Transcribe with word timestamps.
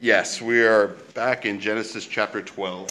Yes, 0.00 0.42
we 0.42 0.62
are 0.62 0.88
back 1.14 1.46
in 1.46 1.58
Genesis 1.58 2.04
chapter 2.04 2.42
12. 2.42 2.90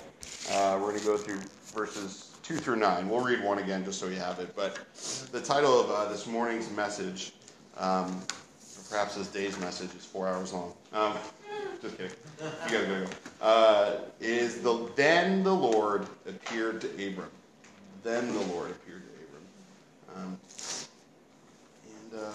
Uh, 0.52 0.80
we're 0.82 0.90
going 0.90 1.00
to 1.00 1.06
go 1.06 1.18
through 1.18 1.40
verses 1.66 2.32
2 2.42 2.58
through 2.58 2.78
9. 2.78 3.08
We'll 3.08 3.24
read 3.24 3.44
one 3.44 3.60
again 3.60 3.86
just 3.86 4.00
so 4.00 4.08
you 4.08 4.16
have 4.16 4.40
it. 4.40 4.56
But 4.56 4.80
the 5.32 5.40
title 5.40 5.80
of 5.80 5.92
uh, 5.92 6.10
this 6.10 6.26
morning's 6.26 6.72
message, 6.72 7.34
um, 7.78 8.24
perhaps 8.90 9.14
this 9.14 9.28
day's 9.28 9.56
message, 9.60 9.94
is 9.96 10.04
four 10.04 10.28
hours 10.28 10.52
long. 10.52 10.74
Um, 10.94 11.14
just 11.80 11.96
kidding. 11.96 12.12
You 12.42 12.72
gotta 12.72 12.88
go. 12.88 13.06
Uh, 13.40 13.98
is 14.20 14.62
the 14.62 14.90
then 14.96 15.44
the 15.44 15.54
Lord 15.54 16.08
appeared 16.28 16.82
to 16.82 16.88
Abram. 17.08 17.30
Then 18.04 18.34
the 18.34 18.42
Lord 18.48 18.72
appeared 18.72 19.04
to 19.04 20.18
Abram. 20.18 20.28
Um, 20.28 20.40
and 21.86 22.20
uh, 22.20 22.32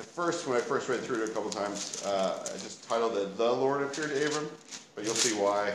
at 0.00 0.06
first, 0.06 0.46
when 0.46 0.56
I 0.56 0.60
first 0.60 0.88
read 0.88 1.00
through 1.00 1.22
it 1.22 1.28
a 1.28 1.32
couple 1.32 1.50
times, 1.50 2.02
uh, 2.06 2.42
I 2.42 2.52
just 2.52 2.88
titled 2.88 3.16
it 3.18 3.36
"The 3.36 3.52
Lord 3.52 3.82
appeared 3.82 4.10
to 4.10 4.26
Abram," 4.26 4.48
but 4.94 5.04
you'll 5.04 5.14
see 5.14 5.34
why 5.38 5.74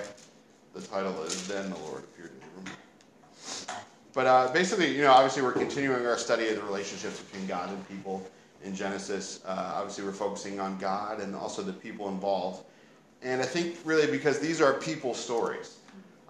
the 0.73 0.81
title 0.81 1.21
is 1.23 1.47
"Then 1.47 1.69
the 1.69 1.77
Lord 1.77 2.03
appeared 2.03 2.31
to 2.41 2.47
Abram." 2.47 2.75
But 4.13 4.25
uh, 4.25 4.51
basically, 4.51 4.95
you 4.95 5.03
know, 5.03 5.11
obviously, 5.11 5.43
we're 5.43 5.51
continuing 5.51 6.07
our 6.07 6.17
study 6.17 6.47
of 6.49 6.55
the 6.55 6.63
relationships 6.63 7.19
between 7.19 7.45
God 7.45 7.69
and 7.69 7.87
people 7.87 8.27
in 8.63 8.75
Genesis. 8.75 9.41
Uh, 9.45 9.73
obviously, 9.75 10.03
we're 10.03 10.11
focusing 10.11 10.59
on 10.59 10.77
God 10.79 11.19
and 11.19 11.35
also 11.35 11.61
the 11.61 11.73
people 11.73 12.09
involved. 12.09 12.63
And 13.21 13.41
I 13.41 13.45
think 13.45 13.77
really 13.85 14.07
because 14.09 14.39
these 14.39 14.59
are 14.59 14.73
people 14.73 15.13
stories. 15.13 15.77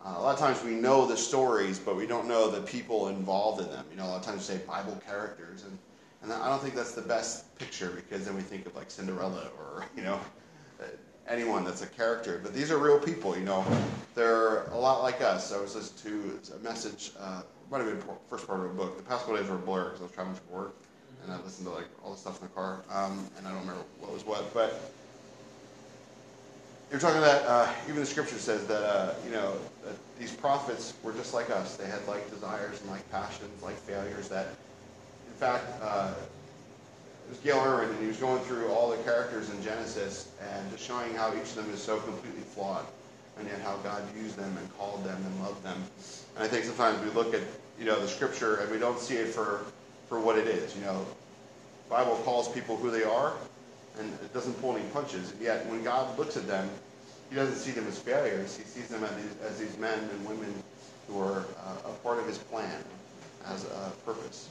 Uh, 0.04 0.16
a 0.18 0.22
lot 0.22 0.34
of 0.34 0.40
times 0.40 0.64
we 0.64 0.72
know 0.72 1.08
the 1.08 1.18
stories, 1.18 1.80
but 1.80 1.96
we 1.96 2.06
don't 2.06 2.28
know 2.28 2.52
the 2.52 2.62
people 2.62 3.08
involved 3.08 3.62
in 3.62 3.70
them. 3.70 3.86
You 3.90 3.98
know, 3.98 4.06
a 4.06 4.10
lot 4.10 4.20
of 4.20 4.26
times 4.26 4.50
we 4.50 4.56
say 4.56 4.62
Bible 4.66 5.02
characters, 5.08 5.64
and, 5.64 5.78
and 6.26 6.34
I 6.34 6.50
don't 6.50 6.60
think 6.62 6.74
that's 6.74 6.94
the 6.94 7.04
best 7.04 7.56
picture 7.56 7.92
because 7.96 8.26
then 8.26 8.36
we 8.36 8.42
think 8.42 8.66
of 8.66 8.76
like 8.76 8.90
Cinderella 8.90 9.44
or, 9.60 9.86
you 9.96 10.02
know, 10.02 10.20
anyone 11.28 11.64
that's 11.64 11.84
a 11.84 11.88
character. 11.88 12.40
But 12.42 12.54
these 12.54 12.72
are 12.72 12.80
real 12.80 13.00
people, 13.00 13.38
you 13.38 13.44
know. 13.44 13.64
They're 14.16 14.64
a 14.70 14.78
lot 14.78 15.04
like 15.04 15.22
us. 15.22 15.54
I 15.54 15.62
was 15.62 15.76
listening 15.76 16.40
to 16.42 16.56
a 16.56 16.60
message, 16.60 17.12
uh, 17.20 17.44
might 17.70 17.80
have 17.82 17.88
been 17.88 18.02
first 18.28 18.48
part 18.48 18.60
of 18.60 18.66
a 18.66 18.74
book. 18.74 18.98
The 18.98 19.04
past 19.04 19.22
couple 19.26 19.38
days 19.38 19.48
were 19.48 19.56
a 19.56 19.60
blur 19.60 19.86
because 19.86 20.02
I 20.02 20.04
was 20.04 20.12
traveling 20.14 20.38
for 20.50 20.58
work, 20.58 20.76
and 21.24 21.32
I 21.32 21.38
listened 21.44 21.68
to 21.68 21.74
like 21.74 21.88
all 22.04 22.12
the 22.12 22.18
stuff 22.18 22.42
in 22.42 22.48
the 22.48 22.54
car, 22.54 22.84
um, 22.92 23.28
and 23.38 23.46
I 23.48 23.52
don't 23.52 23.60
remember 23.62 23.84
what 24.00 24.12
was 24.12 24.26
what, 24.26 24.52
but 24.54 24.92
you're 26.90 27.00
talking 27.00 27.22
that 27.22 27.44
uh, 27.46 27.72
even 27.88 28.00
the 28.00 28.06
scripture 28.06 28.38
says 28.38 28.66
that 28.68 28.84
uh, 28.84 29.14
you 29.26 29.32
know 29.32 29.54
that 29.84 29.96
these 30.18 30.32
prophets 30.32 30.94
were 31.04 31.14
just 31.14 31.34
like 31.34 31.50
us. 31.50 31.76
They 31.76 31.88
had 31.88 32.08
like 32.08 32.30
desires 32.32 32.82
and 32.82 32.90
like 32.90 33.10
passions, 33.12 33.62
like 33.62 33.76
failures. 33.76 34.30
That, 34.30 34.48
fact, 35.36 35.66
uh, 35.82 36.14
it 37.28 37.30
was 37.30 37.40
Gayle 37.40 37.64
Erwin, 37.64 37.90
and 37.90 38.00
he 38.00 38.08
was 38.08 38.18
going 38.18 38.42
through 38.44 38.70
all 38.70 38.90
the 38.90 38.98
characters 39.04 39.50
in 39.50 39.62
Genesis 39.64 40.30
and 40.54 40.72
just 40.72 40.84
showing 40.84 41.14
how 41.16 41.34
each 41.34 41.50
of 41.50 41.56
them 41.56 41.70
is 41.72 41.82
so 41.82 42.00
completely 42.00 42.42
flawed, 42.42 42.86
and 43.38 43.48
yet 43.48 43.60
how 43.62 43.76
God 43.78 44.04
used 44.16 44.38
them 44.38 44.56
and 44.58 44.78
called 44.78 45.04
them 45.04 45.18
and 45.26 45.44
loved 45.44 45.64
them. 45.64 45.84
And 46.36 46.44
I 46.44 46.48
think 46.48 46.66
sometimes 46.66 47.04
we 47.04 47.10
look 47.12 47.34
at 47.34 47.42
you 47.80 47.86
know 47.86 48.00
the 48.00 48.08
scripture 48.08 48.58
and 48.58 48.72
we 48.72 48.80
don't 48.80 49.00
see 49.00 49.16
it 49.16 49.28
for 49.28 49.66
for 50.08 50.20
what 50.20 50.38
it 50.38 50.48
is. 50.48 50.76
You 50.76 50.84
know, 50.84 51.06
the 51.88 51.96
Bible 51.96 52.16
calls 52.24 52.48
people 52.48 52.78
who 52.78 52.92
they 52.92 53.04
are, 53.04 53.34
and 54.00 54.14
it 54.14 54.34
doesn't 54.34 54.54
pull 54.62 54.76
any 54.76 54.86
punches. 54.90 55.32
And 55.32 55.42
yet, 55.42 55.66
when 55.68 55.84
God 55.84 56.18
looks 56.18 56.38
at 56.38 56.48
them, 56.48 56.70
He 57.30 57.36
doesn't 57.36 57.56
see 57.56 57.72
them 57.72 57.88
as 57.88 58.00
failures. 58.00 58.56
He 58.56 58.64
sees 58.64 58.88
them 58.88 59.04
as 59.04 59.16
these, 59.16 59.36
as 59.44 59.60
these 59.60 59.78
men 59.78 59.98
and 60.00 60.26
women 60.28 60.54
who 61.08 61.20
are 61.20 61.40
uh, 61.66 61.90
a 61.90 61.94
part 62.04 62.20
of 62.20 62.28
His 62.28 62.38
plan, 62.38 62.84
as 63.48 63.66
a 63.66 63.92
purpose. 64.06 64.50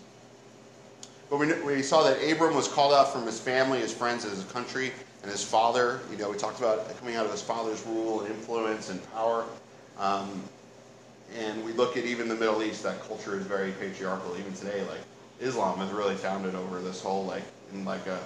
But 1.30 1.38
we, 1.38 1.52
we 1.62 1.82
saw 1.82 2.02
that 2.04 2.18
Abram 2.22 2.54
was 2.54 2.68
called 2.68 2.92
out 2.92 3.12
from 3.12 3.26
his 3.26 3.40
family, 3.40 3.80
his 3.80 3.92
friends, 3.92 4.24
his 4.24 4.44
country, 4.44 4.92
and 5.22 5.30
his 5.30 5.42
father. 5.42 6.00
You 6.10 6.18
know, 6.18 6.30
we 6.30 6.36
talked 6.36 6.58
about 6.58 6.96
coming 6.98 7.16
out 7.16 7.24
of 7.24 7.32
his 7.32 7.42
father's 7.42 7.84
rule 7.86 8.20
and 8.20 8.30
influence 8.30 8.90
and 8.90 9.00
power. 9.12 9.46
Um, 9.98 10.42
and 11.36 11.64
we 11.64 11.72
look 11.72 11.96
at 11.96 12.04
even 12.04 12.28
the 12.28 12.34
Middle 12.34 12.62
East, 12.62 12.82
that 12.82 13.02
culture 13.06 13.38
is 13.38 13.46
very 13.46 13.72
patriarchal. 13.72 14.36
Even 14.38 14.52
today, 14.52 14.82
like 14.82 15.00
Islam 15.40 15.80
is 15.80 15.90
really 15.90 16.14
founded 16.14 16.54
over 16.54 16.80
this 16.80 17.00
whole 17.00 17.24
like 17.24 17.42
in 17.72 17.84
like 17.84 18.06
a 18.06 18.18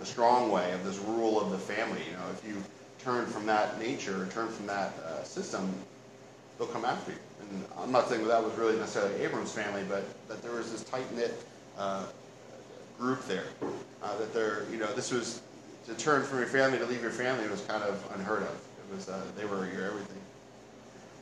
a 0.00 0.04
strong 0.04 0.50
way 0.50 0.72
of 0.72 0.84
this 0.84 0.98
rule 0.98 1.40
of 1.40 1.50
the 1.50 1.58
family. 1.58 2.02
You 2.10 2.12
know, 2.12 2.24
if 2.32 2.46
you 2.46 2.62
turn 2.98 3.26
from 3.26 3.46
that 3.46 3.80
nature, 3.80 4.28
turn 4.30 4.48
from 4.48 4.66
that 4.66 4.92
uh, 5.06 5.22
system, 5.22 5.72
they'll 6.58 6.68
come 6.68 6.84
after 6.84 7.12
you. 7.12 7.18
And 7.40 7.64
I'm 7.78 7.92
not 7.92 8.08
saying 8.08 8.22
that 8.22 8.28
that 8.28 8.44
was 8.44 8.52
really 8.54 8.76
necessarily 8.76 9.22
Abram's 9.22 9.52
family, 9.52 9.84
but 9.88 10.04
that 10.28 10.42
there 10.42 10.52
was 10.52 10.70
this 10.70 10.84
tight 10.84 11.10
knit 11.14 11.34
uh, 11.78 12.04
group 12.98 13.24
there. 13.26 13.46
Uh, 14.02 14.16
that 14.18 14.32
there, 14.32 14.64
you 14.70 14.78
know, 14.78 14.92
this 14.94 15.10
was 15.10 15.42
to 15.86 15.94
turn 15.94 16.22
from 16.24 16.38
your 16.38 16.46
family 16.46 16.78
to 16.78 16.86
leave 16.86 17.02
your 17.02 17.10
family 17.10 17.48
was 17.48 17.62
kind 17.62 17.82
of 17.82 18.02
unheard 18.14 18.42
of. 18.42 18.48
It 18.90 18.94
was 18.94 19.08
uh, 19.08 19.20
they 19.36 19.44
were 19.44 19.66
your 19.66 19.86
everything. 19.86 20.20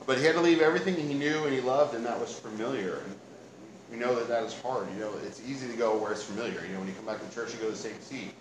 But 0.06 0.18
he 0.18 0.24
had 0.24 0.34
to 0.34 0.40
leave 0.40 0.60
everything 0.60 0.96
he 0.96 1.14
knew 1.14 1.44
and 1.44 1.54
he 1.54 1.60
loved, 1.60 1.94
and 1.94 2.04
that 2.04 2.18
was 2.20 2.38
familiar. 2.38 3.02
And 3.04 3.14
we 3.90 3.96
know 3.96 4.14
that 4.14 4.28
that 4.28 4.42
is 4.44 4.60
hard. 4.60 4.86
You 4.92 5.00
know, 5.00 5.12
it's 5.24 5.40
easy 5.48 5.66
to 5.68 5.76
go 5.76 5.96
where 5.96 6.12
it's 6.12 6.24
familiar. 6.24 6.60
You 6.66 6.74
know, 6.74 6.80
when 6.80 6.88
you 6.88 6.94
come 6.94 7.06
back 7.06 7.26
to 7.26 7.34
church, 7.34 7.52
you 7.52 7.58
go 7.58 7.66
to 7.66 7.72
the 7.72 7.76
same 7.76 7.98
seat 8.00 8.34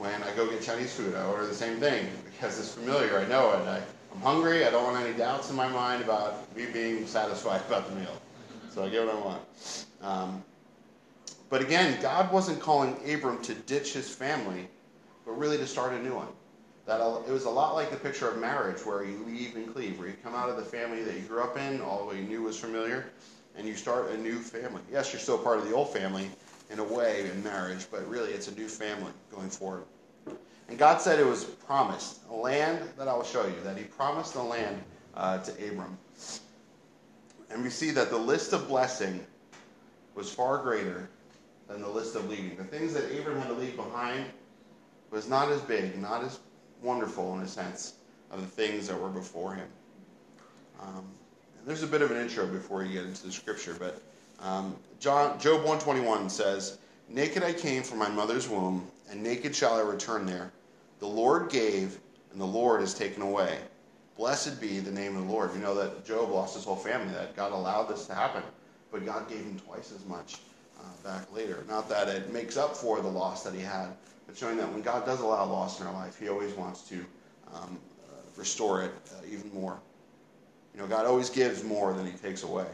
when 0.00 0.22
I 0.22 0.34
go 0.34 0.48
get 0.48 0.62
Chinese 0.62 0.94
food, 0.94 1.14
I 1.14 1.26
order 1.26 1.46
the 1.46 1.54
same 1.54 1.76
thing 1.76 2.08
because 2.24 2.58
it's 2.58 2.72
familiar. 2.72 3.18
I 3.18 3.28
know 3.28 3.52
it. 3.52 3.68
I, 3.68 3.82
I'm 4.14 4.20
hungry. 4.22 4.64
I 4.64 4.70
don't 4.70 4.82
want 4.82 5.04
any 5.04 5.14
doubts 5.16 5.50
in 5.50 5.56
my 5.56 5.68
mind 5.68 6.02
about 6.02 6.56
me 6.56 6.64
being 6.72 7.06
satisfied 7.06 7.60
about 7.68 7.86
the 7.86 7.94
meal. 7.96 8.16
So 8.70 8.82
I 8.82 8.88
get 8.88 9.04
what 9.04 9.14
I 9.14 9.20
want. 9.20 9.42
Um, 10.00 10.42
but 11.50 11.60
again, 11.60 12.00
God 12.00 12.32
wasn't 12.32 12.60
calling 12.60 12.96
Abram 13.12 13.42
to 13.42 13.54
ditch 13.54 13.92
his 13.92 14.08
family, 14.08 14.68
but 15.26 15.32
really 15.32 15.58
to 15.58 15.66
start 15.66 15.92
a 15.92 16.02
new 16.02 16.14
one. 16.14 16.28
That 16.86 17.00
it 17.28 17.32
was 17.32 17.44
a 17.44 17.50
lot 17.50 17.74
like 17.74 17.90
the 17.90 17.96
picture 17.96 18.28
of 18.28 18.38
marriage, 18.38 18.86
where 18.86 19.04
you 19.04 19.22
leave 19.26 19.56
and 19.56 19.72
cleave, 19.72 19.98
where 19.98 20.08
you 20.08 20.14
come 20.22 20.34
out 20.34 20.48
of 20.48 20.56
the 20.56 20.64
family 20.64 21.02
that 21.02 21.14
you 21.14 21.22
grew 21.22 21.42
up 21.42 21.58
in, 21.58 21.80
all 21.82 21.98
the 21.98 22.04
way 22.06 22.16
you 22.16 22.26
knew 22.26 22.42
was 22.42 22.58
familiar, 22.58 23.10
and 23.56 23.66
you 23.66 23.74
start 23.74 24.10
a 24.10 24.16
new 24.16 24.38
family. 24.38 24.80
Yes, 24.90 25.12
you're 25.12 25.20
still 25.20 25.38
part 25.38 25.58
of 25.58 25.68
the 25.68 25.74
old 25.74 25.92
family, 25.92 26.30
in 26.70 26.78
a 26.78 26.84
way 26.84 27.28
in 27.30 27.42
marriage, 27.42 27.86
but 27.90 28.06
really 28.08 28.30
it's 28.30 28.48
a 28.48 28.54
new 28.54 28.68
family 28.68 29.12
going 29.34 29.50
forward. 29.50 29.84
And 30.68 30.78
God 30.78 31.00
said 31.00 31.18
it 31.18 31.26
was 31.26 31.44
promised, 31.44 32.20
a 32.30 32.34
land 32.34 32.88
that 32.96 33.08
I 33.08 33.14
will 33.14 33.24
show 33.24 33.44
you, 33.44 33.56
that 33.64 33.76
He 33.76 33.84
promised 33.84 34.34
the 34.34 34.42
land 34.42 34.80
uh, 35.14 35.38
to 35.38 35.68
Abram. 35.68 35.98
And 37.50 37.62
we 37.64 37.70
see 37.70 37.90
that 37.90 38.10
the 38.10 38.18
list 38.18 38.52
of 38.52 38.68
blessing 38.68 39.26
was 40.14 40.32
far 40.32 40.58
greater 40.58 41.08
than 41.70 41.82
the 41.82 41.88
list 41.88 42.16
of 42.16 42.28
leaving. 42.28 42.56
The 42.56 42.64
things 42.64 42.92
that 42.94 43.04
Abram 43.16 43.38
had 43.38 43.48
to 43.48 43.54
leave 43.54 43.76
behind 43.76 44.24
was 45.10 45.28
not 45.28 45.50
as 45.50 45.60
big, 45.62 46.00
not 46.00 46.24
as 46.24 46.40
wonderful 46.82 47.34
in 47.36 47.42
a 47.42 47.48
sense 47.48 47.94
of 48.30 48.40
the 48.40 48.46
things 48.46 48.88
that 48.88 49.00
were 49.00 49.08
before 49.08 49.54
him. 49.54 49.68
Um, 50.80 51.04
there's 51.66 51.82
a 51.82 51.86
bit 51.86 52.02
of 52.02 52.10
an 52.10 52.16
intro 52.16 52.46
before 52.46 52.82
you 52.82 52.92
get 52.92 53.04
into 53.04 53.26
the 53.26 53.32
scripture, 53.32 53.76
but 53.78 54.02
um, 54.40 54.76
John, 54.98 55.38
Job 55.38 55.58
121 55.58 56.30
says, 56.30 56.78
Naked 57.08 57.42
I 57.42 57.52
came 57.52 57.82
from 57.82 57.98
my 57.98 58.08
mother's 58.08 58.48
womb, 58.48 58.86
and 59.10 59.22
naked 59.22 59.54
shall 59.54 59.74
I 59.74 59.82
return 59.82 60.26
there. 60.26 60.52
The 61.00 61.06
Lord 61.06 61.50
gave, 61.50 61.98
and 62.32 62.40
the 62.40 62.46
Lord 62.46 62.80
has 62.80 62.94
taken 62.94 63.22
away. 63.22 63.58
Blessed 64.16 64.60
be 64.60 64.80
the 64.80 64.90
name 64.90 65.16
of 65.16 65.26
the 65.26 65.32
Lord. 65.32 65.52
We 65.52 65.60
know 65.60 65.74
that 65.74 66.04
Job 66.04 66.30
lost 66.30 66.54
his 66.54 66.64
whole 66.64 66.76
family, 66.76 67.12
that 67.14 67.36
God 67.36 67.52
allowed 67.52 67.84
this 67.84 68.06
to 68.06 68.14
happen, 68.14 68.42
but 68.90 69.04
God 69.04 69.28
gave 69.28 69.40
him 69.40 69.58
twice 69.58 69.92
as 69.92 70.04
much 70.06 70.38
uh, 70.80 71.08
back 71.08 71.32
later. 71.32 71.64
Not 71.68 71.88
that 71.88 72.08
it 72.08 72.32
makes 72.32 72.56
up 72.56 72.76
for 72.76 73.00
the 73.00 73.08
loss 73.08 73.44
that 73.44 73.54
he 73.54 73.60
had, 73.60 73.88
but 74.26 74.36
showing 74.36 74.56
that 74.56 74.70
when 74.72 74.82
God 74.82 75.04
does 75.04 75.20
allow 75.20 75.44
loss 75.44 75.80
in 75.80 75.86
our 75.86 75.92
life, 75.92 76.18
he 76.18 76.28
always 76.28 76.54
wants 76.54 76.82
to 76.88 76.96
um, 77.54 77.78
uh, 78.08 78.14
restore 78.36 78.82
it 78.82 78.92
uh, 79.12 79.22
even 79.30 79.52
more. 79.52 79.78
You 80.74 80.80
know, 80.80 80.86
God 80.86 81.06
always 81.06 81.30
gives 81.30 81.64
more 81.64 81.92
than 81.92 82.06
he 82.06 82.12
takes 82.12 82.42
away. 82.42 82.66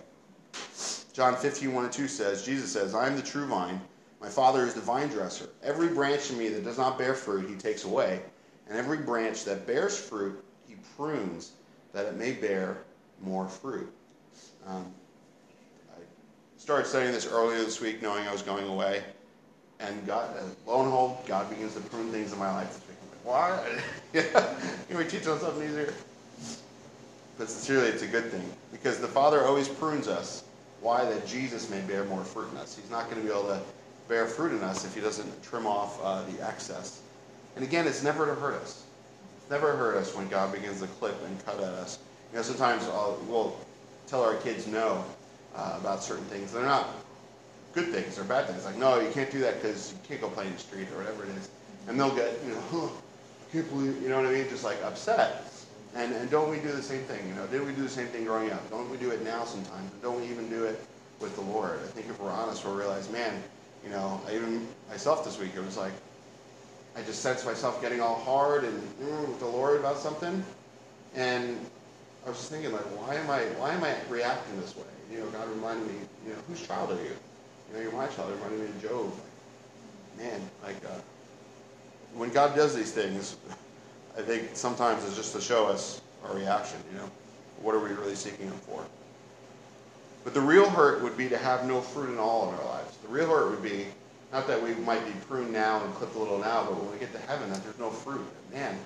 John 1.13 1.35
15, 1.35 1.73
1 1.73 1.85
and 1.85 1.93
2 1.93 2.09
says, 2.09 2.45
Jesus 2.45 2.71
says, 2.71 2.95
I 2.95 3.07
am 3.07 3.17
the 3.17 3.23
true 3.23 3.47
vine. 3.47 3.81
My 4.21 4.29
Father 4.29 4.67
is 4.67 4.75
the 4.75 4.81
vine 4.81 5.09
dresser. 5.09 5.49
Every 5.63 5.89
branch 5.89 6.31
in 6.31 6.39
me 6.39 6.49
that 6.49 6.65
does 6.65 6.79
not 6.79 6.99
bear 6.99 7.15
fruit, 7.15 7.49
he 7.49 7.55
takes 7.55 7.85
away. 7.85 8.21
And 8.69 8.77
every 8.77 8.99
branch 8.99 9.45
that 9.45 9.67
bears 9.67 9.99
fruit, 9.99 10.45
he 10.69 10.75
prunes, 10.97 11.53
that 11.93 12.07
it 12.07 12.17
may 12.17 12.33
bear 12.33 12.79
more 13.23 13.49
fruit. 13.49 13.91
Um, 14.67 14.93
started 16.67 16.85
studying 16.85 17.13
this 17.13 17.29
earlier 17.29 17.59
this 17.59 17.81
week, 17.81 18.03
knowing 18.03 18.27
I 18.27 18.33
was 18.33 18.43
going 18.43 18.67
away. 18.67 19.01
And 19.79 20.05
God, 20.05 20.37
uh, 20.37 20.43
lo 20.67 20.81
and 20.81 20.91
behold, 20.91 21.19
God 21.25 21.49
begins 21.49 21.75
to 21.75 21.81
prune 21.81 22.11
things 22.11 22.33
in 22.33 22.41
my 22.41 22.51
life 22.51 22.67
this 22.73 22.89
week. 22.89 22.99
I'm 23.05 23.09
like, 23.09 23.25
why? 23.25 23.83
yeah. 24.13 24.55
Can 24.89 24.99
we 24.99 25.05
teach 25.05 25.29
on 25.29 25.39
something 25.39 25.63
easier? 25.63 25.95
But 27.39 27.49
sincerely, 27.49 27.87
it's 27.87 28.03
a 28.03 28.09
good 28.09 28.33
thing 28.33 28.43
because 28.73 28.99
the 28.99 29.07
Father 29.07 29.45
always 29.45 29.69
prunes 29.69 30.09
us 30.09 30.43
why 30.81 31.05
that 31.05 31.25
Jesus 31.25 31.71
may 31.71 31.81
bear 31.83 32.05
more 32.07 32.25
fruit 32.25 32.51
in 32.51 32.57
us. 32.57 32.77
He's 32.77 32.91
not 32.91 33.09
going 33.09 33.23
to 33.23 33.25
be 33.25 33.33
able 33.33 33.47
to 33.47 33.61
bear 34.09 34.27
fruit 34.27 34.51
in 34.51 34.65
us 34.65 34.85
if 34.85 34.93
he 34.93 35.01
doesn't 35.01 35.45
trim 35.45 35.69
off 35.69 36.01
uh, 36.03 36.25
the 36.25 36.45
excess. 36.45 37.01
And 37.55 37.65
again, 37.65 37.87
it's 37.87 38.03
never 38.03 38.27
to 38.27 38.35
hurt 38.35 38.55
us. 38.55 38.83
It's 39.39 39.51
never 39.53 39.77
hurt 39.77 39.99
us 39.99 40.17
when 40.17 40.27
God 40.27 40.53
begins 40.53 40.81
to 40.81 40.89
clip 40.89 41.15
and 41.27 41.47
cut 41.47 41.59
at 41.59 41.75
us. 41.75 42.01
You 42.33 42.39
know, 42.39 42.43
sometimes 42.43 42.83
I'll, 42.87 43.23
we'll 43.29 43.57
tell 44.09 44.25
our 44.25 44.35
kids 44.39 44.67
no 44.67 45.05
uh, 45.57 45.77
about 45.81 46.03
certain 46.03 46.25
things. 46.27 46.53
They're 46.53 46.63
not 46.63 46.89
good 47.73 47.89
things 47.89 48.19
or 48.19 48.25
bad 48.25 48.47
things. 48.47 48.65
Like, 48.65 48.77
no, 48.77 49.01
you 49.01 49.11
can't 49.11 49.31
do 49.31 49.41
that 49.41 49.61
because 49.61 49.93
you 49.93 49.99
can't 50.09 50.21
go 50.21 50.29
play 50.29 50.47
in 50.47 50.53
the 50.53 50.59
street 50.59 50.89
or 50.93 50.99
whatever 50.99 51.25
it 51.25 51.31
is. 51.31 51.49
And 51.89 51.99
they'll 51.99 52.15
get, 52.15 52.33
you 52.47 52.53
know, 52.53 52.91
I 53.49 53.53
can't 53.53 53.69
believe, 53.71 54.03
you 54.03 54.09
know 54.09 54.17
what 54.17 54.27
I 54.27 54.33
mean? 54.33 54.49
Just 54.49 54.65
like 54.65 54.83
upset. 54.83 55.45
And, 55.95 56.13
and 56.15 56.31
don't 56.31 56.51
we 56.51 56.59
do 56.59 56.73
the 56.73 56.83
same 56.83 57.03
thing? 57.05 57.27
You 57.29 57.35
know, 57.35 57.47
didn't 57.47 57.67
we 57.67 57.73
do 57.73 57.83
the 57.83 57.89
same 57.89 58.07
thing 58.09 58.25
growing 58.25 58.51
up? 58.51 58.69
Don't 58.71 58.91
we 58.91 58.99
do 58.99 59.11
it 59.11 59.23
now 59.25 59.45
sometimes? 59.45 59.91
Don't 60.03 60.21
we 60.21 60.27
even 60.29 60.49
do 60.51 60.65
it 60.65 60.83
with 61.21 61.35
the 61.37 61.43
Lord? 61.43 61.79
I 61.83 61.87
think 61.89 62.09
if 62.09 62.21
we're 62.21 62.31
honest, 62.31 62.65
we'll 62.65 62.75
realize, 62.75 63.11
man, 63.11 63.43
you 63.85 63.91
know, 63.91 64.21
I 64.29 64.35
even 64.35 64.67
myself 64.91 65.25
this 65.25 65.39
week, 65.39 65.53
it 65.57 65.65
was 65.65 65.77
like, 65.77 65.93
I 66.97 67.03
just 67.03 67.23
sensed 67.23 67.47
myself 67.47 67.81
getting 67.81 68.01
all 68.01 68.17
hard 68.17 68.65
and 68.65 68.83
mm, 68.99 69.29
with 69.29 69.39
the 69.39 69.47
Lord 69.47 69.79
about 69.79 69.99
something. 69.99 70.45
And 71.15 71.59
I 72.27 72.31
was 72.31 72.39
just 72.39 72.51
thinking, 72.51 72.73
like, 72.73 72.83
why 72.99 73.15
am 73.15 73.31
I, 73.31 73.43
why 73.61 73.73
am 73.73 73.85
I 73.85 73.95
reacting 74.11 74.61
this 74.61 74.77
way? 74.77 74.83
You 75.13 75.21
know, 75.21 75.27
God 75.27 75.49
reminded 75.49 75.87
me, 75.87 75.95
you 76.27 76.33
know, 76.33 76.39
whose 76.49 76.67
child 76.67 76.91
are 76.91 76.97
you? 76.97 77.15
You 77.71 77.75
know, 77.75 77.81
you're 77.81 77.93
my 77.93 78.09
child. 78.09 78.33
It 78.33 78.35
reminded 78.35 78.61
me 78.61 78.67
of 78.67 78.83
Job. 78.83 79.13
Man, 80.19 80.41
like, 80.65 80.77
uh, 80.85 80.99
when 82.15 82.31
God 82.31 82.57
does 82.57 82.75
these 82.75 82.91
things, 82.91 83.37
I 84.19 84.23
think 84.23 84.51
sometimes 84.55 85.05
it's 85.05 85.15
just 85.15 85.35
to 85.35 85.41
show 85.41 85.67
us 85.67 86.01
our 86.25 86.35
reaction, 86.35 86.79
you 86.91 86.99
know. 86.99 87.09
What 87.63 87.77
are 87.77 87.79
we 87.79 87.91
really 87.91 88.17
seeking 88.17 88.47
Him 88.47 88.59
for? 88.67 88.85
But 90.25 90.35
the 90.35 90.41
real 90.41 90.69
hurt 90.69 91.03
would 91.03 91.17
be 91.17 91.29
to 91.29 91.39
have 91.39 91.65
no 91.65 91.81
fruit 91.81 92.11
in 92.11 92.19
all 92.19 92.49
of 92.49 92.59
our 92.59 92.65
lives. 92.67 92.97
The 92.97 93.09
real 93.09 93.29
hurt 93.29 93.51
would 93.51 93.63
be, 93.63 93.87
not 94.33 94.49
that 94.49 94.61
we 94.61 94.75
might 94.75 95.05
be 95.07 95.13
pruned 95.29 95.53
now 95.53 95.85
and 95.85 95.95
clipped 95.95 96.17
a 96.17 96.19
little 96.19 96.39
now, 96.39 96.65
but 96.65 96.77
when 96.77 96.91
we 96.91 96.99
get 96.99 97.13
to 97.13 97.21
heaven, 97.21 97.49
that 97.51 97.63
there's 97.63 97.79
no 97.79 97.91
fruit. 97.91 98.27
Man, 98.53 98.77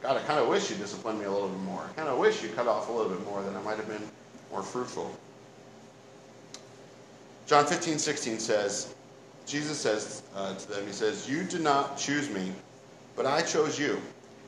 God, 0.00 0.16
I 0.16 0.22
kind 0.22 0.38
of 0.38 0.48
wish 0.48 0.70
you 0.70 0.76
disciplined 0.76 1.18
me 1.18 1.24
a 1.24 1.30
little 1.30 1.48
bit 1.48 1.60
more. 1.60 1.82
I 1.82 1.92
kind 1.94 2.08
of 2.08 2.18
wish 2.18 2.42
you 2.42 2.50
cut 2.50 2.68
off 2.68 2.88
a 2.88 2.92
little 2.92 3.10
bit 3.10 3.24
more, 3.24 3.42
then 3.42 3.56
I 3.56 3.62
might 3.62 3.76
have 3.76 3.88
been 3.88 4.08
more 4.52 4.62
fruitful. 4.62 5.10
John 7.46 7.66
15, 7.66 7.98
16 7.98 8.38
says, 8.38 8.94
Jesus 9.44 9.78
says 9.78 10.22
uh, 10.36 10.54
to 10.54 10.68
them, 10.68 10.86
He 10.86 10.92
says, 10.92 11.28
You 11.28 11.42
did 11.42 11.62
not 11.62 11.98
choose 11.98 12.30
me, 12.30 12.52
but 13.16 13.26
I 13.26 13.42
chose 13.42 13.78
you 13.78 14.00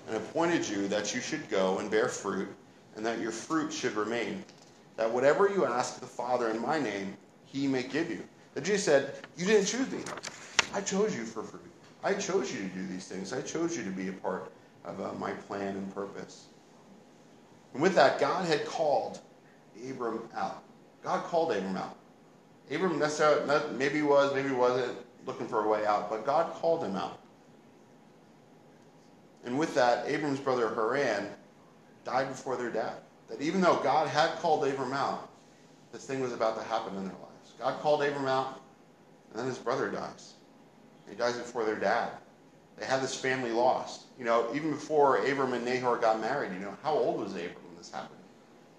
and 0.06 0.16
appointed 0.16 0.68
you 0.68 0.86
that 0.88 1.14
you 1.14 1.20
should 1.20 1.48
go 1.48 1.78
and 1.78 1.90
bear 1.90 2.08
fruit, 2.08 2.48
and 2.94 3.04
that 3.04 3.18
your 3.20 3.32
fruit 3.32 3.72
should 3.72 3.94
remain, 3.96 4.44
that 4.96 5.10
whatever 5.10 5.48
you 5.48 5.64
ask 5.64 5.98
the 5.98 6.06
Father 6.06 6.50
in 6.50 6.60
my 6.60 6.78
name, 6.78 7.16
he 7.46 7.66
may 7.66 7.82
give 7.82 8.10
you. 8.10 8.22
That 8.54 8.64
Jesus 8.64 8.84
said, 8.84 9.14
You 9.36 9.46
didn't 9.46 9.66
choose 9.66 9.90
me. 9.90 10.00
I 10.74 10.80
chose 10.80 11.16
you 11.16 11.24
for 11.24 11.42
fruit. 11.42 11.62
I 12.04 12.14
chose 12.14 12.52
you 12.52 12.60
to 12.60 12.68
do 12.68 12.86
these 12.86 13.08
things. 13.08 13.32
I 13.32 13.42
chose 13.42 13.76
you 13.76 13.82
to 13.84 13.90
be 13.90 14.08
a 14.08 14.12
part 14.12 14.52
of 14.84 15.00
uh, 15.00 15.12
my 15.14 15.32
plan 15.32 15.76
and 15.76 15.94
purpose. 15.94 16.46
And 17.74 17.82
with 17.82 17.94
that, 17.94 18.18
God 18.18 18.46
had 18.46 18.64
called 18.66 19.20
Abram 19.88 20.28
out. 20.34 20.62
God 21.02 21.24
called 21.24 21.52
Abram 21.52 21.76
out. 21.76 21.96
Abram 22.70 22.98
necessarily, 22.98 23.76
maybe 23.76 24.02
was, 24.02 24.34
maybe 24.34 24.50
wasn't 24.50 24.96
looking 25.26 25.46
for 25.46 25.64
a 25.64 25.68
way 25.68 25.84
out, 25.86 26.08
but 26.08 26.24
God 26.24 26.52
called 26.54 26.84
him 26.84 26.96
out. 26.96 27.18
And 29.44 29.58
with 29.58 29.74
that, 29.74 30.06
Abram's 30.06 30.40
brother 30.40 30.72
Haran 30.74 31.28
died 32.04 32.28
before 32.28 32.56
their 32.56 32.70
death. 32.70 33.00
That 33.28 33.40
even 33.40 33.60
though 33.60 33.76
God 33.76 34.08
had 34.08 34.30
called 34.38 34.66
Abram 34.66 34.92
out, 34.92 35.30
this 35.92 36.04
thing 36.04 36.20
was 36.20 36.32
about 36.32 36.56
to 36.58 36.64
happen 36.64 36.96
in 36.96 37.04
their 37.04 37.14
lives. 37.14 37.54
God 37.58 37.80
called 37.80 38.02
Abram 38.02 38.26
out, 38.26 38.60
and 39.30 39.38
then 39.38 39.46
his 39.46 39.58
brother 39.58 39.88
dies. 39.88 40.34
He 41.08 41.14
dies 41.14 41.36
before 41.36 41.64
their 41.64 41.76
dad. 41.76 42.10
They 42.80 42.86
had 42.86 43.02
this 43.02 43.14
family 43.14 43.52
lost. 43.52 44.06
You 44.18 44.24
know, 44.24 44.50
even 44.54 44.70
before 44.70 45.18
Abram 45.18 45.52
and 45.52 45.64
Nahor 45.64 45.98
got 45.98 46.18
married, 46.18 46.52
you 46.54 46.60
know, 46.60 46.76
how 46.82 46.94
old 46.94 47.20
was 47.20 47.32
Abram 47.32 47.54
when 47.66 47.76
this 47.76 47.90
happened? 47.90 48.18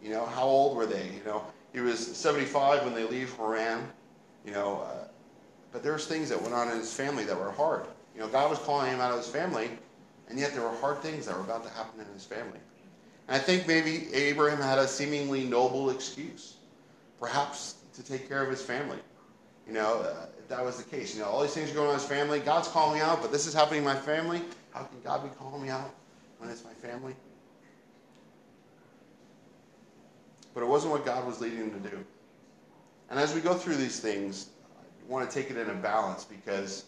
You 0.02 0.10
know, 0.10 0.26
how 0.26 0.46
old 0.46 0.76
were 0.76 0.88
they? 0.88 1.06
You 1.06 1.24
know, 1.24 1.46
he 1.72 1.80
was 1.82 2.00
75 2.18 2.84
when 2.84 2.96
they 2.96 3.04
leave 3.04 3.32
Haran. 3.38 3.88
You 4.44 4.54
know, 4.54 4.82
uh, 4.82 5.08
but 5.72 5.84
there's 5.84 6.08
things 6.08 6.30
that 6.30 6.42
went 6.42 6.56
on 6.56 6.70
in 6.72 6.80
his 6.80 6.92
family 6.92 7.24
that 7.26 7.38
were 7.38 7.52
hard. 7.52 7.86
You 8.16 8.22
know, 8.22 8.28
God 8.28 8.50
was 8.50 8.58
calling 8.60 8.92
him 8.92 9.00
out 9.00 9.12
of 9.12 9.18
his 9.18 9.28
family, 9.28 9.70
and 10.30 10.40
yet 10.40 10.54
there 10.54 10.64
were 10.64 10.76
hard 10.78 10.98
things 11.00 11.28
that 11.28 11.36
were 11.36 11.44
about 11.44 11.64
to 11.64 11.70
happen 11.70 12.00
in 12.00 12.12
his 12.12 12.26
family. 12.26 12.60
And 13.28 13.36
I 13.36 13.40
think 13.40 13.68
maybe 13.68 14.12
Abraham 14.14 14.60
had 14.60 14.80
a 14.80 14.88
seemingly 14.88 15.44
noble 15.44 15.92
excuse, 15.92 16.56
perhaps 17.20 17.76
to 17.94 18.04
take 18.04 18.28
care 18.28 18.44
of 18.44 18.50
his 18.50 18.64
family. 18.64 18.98
You 19.68 19.74
know, 19.74 20.02
uh, 20.02 20.26
that 20.50 20.64
was 20.64 20.78
the 20.78 20.84
case, 20.84 21.16
you 21.16 21.22
know, 21.22 21.30
all 21.30 21.42
these 21.42 21.54
things 21.54 21.72
are 21.72 21.74
going 21.74 21.88
on 21.88 21.94
in 21.94 22.00
his 22.00 22.10
family. 22.10 22.40
God's 22.40 22.68
calling 22.68 23.00
me 23.00 23.02
out, 23.02 23.22
but 23.22 23.32
this 23.32 23.48
is 23.48 23.54
happening 23.54 23.80
in 23.80 23.86
my 23.86 23.96
family. 23.96 24.42
How 24.72 24.84
can 24.84 25.02
God 25.02 25.24
be 25.24 25.30
calling 25.38 25.62
me 25.62 25.70
out 25.70 25.94
when 26.40 26.50
it's 26.50 26.64
my 26.64 26.74
family? 26.74 27.16
But 30.54 30.64
it 30.64 30.68
wasn't 30.68 30.92
what 30.92 31.06
God 31.06 31.26
was 31.26 31.40
leading 31.40 31.60
him 31.60 31.72
to 31.82 31.90
do. 31.90 32.04
And 33.10 33.20
as 33.20 33.34
we 33.34 33.42
go 33.42 33.54
through 33.54 33.76
these 33.76 34.00
things, 34.00 34.48
I 34.78 35.12
want 35.12 35.30
to 35.30 35.34
take 35.34 35.52
it 35.52 35.58
in 35.58 35.70
a 35.70 35.74
balance 35.74 36.26
because, 36.26 36.86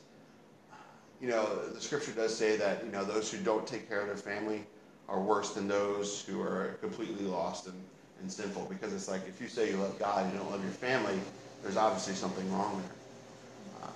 you 1.21 1.29
know, 1.29 1.67
the 1.69 1.81
scripture 1.81 2.11
does 2.11 2.35
say 2.35 2.57
that, 2.57 2.83
you 2.83 2.91
know, 2.91 3.03
those 3.03 3.31
who 3.31 3.37
don't 3.39 3.65
take 3.65 3.87
care 3.87 4.01
of 4.01 4.07
their 4.07 4.17
family 4.17 4.65
are 5.07 5.21
worse 5.21 5.51
than 5.51 5.67
those 5.67 6.21
who 6.21 6.41
are 6.41 6.77
completely 6.81 7.25
lost 7.25 7.67
and, 7.67 7.81
and 8.21 8.31
sinful. 8.31 8.65
Because 8.69 8.93
it's 8.93 9.09
like 9.09 9.21
if 9.27 9.41
you 9.41 9.47
say 9.47 9.69
you 9.69 9.77
love 9.77 9.97
God, 9.99 10.31
you 10.31 10.37
don't 10.37 10.51
love 10.51 10.63
your 10.63 10.71
family, 10.71 11.19
there's 11.63 11.77
obviously 11.77 12.13
something 12.13 12.51
wrong 12.51 12.81
there. 12.81 13.83
Uh, 13.87 13.91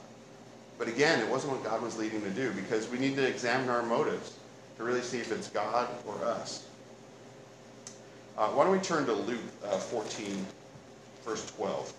but 0.80 0.88
again, 0.88 1.19
it 1.19 1.30
wasn't 1.30 1.54
what 1.54 1.64
God 1.64 1.81
was 1.81 1.98
leading 1.98 2.22
to 2.22 2.30
do 2.30 2.52
because 2.52 2.90
we 2.90 2.98
need 2.98 3.16
to 3.18 3.28
examine 3.28 3.69
our 3.69 3.84
motives 3.84 4.34
to 4.78 4.84
really 4.84 5.02
see 5.02 5.19
if 5.19 5.31
it's 5.31 5.50
God 5.50 5.88
or 6.06 6.24
us. 6.24 6.66
Uh, 8.38 8.48
why 8.50 8.64
don't 8.64 8.74
we 8.74 8.80
turn 8.80 9.06
to 9.06 9.14
Luke 9.14 9.42
uh, 9.66 9.78
14, 9.78 10.46
verse 11.25 11.46
12. 11.52 11.94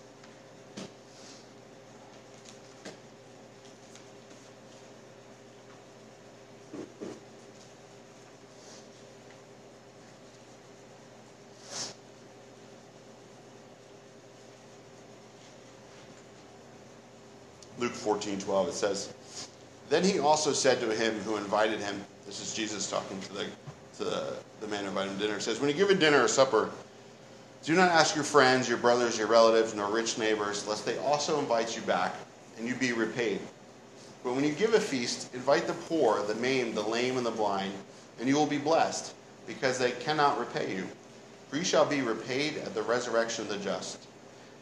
14, 17.99 18.39
12, 18.39 18.67
it 18.69 18.73
says, 18.73 19.13
Then 19.89 20.03
he 20.03 20.19
also 20.19 20.53
said 20.53 20.79
to 20.79 20.95
him 20.95 21.13
who 21.19 21.37
invited 21.37 21.79
him, 21.79 22.03
this 22.25 22.41
is 22.41 22.53
Jesus 22.53 22.89
talking 22.89 23.19
to 23.21 23.33
the 23.33 23.45
to 23.97 24.05
the, 24.05 24.33
the 24.61 24.67
man 24.67 24.83
who 24.83 24.89
invited 24.89 25.11
him 25.11 25.17
to 25.17 25.23
dinner. 25.25 25.37
It 25.37 25.41
says, 25.41 25.59
When 25.59 25.69
you 25.69 25.75
give 25.75 25.89
a 25.89 25.95
dinner 25.95 26.23
or 26.23 26.27
supper, 26.27 26.69
do 27.63 27.75
not 27.75 27.89
ask 27.89 28.15
your 28.15 28.23
friends, 28.23 28.69
your 28.69 28.77
brothers, 28.77 29.17
your 29.17 29.27
relatives, 29.27 29.75
nor 29.75 29.87
rich 29.91 30.17
neighbors, 30.17 30.65
lest 30.67 30.85
they 30.85 30.97
also 30.99 31.39
invite 31.39 31.75
you 31.75 31.81
back, 31.81 32.15
and 32.57 32.67
you 32.67 32.75
be 32.75 32.93
repaid. 32.93 33.39
But 34.23 34.35
when 34.35 34.43
you 34.43 34.53
give 34.53 34.73
a 34.73 34.79
feast, 34.79 35.33
invite 35.33 35.67
the 35.67 35.73
poor, 35.73 36.23
the 36.23 36.35
maimed, 36.35 36.75
the 36.75 36.81
lame, 36.81 37.17
and 37.17 37.25
the 37.25 37.31
blind, 37.31 37.73
and 38.19 38.29
you 38.29 38.35
will 38.35 38.45
be 38.45 38.57
blessed, 38.57 39.13
because 39.45 39.77
they 39.77 39.91
cannot 39.91 40.39
repay 40.39 40.75
you. 40.75 40.87
For 41.49 41.57
you 41.57 41.63
shall 41.63 41.85
be 41.85 42.01
repaid 42.01 42.57
at 42.57 42.73
the 42.73 42.83
resurrection 42.83 43.45
of 43.45 43.49
the 43.49 43.57
just. 43.57 44.05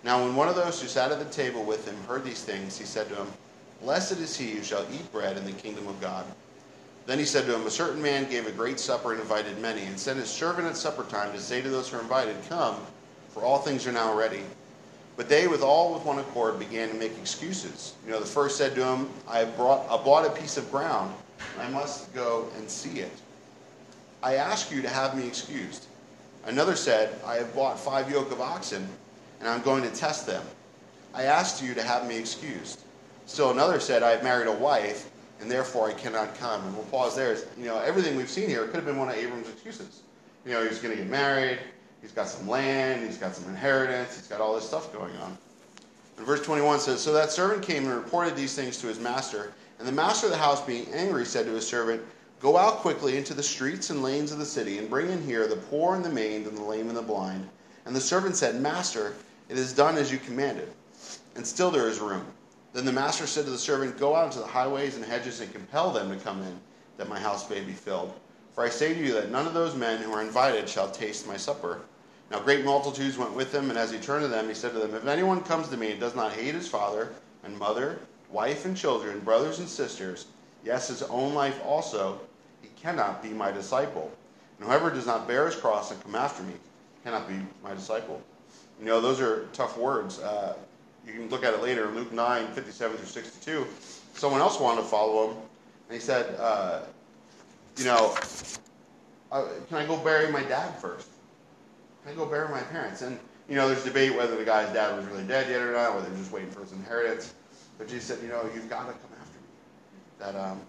Now, 0.08 0.24
when 0.24 0.38
one 0.38 0.48
of 0.48 0.56
those 0.56 0.82
who 0.82 0.88
sat 0.88 1.12
at 1.12 1.20
the 1.20 1.26
table 1.26 1.66
with 1.66 1.86
him 1.86 2.02
heard 2.08 2.24
these 2.24 2.42
things, 2.42 2.78
he 2.78 2.86
said 2.86 3.10
to 3.10 3.16
him, 3.16 3.28
Blessed 3.82 4.14
is 4.20 4.38
he 4.38 4.52
who 4.52 4.64
shall 4.64 4.86
eat 4.90 5.12
bread 5.12 5.36
in 5.36 5.44
the 5.44 5.52
kingdom 5.52 5.86
of 5.86 6.00
God. 6.00 6.24
Then 7.06 7.20
he 7.20 7.26
said 7.26 7.46
to 7.46 7.54
him, 7.54 7.68
A 7.68 7.70
certain 7.70 8.02
man 8.02 8.30
gave 8.30 8.48
a 8.48 8.52
great 8.54 8.80
supper 8.80 9.12
and 9.12 9.20
invited 9.20 9.60
many, 9.60 9.82
and 9.82 10.00
sent 10.00 10.18
his 10.18 10.30
servant 10.30 10.66
at 10.66 10.78
supper 10.78 11.04
time 11.04 11.34
to 11.34 11.42
say 11.42 11.62
to 11.62 11.70
those 11.70 11.90
who 11.90 11.98
were 11.98 12.04
invited, 12.04 12.38
Come, 12.48 12.78
for 13.32 13.44
all 13.44 13.58
things 13.58 13.86
are 13.86 13.92
now 13.92 14.18
ready. 14.18 14.44
But 15.18 15.28
they, 15.28 15.50
with 15.50 15.62
all 15.62 15.94
with 15.94 16.06
one 16.06 16.20
accord, 16.20 16.58
began 16.58 16.88
to 16.88 16.96
make 16.96 17.18
excuses. 17.18 17.96
You 18.06 18.12
know, 18.12 18.22
the 18.22 18.26
first 18.26 18.58
said 18.58 18.76
to 18.76 18.86
him, 18.86 19.10
I 19.28 19.40
have 19.40 19.58
brought, 19.58 19.92
I 19.92 20.02
bought 20.02 20.26
a 20.26 20.30
piece 20.30 20.56
of 20.56 20.72
ground, 20.72 21.14
I 21.60 21.68
must 21.68 22.14
go 22.14 22.48
and 22.56 22.70
see 22.70 23.02
it. 23.02 23.12
I 24.24 24.36
ask 24.36 24.72
you 24.72 24.82
to 24.84 24.90
have 24.90 25.18
me 25.18 25.28
excused. 25.28 25.88
Another 26.46 26.78
said, 26.78 27.20
I 27.26 27.36
have 27.36 27.54
bought 27.54 27.78
five 27.78 28.10
yoke 28.10 28.32
of 28.32 28.40
oxen, 28.40 28.88
and 29.40 29.48
I'm 29.48 29.62
going 29.62 29.84
to 29.84 29.90
test 29.90 30.26
them. 30.26 30.44
I 31.14 31.24
asked 31.24 31.64
you 31.64 31.74
to 31.74 31.84
have 31.84 32.08
me 32.08 32.18
excused. 32.18 32.82
Still 33.26 33.52
another 33.52 33.80
said, 33.80 34.04
I 34.04 34.12
have 34.12 34.24
married 34.24 34.48
a 34.48 34.54
wife, 34.54 35.10
and 35.40 35.50
therefore 35.50 35.90
I 35.90 35.94
cannot 35.94 36.36
come. 36.36 36.64
And 36.66 36.76
we'll 36.76 36.86
pause 36.86 37.16
there. 37.16 37.36
You 37.58 37.66
know, 37.66 37.80
everything 37.80 38.16
we've 38.16 38.30
seen 38.30 38.50
here 38.50 38.66
could 38.66 38.76
have 38.76 38.86
been 38.86 38.98
one 38.98 39.10
of 39.10 39.16
Abram's 39.16 39.50
excuses. 39.50 40.02
You 40.46 40.54
know, 40.54 40.66
he's 40.66 40.80
going 40.80 40.96
to 40.96 41.02
get 41.02 41.10
married, 41.10 41.60
he's 42.02 42.12
got 42.12 42.28
some 42.28 42.48
land, 42.48 43.06
he's 43.06 43.18
got 43.18 43.36
some 43.36 43.50
inheritance, 43.50 44.16
he's 44.16 44.28
got 44.28 44.40
all 44.40 44.56
this 44.56 44.66
stuff 44.66 44.94
going 44.94 45.16
on. 45.18 45.38
And 46.18 46.26
verse 46.26 46.42
21 46.42 46.80
says, 46.80 47.02
So 47.02 47.12
that 47.14 47.32
servant 47.32 47.64
came 47.64 47.86
and 47.86 47.94
reported 47.94 48.36
these 48.36 48.56
things 48.56 48.78
to 48.78 48.88
his 48.88 49.00
master. 49.00 49.54
And 49.80 49.88
the 49.88 49.92
master 49.92 50.28
of 50.28 50.32
the 50.32 50.38
house, 50.38 50.62
being 50.62 50.88
angry, 50.94 51.26
said 51.26 51.46
to 51.46 51.52
his 51.52 51.68
servant, 51.68 52.02
Go 52.40 52.58
out 52.58 52.78
quickly 52.78 53.18
into 53.18 53.34
the 53.34 53.44
streets 53.44 53.90
and 53.90 54.04
lanes 54.04 54.32
of 54.32 54.38
the 54.38 54.46
city, 54.46 54.78
and 54.78 54.90
bring 54.90 55.10
in 55.10 55.24
here 55.24 55.48
the 55.48 55.56
poor 55.56 55.96
and 55.96 56.06
the 56.06 56.10
maimed, 56.10 56.48
and 56.48 56.58
the 56.58 56.64
lame 56.64 56.88
and 56.88 56.98
the 56.98 57.02
blind. 57.02 57.48
And 57.86 57.96
the 57.96 58.02
servant 58.02 58.36
said, 58.36 58.62
Master, 58.62 59.16
it 59.50 59.58
is 59.58 59.74
done 59.74 59.98
as 59.98 60.12
you 60.12 60.18
commanded, 60.18 60.70
and 61.36 61.46
still 61.46 61.72
there 61.72 61.88
is 61.88 62.00
room. 62.00 62.26
Then 62.74 62.86
the 62.86 62.92
master 62.92 63.26
said 63.26 63.46
to 63.46 63.52
the 63.52 63.58
servant, 63.58 63.98
Go 63.98 64.16
out 64.16 64.26
into 64.26 64.40
the 64.40 64.46
highways 64.46 64.96
and 64.96 65.06
hedges 65.06 65.40
and 65.40 65.52
compel 65.52 65.92
them 65.92 66.10
to 66.10 66.24
come 66.24 66.42
in, 66.42 66.60
that 66.98 67.10
my 67.10 67.20
house 67.20 67.50
may 67.50 67.62
be 67.62 67.72
filled. 67.72 68.14
For 68.54 68.64
I 68.64 68.70
say 68.70 68.94
to 68.94 69.00
you 69.00 69.14
that 69.14 69.32
none 69.32 69.48
of 69.48 69.54
those 69.54 69.76
men 69.76 70.02
who 70.02 70.12
are 70.14 70.22
invited 70.22 70.68
shall 70.68 70.92
taste 70.92 71.28
my 71.28 71.38
supper. 71.38 71.82
Now 72.30 72.40
great 72.40 72.66
multitudes 72.66 73.18
went 73.18 73.34
with 73.34 73.54
him, 73.54 73.70
and 73.70 73.80
as 73.80 73.92
he 73.92 74.00
turned 74.00 74.24
to 74.24 74.28
them, 74.28 74.48
he 74.48 74.54
said 74.54 74.74
to 74.74 74.80
them, 74.80 74.96
If 74.96 75.08
anyone 75.08 75.42
comes 75.42 75.70
to 75.70 75.78
me 75.78 75.92
and 75.92 76.00
does 76.00 76.16
not 76.16 76.34
hate 76.34 76.56
his 76.56 76.68
father 76.68 77.14
and 77.44 77.58
mother, 77.58 78.00
wife 78.30 78.66
and 78.66 78.76
children, 78.76 79.22
brothers 79.22 79.60
and 79.60 79.70
sisters, 79.70 80.26
yes, 80.66 80.90
his 80.90 81.04
own 81.04 81.34
life 81.34 81.62
also, 81.64 82.20
he 82.62 82.68
cannot 82.70 83.24
be 83.24 83.30
my 83.30 83.52
disciple. 83.52 84.12
And 84.60 84.68
whoever 84.68 84.90
does 84.90 85.06
not 85.06 85.28
bear 85.28 85.46
his 85.46 85.56
cross 85.56 85.92
and 85.92 86.04
come 86.04 86.16
after 86.16 86.44
me 86.44 86.54
cannot 87.04 87.30
be 87.30 87.40
my 87.64 87.74
disciple. 87.74 88.22
You 88.80 88.86
know, 88.86 89.02
those 89.02 89.20
are 89.20 89.48
tough 89.54 89.78
words. 89.78 90.20
Uh, 90.20 90.56
you 91.06 91.14
can 91.14 91.30
look 91.30 91.44
at 91.44 91.54
it 91.54 91.62
later, 91.62 91.88
Luke 91.88 92.12
9, 92.12 92.48
57 92.48 92.98
through 92.98 93.06
62. 93.06 93.66
Someone 94.14 94.42
else 94.42 94.60
wanted 94.60 94.82
to 94.82 94.88
follow 94.88 95.30
him, 95.30 95.38
and 95.90 95.94
he 95.94 96.00
said, 96.00 96.36
uh, 96.40 96.82
you 97.78 97.86
know, 97.86 98.16
uh, 99.32 99.46
can 99.68 99.78
I 99.78 99.86
go 99.86 99.98
bury 99.98 100.32
my 100.32 100.44
dad 100.44 100.72
first? 100.80 101.08
Can 102.04 102.14
I 102.14 102.16
go 102.16 102.26
bury 102.26 102.50
my 102.50 102.62
parents? 102.62 103.02
And, 103.02 103.20
you 103.50 103.56
know, 103.56 103.68
there's 103.68 103.84
debate 103.84 104.16
whether 104.16 104.36
the 104.36 104.46
guy's 104.46 104.72
dad 104.74 104.96
was 104.98 105.06
really 105.06 105.24
dead 105.24 105.50
yet 105.50 105.62
or 105.62 105.72
not, 105.74 105.96
whether 105.96 106.10
they're 106.10 106.18
just 106.18 106.32
waiting 106.32 106.52
for 106.52 106.62
his 106.62 106.72
inheritance. 106.72 107.34
But 107.78 107.88
Jesus 107.88 108.06
said, 108.06 108.20
you 108.22 108.30
know, 108.30 108.50
you've 108.54 108.70
got 108.70 108.88
to 108.88 108.94
come 108.94 109.12
after 109.20 109.40
me. 109.40 109.48
That 110.20 110.36
um, 110.36 110.60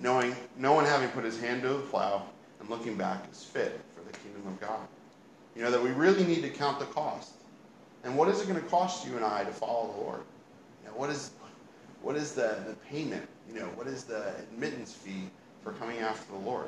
knowing, 0.00 0.34
no 0.56 0.72
one 0.72 0.84
having 0.84 1.08
put 1.10 1.24
his 1.24 1.40
hand 1.40 1.62
to 1.62 1.68
the 1.68 1.78
plow 1.80 2.22
and 2.60 2.68
looking 2.68 2.96
back 2.96 3.24
is 3.30 3.42
fit 3.42 3.80
for 3.94 4.02
the 4.10 4.16
kingdom 4.18 4.46
of 4.46 4.60
God. 4.60 4.86
You 5.56 5.62
know, 5.62 5.70
that 5.70 5.82
we 5.82 5.90
really 5.90 6.24
need 6.24 6.42
to 6.42 6.50
count 6.50 6.78
the 6.78 6.84
cost. 6.86 7.32
And 8.04 8.16
what 8.16 8.28
is 8.28 8.40
it 8.40 8.48
going 8.48 8.60
to 8.62 8.68
cost 8.68 9.06
you 9.06 9.16
and 9.16 9.24
I 9.24 9.42
to 9.44 9.50
follow 9.50 9.90
the 9.92 10.00
Lord? 10.00 10.20
You 10.82 10.90
know, 10.90 10.96
what 10.96 11.10
is, 11.10 11.30
what 12.02 12.14
is 12.14 12.32
the, 12.32 12.58
the 12.66 12.74
payment? 12.90 13.26
You 13.48 13.60
know, 13.60 13.66
what 13.74 13.86
is 13.86 14.04
the 14.04 14.34
admittance 14.38 14.92
fee 14.92 15.30
for 15.64 15.72
coming 15.72 15.98
after 15.98 16.30
the 16.32 16.38
Lord? 16.38 16.66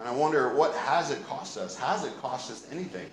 And 0.00 0.08
I 0.08 0.12
wonder, 0.12 0.54
what 0.54 0.74
has 0.74 1.10
it 1.10 1.24
cost 1.26 1.56
us? 1.58 1.76
Has 1.76 2.04
it 2.04 2.16
cost 2.20 2.50
us 2.50 2.66
anything? 2.72 3.08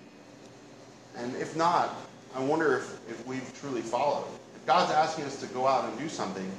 And 1.16 1.36
if 1.36 1.56
not, 1.56 1.94
I 2.34 2.40
wonder 2.40 2.76
if, 2.76 2.98
if 3.08 3.24
we've 3.26 3.60
truly 3.60 3.82
followed. 3.82 4.26
If 4.56 4.66
God's 4.66 4.92
asking 4.92 5.24
us 5.24 5.40
to 5.40 5.46
go 5.48 5.66
out 5.66 5.84
and 5.84 5.98
do 5.98 6.08
something, 6.08 6.50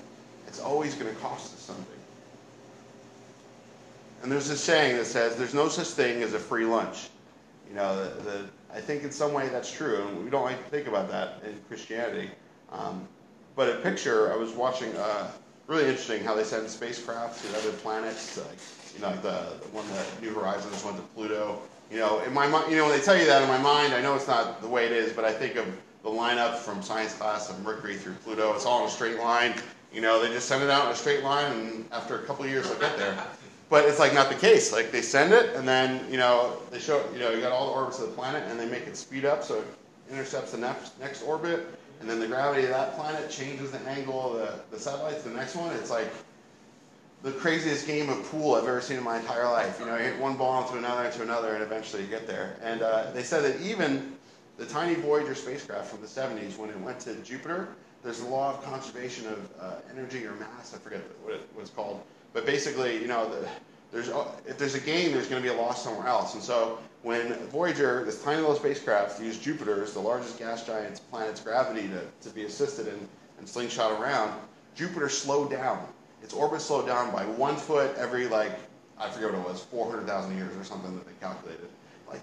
it's 0.47 0.59
always 0.59 0.95
going 0.95 1.13
to 1.13 1.21
cost 1.21 1.53
us 1.53 1.59
something. 1.59 1.85
And 4.21 4.31
there's 4.31 4.49
a 4.49 4.57
saying 4.57 4.97
that 4.97 5.05
says, 5.05 5.35
there's 5.35 5.53
no 5.53 5.67
such 5.67 5.87
thing 5.87 6.21
as 6.21 6.33
a 6.33 6.39
free 6.39 6.65
lunch. 6.65 7.09
You 7.71 7.77
know, 7.77 8.03
the, 8.03 8.23
the, 8.23 8.45
I 8.73 8.81
think 8.81 9.03
in 9.03 9.11
some 9.11 9.31
way 9.31 9.47
that's 9.47 9.71
true, 9.71 10.05
and 10.05 10.25
we 10.25 10.29
don't 10.29 10.43
like 10.43 10.61
to 10.61 10.69
think 10.69 10.87
about 10.87 11.09
that 11.09 11.41
in 11.45 11.57
Christianity. 11.69 12.29
Um, 12.69 13.07
but 13.55 13.69
a 13.69 13.75
picture, 13.75 14.33
I 14.33 14.35
was 14.35 14.51
watching, 14.51 14.93
uh, 14.97 15.31
really 15.67 15.85
interesting 15.85 16.21
how 16.21 16.35
they 16.35 16.43
send 16.43 16.69
spacecraft 16.69 17.41
to 17.45 17.57
other 17.57 17.71
planets, 17.77 18.37
like, 18.37 18.57
you 18.93 18.99
know, 18.99 19.15
the, 19.21 19.55
the 19.63 19.69
one 19.71 19.87
that 19.91 20.21
New 20.21 20.33
Horizons 20.33 20.83
went 20.83 20.97
to 20.97 21.03
Pluto. 21.15 21.61
You 21.89 21.99
know, 21.99 22.19
in 22.23 22.33
my 22.33 22.45
mind, 22.45 22.69
you 22.69 22.75
know, 22.75 22.89
when 22.89 22.97
they 22.97 23.03
tell 23.03 23.17
you 23.17 23.25
that 23.25 23.41
in 23.41 23.47
my 23.47 23.57
mind, 23.57 23.93
I 23.93 24.01
know 24.01 24.15
it's 24.15 24.27
not 24.27 24.61
the 24.61 24.67
way 24.67 24.85
it 24.85 24.91
is, 24.91 25.13
but 25.13 25.23
I 25.23 25.31
think 25.31 25.55
of 25.55 25.65
the 26.03 26.09
lineup 26.09 26.57
from 26.57 26.81
science 26.81 27.13
class 27.13 27.49
of 27.49 27.61
Mercury 27.63 27.95
through 27.95 28.15
Pluto. 28.15 28.53
It's 28.53 28.65
all 28.65 28.81
in 28.81 28.87
a 28.87 28.91
straight 28.91 29.19
line. 29.19 29.53
You 29.93 30.01
know, 30.01 30.21
they 30.21 30.27
just 30.27 30.49
send 30.49 30.61
it 30.61 30.69
out 30.69 30.87
in 30.87 30.91
a 30.91 30.95
straight 30.95 31.23
line, 31.23 31.49
and 31.53 31.85
after 31.93 32.15
a 32.15 32.23
couple 32.23 32.45
years, 32.45 32.67
they'll 32.67 32.79
get 32.79 32.97
there. 32.97 33.17
But 33.71 33.85
it's 33.85 33.99
like 33.99 34.13
not 34.13 34.27
the 34.27 34.35
case. 34.35 34.73
Like 34.73 34.91
they 34.91 35.01
send 35.01 35.31
it, 35.31 35.55
and 35.55 35.65
then 35.65 36.05
you 36.11 36.17
know 36.17 36.57
they 36.71 36.77
show 36.77 37.01
you 37.13 37.19
know 37.19 37.31
you 37.31 37.39
got 37.39 37.53
all 37.53 37.67
the 37.67 37.71
orbits 37.71 37.99
of 37.99 38.07
the 38.09 38.13
planet, 38.13 38.43
and 38.49 38.59
they 38.59 38.67
make 38.67 38.85
it 38.85 38.97
speed 38.97 39.23
up 39.23 39.43
so 39.45 39.59
it 39.59 39.65
intercepts 40.11 40.51
the 40.51 40.57
next 40.57 40.99
next 40.99 41.23
orbit, 41.23 41.65
and 42.01 42.09
then 42.09 42.19
the 42.19 42.27
gravity 42.27 42.63
of 42.63 42.69
that 42.71 42.97
planet 42.97 43.31
changes 43.31 43.71
the 43.71 43.79
angle 43.89 44.35
of 44.35 44.39
the, 44.39 44.75
the 44.75 44.77
satellite 44.77 45.23
to 45.23 45.29
the 45.29 45.35
next 45.35 45.55
one. 45.55 45.73
It's 45.77 45.89
like 45.89 46.11
the 47.23 47.31
craziest 47.31 47.87
game 47.87 48.09
of 48.09 48.21
pool 48.29 48.55
I've 48.55 48.67
ever 48.67 48.81
seen 48.81 48.97
in 48.97 49.05
my 49.05 49.17
entire 49.17 49.45
life. 49.45 49.79
You 49.79 49.85
know, 49.85 49.95
you 49.95 50.03
hit 50.03 50.19
one 50.19 50.35
ball 50.35 50.63
into 50.63 50.77
another, 50.77 51.05
into 51.05 51.21
another, 51.21 51.53
and 51.53 51.63
eventually 51.63 52.03
you 52.03 52.09
get 52.09 52.27
there. 52.27 52.57
And 52.61 52.81
uh, 52.81 53.11
they 53.11 53.23
said 53.23 53.41
that 53.45 53.61
even 53.61 54.17
the 54.57 54.65
tiny 54.65 54.95
Voyager 54.95 55.33
spacecraft 55.33 55.89
from 55.89 56.01
the 56.01 56.07
70s, 56.07 56.57
when 56.57 56.69
it 56.71 56.79
went 56.81 56.99
to 57.01 57.15
Jupiter, 57.23 57.69
there's 58.03 58.19
a 58.19 58.27
law 58.27 58.49
of 58.49 58.65
conservation 58.65 59.27
of 59.27 59.49
uh, 59.61 59.75
energy 59.89 60.25
or 60.25 60.33
mass. 60.33 60.73
I 60.75 60.77
forget 60.79 61.01
what 61.23 61.35
it 61.35 61.47
was 61.55 61.69
called. 61.69 62.01
But 62.33 62.45
basically, 62.45 63.01
you 63.01 63.07
know, 63.07 63.29
the, 63.29 63.47
there's 63.91 64.09
uh, 64.09 64.25
if 64.47 64.57
there's 64.57 64.75
a 64.75 64.79
gain, 64.79 65.11
there's 65.11 65.27
going 65.27 65.41
to 65.41 65.47
be 65.47 65.53
a 65.53 65.59
loss 65.59 65.83
somewhere 65.83 66.07
else. 66.07 66.33
And 66.33 66.43
so 66.43 66.79
when 67.03 67.33
Voyager, 67.49 68.05
this 68.05 68.23
tiny 68.23 68.39
little 68.39 68.55
spacecraft, 68.55 69.21
used 69.21 69.41
Jupiter's, 69.41 69.93
the 69.93 69.99
largest 69.99 70.39
gas 70.39 70.65
giant's 70.65 70.99
planet's 70.99 71.41
gravity 71.41 71.89
to, 71.89 72.03
to 72.27 72.33
be 72.33 72.43
assisted 72.43 72.87
in 72.87 73.07
and 73.39 73.49
slingshot 73.49 73.99
around, 73.99 74.39
Jupiter 74.75 75.09
slowed 75.09 75.49
down. 75.49 75.85
Its 76.21 76.33
orbit 76.33 76.61
slowed 76.61 76.85
down 76.85 77.11
by 77.11 77.25
one 77.25 77.55
foot 77.55 77.95
every 77.97 78.27
like 78.27 78.51
I 78.99 79.09
forget 79.09 79.31
what 79.31 79.39
it 79.39 79.47
was, 79.47 79.63
400,000 79.63 80.37
years 80.37 80.55
or 80.55 80.63
something 80.63 80.95
that 80.95 81.05
they 81.07 81.13
calculated, 81.19 81.67
like 82.07 82.21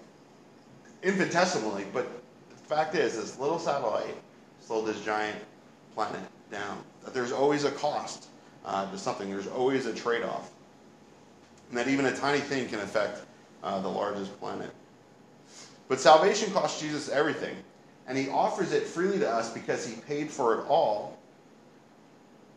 infinitesimally. 1.03 1.85
But 1.91 2.07
the 2.49 2.55
fact 2.55 2.95
is, 2.95 3.17
this 3.17 3.37
little 3.37 3.59
satellite 3.59 4.15
slowed 4.61 4.87
this 4.87 5.03
giant 5.03 5.37
planet 5.93 6.21
down. 6.49 6.81
That 7.03 7.13
there's 7.13 7.33
always 7.33 7.65
a 7.65 7.71
cost 7.71 8.27
uh, 8.65 8.89
to 8.91 8.97
something. 8.97 9.29
There's 9.29 9.47
always 9.47 9.85
a 9.85 9.93
trade-off. 9.93 10.51
And 11.69 11.77
that 11.77 11.87
even 11.87 12.05
a 12.05 12.15
tiny 12.15 12.39
thing 12.39 12.67
can 12.67 12.79
affect 12.79 13.21
uh, 13.63 13.79
the 13.81 13.87
largest 13.87 14.37
planet. 14.39 14.71
But 15.87 15.99
salvation 15.99 16.51
costs 16.51 16.81
Jesus 16.81 17.09
everything. 17.09 17.55
And 18.07 18.17
he 18.17 18.29
offers 18.29 18.71
it 18.71 18.83
freely 18.83 19.19
to 19.19 19.29
us 19.29 19.53
because 19.53 19.85
he 19.85 20.01
paid 20.01 20.31
for 20.31 20.59
it 20.59 20.65
all. 20.67 21.17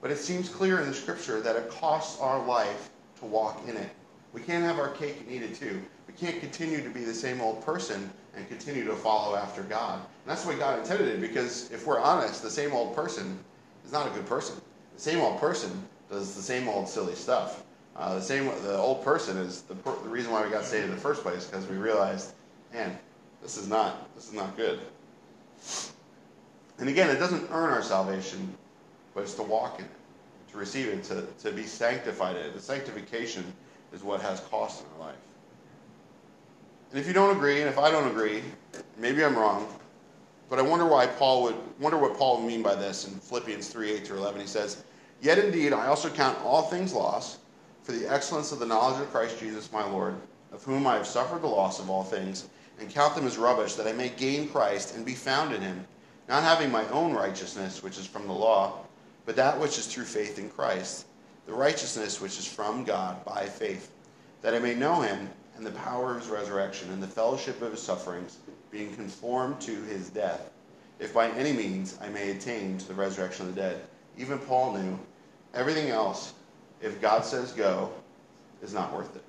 But 0.00 0.10
it 0.10 0.18
seems 0.18 0.48
clear 0.48 0.80
in 0.80 0.88
the 0.88 0.94
scripture 0.94 1.40
that 1.40 1.56
it 1.56 1.70
costs 1.70 2.20
our 2.20 2.44
life 2.44 2.90
to 3.20 3.26
walk 3.26 3.62
in 3.68 3.76
it. 3.76 3.90
We 4.32 4.40
can't 4.40 4.64
have 4.64 4.78
our 4.78 4.88
cake 4.90 5.18
and 5.20 5.30
eat 5.30 5.42
it 5.42 5.54
too. 5.54 5.80
We 6.06 6.14
can't 6.14 6.40
continue 6.40 6.82
to 6.82 6.90
be 6.90 7.04
the 7.04 7.14
same 7.14 7.40
old 7.40 7.64
person 7.64 8.10
and 8.34 8.48
continue 8.48 8.84
to 8.84 8.94
follow 8.94 9.36
after 9.36 9.62
God. 9.62 9.96
And 9.96 10.06
that's 10.26 10.42
the 10.42 10.48
way 10.48 10.58
God 10.58 10.78
intended 10.78 11.08
it 11.08 11.20
because 11.20 11.70
if 11.70 11.86
we're 11.86 12.00
honest, 12.00 12.42
the 12.42 12.50
same 12.50 12.72
old 12.72 12.96
person 12.96 13.38
is 13.84 13.92
not 13.92 14.06
a 14.06 14.10
good 14.10 14.26
person. 14.26 14.56
The 14.94 15.00
same 15.00 15.20
old 15.20 15.40
person 15.40 15.70
does 16.10 16.34
the 16.34 16.42
same 16.42 16.68
old 16.68 16.88
silly 16.88 17.14
stuff. 17.14 17.64
Uh, 17.96 18.14
the 18.14 18.22
same, 18.22 18.46
the 18.62 18.76
old 18.76 19.04
person 19.04 19.36
is 19.36 19.62
the, 19.62 19.74
the 19.74 20.08
reason 20.08 20.32
why 20.32 20.44
we 20.44 20.50
got 20.50 20.64
saved 20.64 20.86
in 20.86 20.90
the 20.90 20.96
first 20.96 21.22
place 21.22 21.46
because 21.46 21.66
we 21.66 21.76
realized, 21.76 22.32
man, 22.72 22.98
this 23.42 23.58
is 23.58 23.68
not 23.68 24.14
this 24.14 24.28
is 24.28 24.32
not 24.32 24.56
good. 24.56 24.80
And 26.78 26.88
again, 26.88 27.10
it 27.10 27.18
doesn't 27.18 27.48
earn 27.50 27.72
our 27.72 27.82
salvation, 27.82 28.54
but 29.14 29.22
it's 29.22 29.34
to 29.34 29.42
walk 29.42 29.78
in 29.78 29.84
it, 29.84 29.90
to 30.52 30.58
receive 30.58 30.88
it, 30.88 31.04
to, 31.04 31.26
to 31.42 31.52
be 31.52 31.64
sanctified 31.64 32.36
in 32.36 32.42
it. 32.42 32.54
The 32.54 32.60
sanctification 32.60 33.44
is 33.92 34.02
what 34.02 34.20
has 34.22 34.40
cost 34.40 34.82
in 34.82 34.86
our 34.94 35.08
life. 35.08 35.18
And 36.90 37.00
if 37.00 37.06
you 37.06 37.12
don't 37.12 37.36
agree, 37.36 37.60
and 37.60 37.68
if 37.68 37.78
I 37.78 37.90
don't 37.90 38.10
agree, 38.10 38.42
maybe 38.98 39.24
I'm 39.24 39.36
wrong, 39.36 39.68
but 40.52 40.58
I 40.58 40.62
wonder 40.62 40.84
why 40.84 41.06
Paul 41.06 41.44
would 41.44 41.56
wonder 41.80 41.96
what 41.96 42.14
Paul 42.14 42.36
would 42.36 42.46
mean 42.46 42.62
by 42.62 42.74
this 42.74 43.08
in 43.08 43.14
Philippians 43.14 43.68
3, 43.68 43.92
8 43.92 44.06
through 44.06 44.18
11. 44.18 44.38
He 44.38 44.46
says, 44.46 44.84
Yet 45.22 45.38
indeed, 45.38 45.72
I 45.72 45.86
also 45.86 46.10
count 46.10 46.36
all 46.44 46.60
things 46.60 46.92
lost 46.92 47.38
for 47.82 47.92
the 47.92 48.06
excellence 48.06 48.52
of 48.52 48.58
the 48.58 48.66
knowledge 48.66 49.00
of 49.00 49.10
Christ 49.10 49.40
Jesus 49.40 49.72
my 49.72 49.82
Lord, 49.82 50.14
of 50.52 50.62
whom 50.62 50.86
I 50.86 50.96
have 50.96 51.06
suffered 51.06 51.40
the 51.40 51.46
loss 51.46 51.80
of 51.80 51.88
all 51.88 52.04
things, 52.04 52.50
and 52.78 52.90
count 52.90 53.14
them 53.14 53.26
as 53.26 53.38
rubbish, 53.38 53.76
that 53.76 53.86
I 53.86 53.92
may 53.92 54.10
gain 54.10 54.46
Christ 54.46 54.94
and 54.94 55.06
be 55.06 55.14
found 55.14 55.54
in 55.54 55.62
him, 55.62 55.86
not 56.28 56.42
having 56.42 56.70
my 56.70 56.86
own 56.90 57.14
righteousness, 57.14 57.82
which 57.82 57.96
is 57.96 58.06
from 58.06 58.26
the 58.26 58.34
law, 58.34 58.80
but 59.24 59.36
that 59.36 59.58
which 59.58 59.78
is 59.78 59.86
through 59.86 60.04
faith 60.04 60.38
in 60.38 60.50
Christ, 60.50 61.06
the 61.46 61.54
righteousness 61.54 62.20
which 62.20 62.38
is 62.38 62.46
from 62.46 62.84
God 62.84 63.24
by 63.24 63.46
faith, 63.46 63.90
that 64.42 64.52
I 64.52 64.58
may 64.58 64.74
know 64.74 65.00
him 65.00 65.30
and 65.56 65.64
the 65.64 65.70
power 65.70 66.10
of 66.10 66.20
his 66.20 66.30
resurrection 66.30 66.92
and 66.92 67.02
the 67.02 67.06
fellowship 67.06 67.62
of 67.62 67.70
his 67.70 67.82
sufferings, 67.82 68.36
being 68.72 68.92
conformed 68.96 69.60
to 69.60 69.82
his 69.82 70.10
death, 70.10 70.50
if 70.98 71.14
by 71.14 71.28
any 71.30 71.52
means 71.52 71.96
I 72.00 72.08
may 72.08 72.32
attain 72.32 72.78
to 72.78 72.88
the 72.88 72.94
resurrection 72.94 73.48
of 73.48 73.54
the 73.54 73.60
dead. 73.60 73.82
Even 74.18 74.38
Paul 74.40 74.76
knew 74.76 74.98
Everything 75.54 75.90
else, 75.90 76.32
if 76.80 77.00
God 77.00 77.24
says 77.24 77.52
go, 77.52 77.90
is 78.62 78.72
not 78.72 78.92
worth 78.94 79.14
it. 79.14 79.22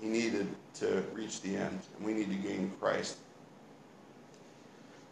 He 0.00 0.08
needed 0.08 0.48
to 0.74 1.04
reach 1.12 1.40
the 1.40 1.56
end, 1.56 1.78
and 1.96 2.06
we 2.06 2.12
need 2.12 2.28
to 2.30 2.48
gain 2.48 2.72
Christ. 2.80 3.18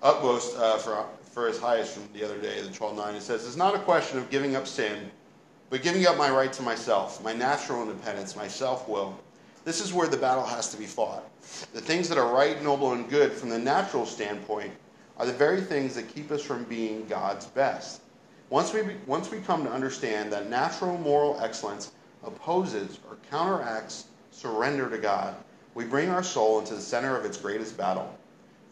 Upmost 0.03 0.57
uh, 0.59 0.79
for, 0.79 1.07
for 1.23 1.47
his 1.47 1.61
highest 1.61 1.95
from 1.95 2.09
the 2.13 2.25
other 2.25 2.39
day, 2.39 2.61
the 2.61 2.69
12.9, 2.69 3.15
it 3.15 3.23
says, 3.23 3.47
It's 3.47 3.57
not 3.57 3.77
a 3.77 3.79
question 3.79 4.19
of 4.19 4.29
giving 4.31 4.57
up 4.57 4.67
sin, 4.67 5.11
but 5.69 5.83
giving 5.83 6.05
up 6.07 6.17
my 6.17 6.31
right 6.31 6.53
to 6.55 6.63
myself, 6.63 7.23
my 7.23 7.33
natural 7.33 7.83
independence, 7.83 8.35
my 8.35 8.49
self 8.49 8.89
will. 8.89 9.17
This 9.65 9.83
is 9.83 9.93
where 9.93 10.09
the 10.09 10.17
battle 10.17 10.45
has 10.45 10.71
to 10.71 10.79
be 10.79 10.87
fought. 10.87 11.23
The 11.75 11.83
things 11.83 12.09
that 12.09 12.17
are 12.17 12.33
right, 12.33 12.63
noble, 12.63 12.93
and 12.93 13.09
good 13.11 13.31
from 13.31 13.51
the 13.51 13.59
natural 13.59 14.07
standpoint 14.07 14.73
are 15.19 15.27
the 15.27 15.33
very 15.33 15.61
things 15.61 15.95
that 15.95 16.09
keep 16.09 16.31
us 16.31 16.43
from 16.43 16.65
being 16.65 17.07
God's 17.07 17.45
best. 17.45 18.01
Once 18.49 18.73
we, 18.73 18.81
once 19.07 19.31
we 19.31 19.39
come 19.41 19.63
to 19.65 19.71
understand 19.71 20.33
that 20.33 20.49
natural 20.49 20.97
moral 20.97 21.39
excellence 21.41 21.93
opposes 22.25 23.01
or 23.09 23.19
counteracts 23.31 24.07
surrender 24.31 24.89
to 24.89 24.97
God, 24.97 25.37
we 25.75 25.85
bring 25.85 26.09
our 26.09 26.23
soul 26.23 26.59
into 26.59 26.75
the 26.75 26.81
center 26.81 27.15
of 27.15 27.27
its 27.27 27.37
greatest 27.37 27.77
battle. 27.77 28.19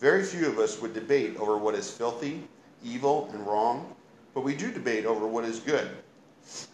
Very 0.01 0.25
few 0.25 0.47
of 0.47 0.59
us 0.59 0.81
would 0.81 0.95
debate 0.95 1.37
over 1.37 1.59
what 1.59 1.75
is 1.75 1.91
filthy, 1.91 2.43
evil, 2.83 3.29
and 3.35 3.47
wrong, 3.47 3.95
but 4.33 4.43
we 4.43 4.55
do 4.55 4.73
debate 4.73 5.05
over 5.05 5.27
what 5.27 5.45
is 5.45 5.61
good. 5.61 5.89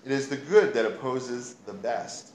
It 0.05 0.13
is 0.13 0.29
the 0.29 0.37
good 0.37 0.73
that 0.75 0.87
opposes 0.87 1.55
the 1.67 1.73
best. 1.73 2.34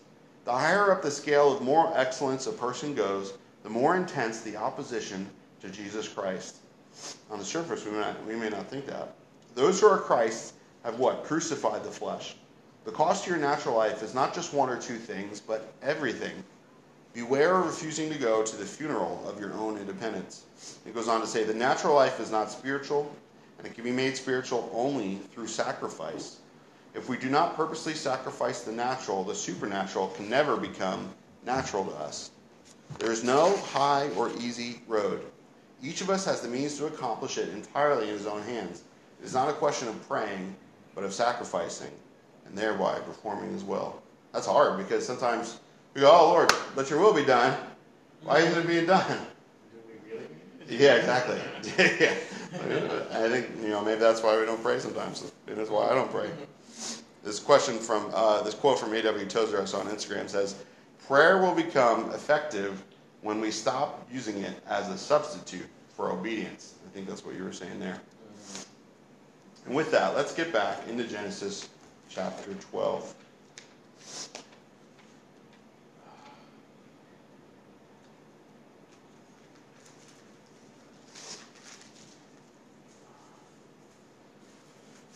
The 0.50 0.58
higher 0.58 0.92
up 0.92 1.04
the 1.04 1.12
scale 1.12 1.54
of 1.54 1.62
moral 1.62 1.94
excellence 1.96 2.48
a 2.48 2.52
person 2.52 2.96
goes, 2.96 3.34
the 3.62 3.70
more 3.70 3.96
intense 3.96 4.42
the 4.42 4.56
opposition 4.56 5.30
to 5.62 5.70
Jesus 5.70 6.08
Christ. 6.08 6.56
On 7.30 7.38
the 7.38 7.46
surface, 7.46 7.86
we 7.86 7.92
may 7.92 8.00
not, 8.00 8.26
we 8.26 8.36
may 8.36 8.50
not 8.50 8.68
think 8.68 8.88
that. 8.88 9.14
Those 9.54 9.80
who 9.80 9.86
are 9.86 10.00
Christ's 10.00 10.54
have 10.84 10.98
what? 10.98 11.24
Crucified 11.24 11.84
the 11.84 11.92
flesh. 11.92 12.36
The 12.84 12.92
cost 12.92 13.26
to 13.26 13.30
your 13.30 13.38
natural 13.38 13.78
life 13.78 14.02
is 14.02 14.16
not 14.16 14.34
just 14.34 14.52
one 14.52 14.70
or 14.70 14.82
two 14.82 14.96
things, 14.96 15.40
but 15.40 15.72
everything. 15.84 16.44
Beware 17.14 17.60
of 17.60 17.68
refusing 17.68 18.12
to 18.12 18.18
go 18.18 18.42
to 18.42 18.58
the 18.58 18.66
funeral 18.66 19.22
of 19.30 19.40
your 19.40 19.54
own 19.54 19.78
independence. 19.78 20.46
It 20.84 20.96
goes 20.96 21.08
on 21.08 21.22
to 21.22 21.28
say 21.28 21.44
the 21.44 21.54
natural 21.54 21.94
life 21.94 22.20
is 22.20 22.32
not 22.32 22.50
spiritual, 22.50 23.16
and 23.60 23.68
it 23.68 23.76
can 23.76 23.84
be 23.84 23.92
made 23.92 24.18
spiritual 24.18 24.68
only 24.74 25.18
through 25.32 25.46
sacrifice. 25.46 26.39
If 27.00 27.08
we 27.08 27.16
do 27.16 27.30
not 27.30 27.56
purposely 27.56 27.94
sacrifice 27.94 28.64
the 28.64 28.74
natural, 28.74 29.24
the 29.24 29.34
supernatural 29.34 30.08
can 30.10 30.30
never 30.30 30.58
become 30.58 31.10
natural 31.46 31.86
to 31.86 31.92
us. 31.92 32.32
There 32.98 33.10
is 33.10 33.24
no 33.24 33.56
high 33.56 34.10
or 34.18 34.30
easy 34.42 34.82
road. 34.86 35.22
Each 35.82 36.02
of 36.02 36.10
us 36.10 36.26
has 36.26 36.42
the 36.42 36.50
means 36.50 36.78
to 36.78 36.88
accomplish 36.88 37.38
it 37.38 37.48
entirely 37.54 38.10
in 38.10 38.16
his 38.16 38.28
own 38.28 38.42
hands. 38.42 38.84
It 39.22 39.26
is 39.26 39.34
not 39.34 39.48
a 39.48 39.54
question 39.54 39.88
of 39.88 40.10
praying, 40.10 40.54
but 40.94 41.06
of 41.06 41.14
sacrificing, 41.14 41.92
and 42.46 42.58
thereby 42.58 43.00
performing 43.00 43.54
his 43.54 43.64
will. 43.64 44.02
That's 44.34 44.46
hard 44.46 44.78
because 44.78 45.08
sometimes 45.08 45.62
we 45.94 46.02
go, 46.02 46.12
Oh 46.12 46.28
Lord, 46.28 46.52
let 46.76 46.90
your 46.90 47.00
will 47.00 47.14
be 47.14 47.24
done. 47.24 47.58
Why 48.24 48.40
isn't 48.40 48.62
it 48.62 48.68
being 48.68 48.88
done? 48.88 49.26
Yeah, 50.68 50.96
exactly. 50.96 51.40
yeah. 51.78 52.14
I 53.14 53.30
think 53.30 53.48
you 53.62 53.70
know 53.70 53.86
maybe 53.86 54.02
that's 54.02 54.22
why 54.22 54.38
we 54.38 54.46
don't 54.46 54.62
pray 54.62 54.80
sometimes. 54.80 55.32
And 55.48 55.58
that's 55.58 55.70
why 55.70 55.88
I 55.88 55.96
don't 55.96 56.12
pray. 56.12 56.30
This 57.30 57.40
question 57.40 57.78
from 57.78 58.10
uh, 58.12 58.42
this 58.42 58.56
quote 58.56 58.80
from 58.80 58.92
A.W. 58.92 59.28
Tozer 59.28 59.62
I 59.62 59.66
saw 59.66 59.82
on 59.82 59.86
Instagram 59.86 60.28
says, 60.28 60.56
"Prayer 61.08 61.38
will 61.38 61.54
become 61.54 62.12
effective 62.12 62.84
when 63.22 63.40
we 63.40 63.52
stop 63.52 64.10
using 64.12 64.40
it 64.40 64.60
as 64.68 64.90
a 64.90 64.98
substitute 64.98 65.68
for 65.96 66.10
obedience." 66.10 66.74
I 66.88 66.90
think 66.92 67.08
that's 67.08 67.24
what 67.24 67.36
you 67.36 67.44
were 67.44 67.54
saying 67.54 67.80
there. 67.80 68.02
And 69.68 69.76
with 69.76 69.92
that, 69.92 70.16
let's 70.16 70.34
get 70.34 70.52
back 70.52 70.80
into 70.88 71.04
Genesis 71.04 71.70
chapter 72.10 72.56
12. 72.56 73.14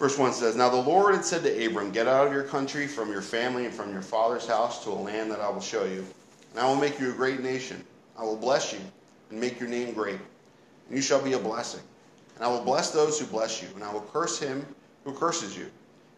Verse 0.04 0.18
1 0.18 0.34
says, 0.34 0.58
Now 0.58 0.68
the 0.68 0.76
Lord 0.76 1.16
had 1.16 1.24
said 1.24 1.44
to 1.44 1.66
Abram, 1.66 1.90
Get 1.90 2.10
out 2.10 2.28
of 2.28 2.34
your 2.34 2.44
country, 2.44 2.88
from 2.88 3.10
your 3.10 3.22
family, 3.22 3.64
and 3.64 3.74
from 3.74 3.94
your 3.94 4.02
father's 4.02 4.46
house 4.46 4.84
to 4.84 4.90
a 4.90 4.92
land 4.92 5.32
that 5.32 5.40
I 5.40 5.48
will 5.48 5.62
show 5.62 5.86
you. 5.86 6.06
And 6.52 6.60
I 6.60 6.68
will 6.68 6.76
make 6.76 7.00
you 7.00 7.12
a 7.12 7.16
great 7.16 7.40
nation. 7.40 7.82
I 8.20 8.24
will 8.24 8.36
bless 8.36 8.74
you 8.74 8.82
and 9.30 9.40
make 9.40 9.62
your 9.62 9.70
name 9.70 9.94
great. 9.94 10.20
And 10.90 10.98
you 10.98 11.02
shall 11.02 11.22
be 11.22 11.32
a 11.32 11.40
blessing. 11.40 11.80
And 12.36 12.44
I 12.44 12.50
will 12.50 12.66
bless 12.66 12.92
those 12.92 13.18
who 13.18 13.26
bless 13.28 13.62
you, 13.62 13.70
and 13.76 13.82
I 13.82 13.94
will 13.94 14.02
curse 14.02 14.38
him 14.38 14.66
who 15.06 15.14
curses 15.14 15.58
you. 15.58 15.72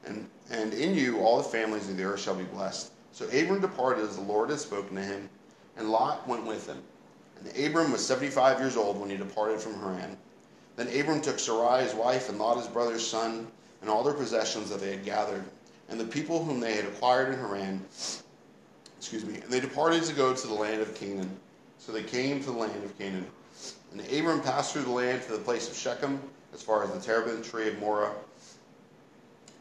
And, 0.08 0.28
and 0.50 0.74
in 0.74 0.96
you 0.96 1.20
all 1.20 1.38
the 1.38 1.44
families 1.44 1.88
of 1.88 1.96
the 1.96 2.06
earth 2.06 2.22
shall 2.22 2.34
be 2.36 2.46
blessed. 2.46 2.92
So 3.12 3.26
Abram 3.26 3.62
departed 3.62 4.04
as 4.04 4.16
the 4.16 4.24
Lord 4.24 4.50
had 4.50 4.60
spoken 4.60 4.96
to 4.96 5.04
him, 5.04 5.30
and 5.78 5.92
Lot 5.92 6.28
went 6.28 6.44
with 6.48 6.66
him. 6.66 6.82
And 7.38 7.64
Abram 7.64 7.92
was 7.92 8.04
75 8.04 8.60
years 8.60 8.78
old 8.78 9.00
when 9.00 9.12
he 9.12 9.16
departed 9.16 9.60
from 9.60 9.80
Haran. 9.80 10.18
Then 10.76 10.88
Abram 10.88 11.22
took 11.22 11.38
Sarai 11.38 11.84
his 11.84 11.94
wife, 11.94 12.30
and 12.30 12.40
Lot 12.40 12.58
his 12.58 12.66
brother's 12.66 13.06
son, 13.06 13.46
and 13.82 13.90
all 13.90 14.04
their 14.04 14.14
possessions 14.14 14.70
that 14.70 14.80
they 14.80 14.92
had 14.92 15.06
gathered, 15.06 15.44
and 15.90 16.00
the 16.00 16.06
people 16.06 16.44
whom 16.44 16.60
they 16.60 16.76
had 16.76 16.86
acquired 16.86 17.34
in 17.34 17.40
Haran. 17.40 17.86
Excuse 18.98 19.26
me. 19.26 19.36
And 19.36 19.52
they 19.52 19.60
departed 19.60 20.04
to 20.04 20.14
go 20.14 20.34
to 20.34 20.48
the 20.48 20.54
land 20.54 20.82
of 20.82 20.96
Canaan. 20.96 21.30
So 21.78 21.92
they 21.92 22.04
came 22.04 22.40
to 22.40 22.48
the 22.48 22.58
land 22.58 22.84
of 22.84 22.98
Canaan. 22.98 23.28
And 23.92 24.02
Abram 24.12 24.42
passed 24.42 24.74
through 24.74 24.84
the 24.84 24.92
land 24.92 25.22
to 25.24 25.34
the 25.34 25.38
place 25.38 25.70
of 25.70 25.78
Shechem, 25.78 26.20
as 26.54 26.62
far 26.62 26.84
as 26.84 26.92
the 26.92 27.00
terebinth 27.00 27.50
tree 27.50 27.68
of 27.68 27.80
Moreh. 27.80 28.12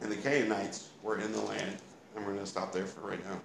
And 0.01 0.11
the 0.11 0.15
Canaanites 0.15 0.89
were 1.03 1.19
in 1.19 1.31
the 1.31 1.41
land. 1.41 1.77
And 2.15 2.25
we're 2.25 2.33
going 2.33 2.43
to 2.43 2.49
stop 2.49 2.71
there 2.73 2.85
for 2.85 3.07
right 3.07 3.23
now. 3.25 3.39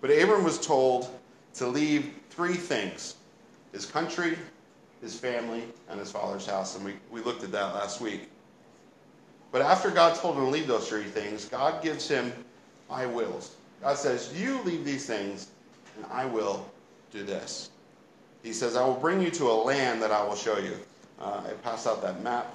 But 0.00 0.10
Abram 0.10 0.44
was 0.44 0.64
told 0.64 1.08
to 1.54 1.66
leave 1.66 2.14
three 2.30 2.54
things 2.54 3.16
his 3.72 3.84
country, 3.84 4.38
his 5.00 5.18
family, 5.18 5.64
and 5.88 5.98
his 5.98 6.10
father's 6.10 6.46
house. 6.46 6.76
And 6.76 6.84
we, 6.84 6.94
we 7.10 7.20
looked 7.20 7.42
at 7.42 7.52
that 7.52 7.74
last 7.74 8.00
week. 8.00 8.30
But 9.50 9.62
after 9.62 9.90
God 9.90 10.14
told 10.16 10.36
him 10.36 10.44
to 10.44 10.50
leave 10.50 10.66
those 10.66 10.88
three 10.88 11.04
things, 11.04 11.46
God 11.46 11.82
gives 11.82 12.08
him 12.08 12.32
I 12.90 13.06
wills. 13.06 13.56
God 13.82 13.96
says, 13.96 14.32
You 14.38 14.60
leave 14.62 14.84
these 14.84 15.06
things, 15.06 15.48
and 15.96 16.06
I 16.10 16.24
will 16.24 16.68
do 17.12 17.22
this. 17.22 17.70
He 18.42 18.52
says, 18.52 18.76
I 18.76 18.84
will 18.84 18.94
bring 18.94 19.20
you 19.20 19.30
to 19.32 19.50
a 19.50 19.52
land 19.52 20.02
that 20.02 20.10
I 20.10 20.22
will 20.24 20.36
show 20.36 20.58
you. 20.58 20.76
Uh, 21.20 21.42
I 21.46 21.52
passed 21.62 21.86
out 21.86 22.02
that 22.02 22.22
map. 22.22 22.54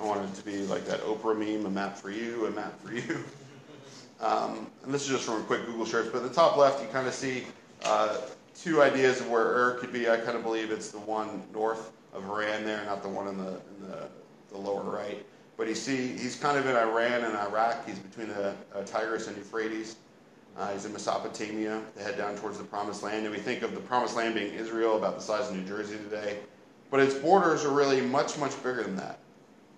I 0.00 0.04
want 0.04 0.28
it 0.28 0.34
to 0.34 0.44
be 0.44 0.58
like 0.66 0.84
that 0.86 1.00
Oprah 1.02 1.36
meme, 1.36 1.66
a 1.66 1.70
map 1.70 1.96
for 1.96 2.10
you, 2.10 2.46
a 2.46 2.50
map 2.50 2.78
for 2.82 2.92
you. 2.92 3.24
Um, 4.20 4.68
and 4.84 4.94
this 4.94 5.02
is 5.02 5.08
just 5.08 5.24
from 5.24 5.40
a 5.40 5.44
quick 5.44 5.66
Google 5.66 5.84
search. 5.84 6.12
But 6.12 6.18
in 6.18 6.28
the 6.28 6.32
top 6.32 6.56
left, 6.56 6.80
you 6.80 6.86
kind 6.90 7.08
of 7.08 7.12
see 7.12 7.44
uh, 7.84 8.18
two 8.54 8.80
ideas 8.80 9.20
of 9.20 9.28
where 9.28 9.42
Ur 9.42 9.78
could 9.80 9.92
be. 9.92 10.08
I 10.08 10.16
kind 10.16 10.36
of 10.36 10.44
believe 10.44 10.70
it's 10.70 10.92
the 10.92 11.00
one 11.00 11.42
north 11.52 11.90
of 12.12 12.24
Haran 12.24 12.64
there, 12.64 12.84
not 12.84 13.02
the 13.02 13.08
one 13.08 13.28
in 13.28 13.38
the, 13.38 13.48
in 13.48 13.88
the, 13.88 14.08
the 14.50 14.58
lower 14.58 14.82
right. 14.82 15.24
But 15.56 15.68
you 15.68 15.74
see, 15.74 16.08
he's 16.08 16.36
kind 16.36 16.58
of 16.58 16.66
in 16.66 16.76
Iran 16.76 17.24
and 17.24 17.36
Iraq. 17.36 17.86
He's 17.86 17.98
between 17.98 18.28
the 18.28 18.54
uh, 18.74 18.82
Tigris 18.84 19.28
and 19.28 19.36
Euphrates. 19.36 19.96
Uh, 20.56 20.72
he's 20.72 20.84
in 20.84 20.92
Mesopotamia. 20.92 21.80
They 21.96 22.02
head 22.02 22.16
down 22.16 22.36
towards 22.36 22.58
the 22.58 22.64
Promised 22.64 23.02
Land. 23.02 23.24
And 23.24 23.34
we 23.34 23.40
think 23.40 23.62
of 23.62 23.74
the 23.74 23.80
Promised 23.80 24.16
Land 24.16 24.34
being 24.34 24.52
Israel, 24.54 24.96
about 24.96 25.16
the 25.16 25.22
size 25.22 25.48
of 25.48 25.56
New 25.56 25.64
Jersey 25.64 25.96
today. 25.96 26.38
But 26.90 27.00
its 27.00 27.14
borders 27.14 27.64
are 27.64 27.70
really 27.70 28.00
much, 28.00 28.38
much 28.38 28.56
bigger 28.62 28.82
than 28.82 28.96
that. 28.96 29.18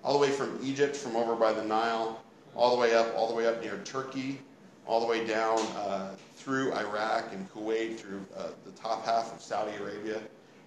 All 0.02 0.12
the 0.12 0.18
way 0.18 0.30
from 0.30 0.58
Egypt, 0.62 0.96
from 0.96 1.16
over 1.16 1.36
by 1.36 1.52
the 1.52 1.64
Nile, 1.64 2.20
all 2.56 2.74
the 2.74 2.80
way 2.80 2.94
up, 2.94 3.14
all 3.16 3.28
the 3.28 3.34
way 3.34 3.46
up 3.46 3.62
near 3.62 3.80
Turkey, 3.84 4.40
all 4.86 5.00
the 5.00 5.06
way 5.06 5.26
down 5.26 5.58
uh, 5.76 6.14
through 6.36 6.72
Iraq 6.74 7.32
and 7.32 7.50
Kuwait, 7.52 7.96
through 7.96 8.24
uh, 8.36 8.48
the 8.64 8.72
top 8.72 9.04
half 9.04 9.34
of 9.34 9.40
Saudi 9.40 9.76
Arabia. 9.76 10.20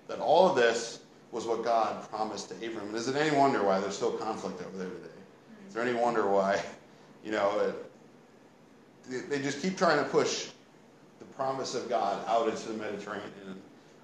That 0.07 0.19
all 0.19 0.49
of 0.49 0.55
this 0.55 1.01
was 1.31 1.45
what 1.45 1.63
God 1.63 2.09
promised 2.09 2.49
to 2.49 2.55
Abram. 2.55 2.87
And 2.87 2.95
is 2.95 3.07
it 3.07 3.15
any 3.15 3.35
wonder 3.35 3.63
why 3.63 3.79
there's 3.79 3.95
still 3.95 4.13
conflict 4.13 4.61
over 4.61 4.77
there 4.77 4.87
today? 4.87 5.09
Is 5.67 5.73
there 5.73 5.83
any 5.83 5.93
wonder 5.93 6.27
why, 6.27 6.61
you 7.23 7.31
know, 7.31 7.73
it, 9.09 9.29
they 9.29 9.39
just 9.39 9.61
keep 9.61 9.77
trying 9.77 10.03
to 10.03 10.09
push 10.09 10.49
the 11.19 11.25
promise 11.25 11.75
of 11.75 11.89
God 11.89 12.23
out 12.27 12.47
into 12.47 12.67
the 12.67 12.73
Mediterranean, 12.73 13.31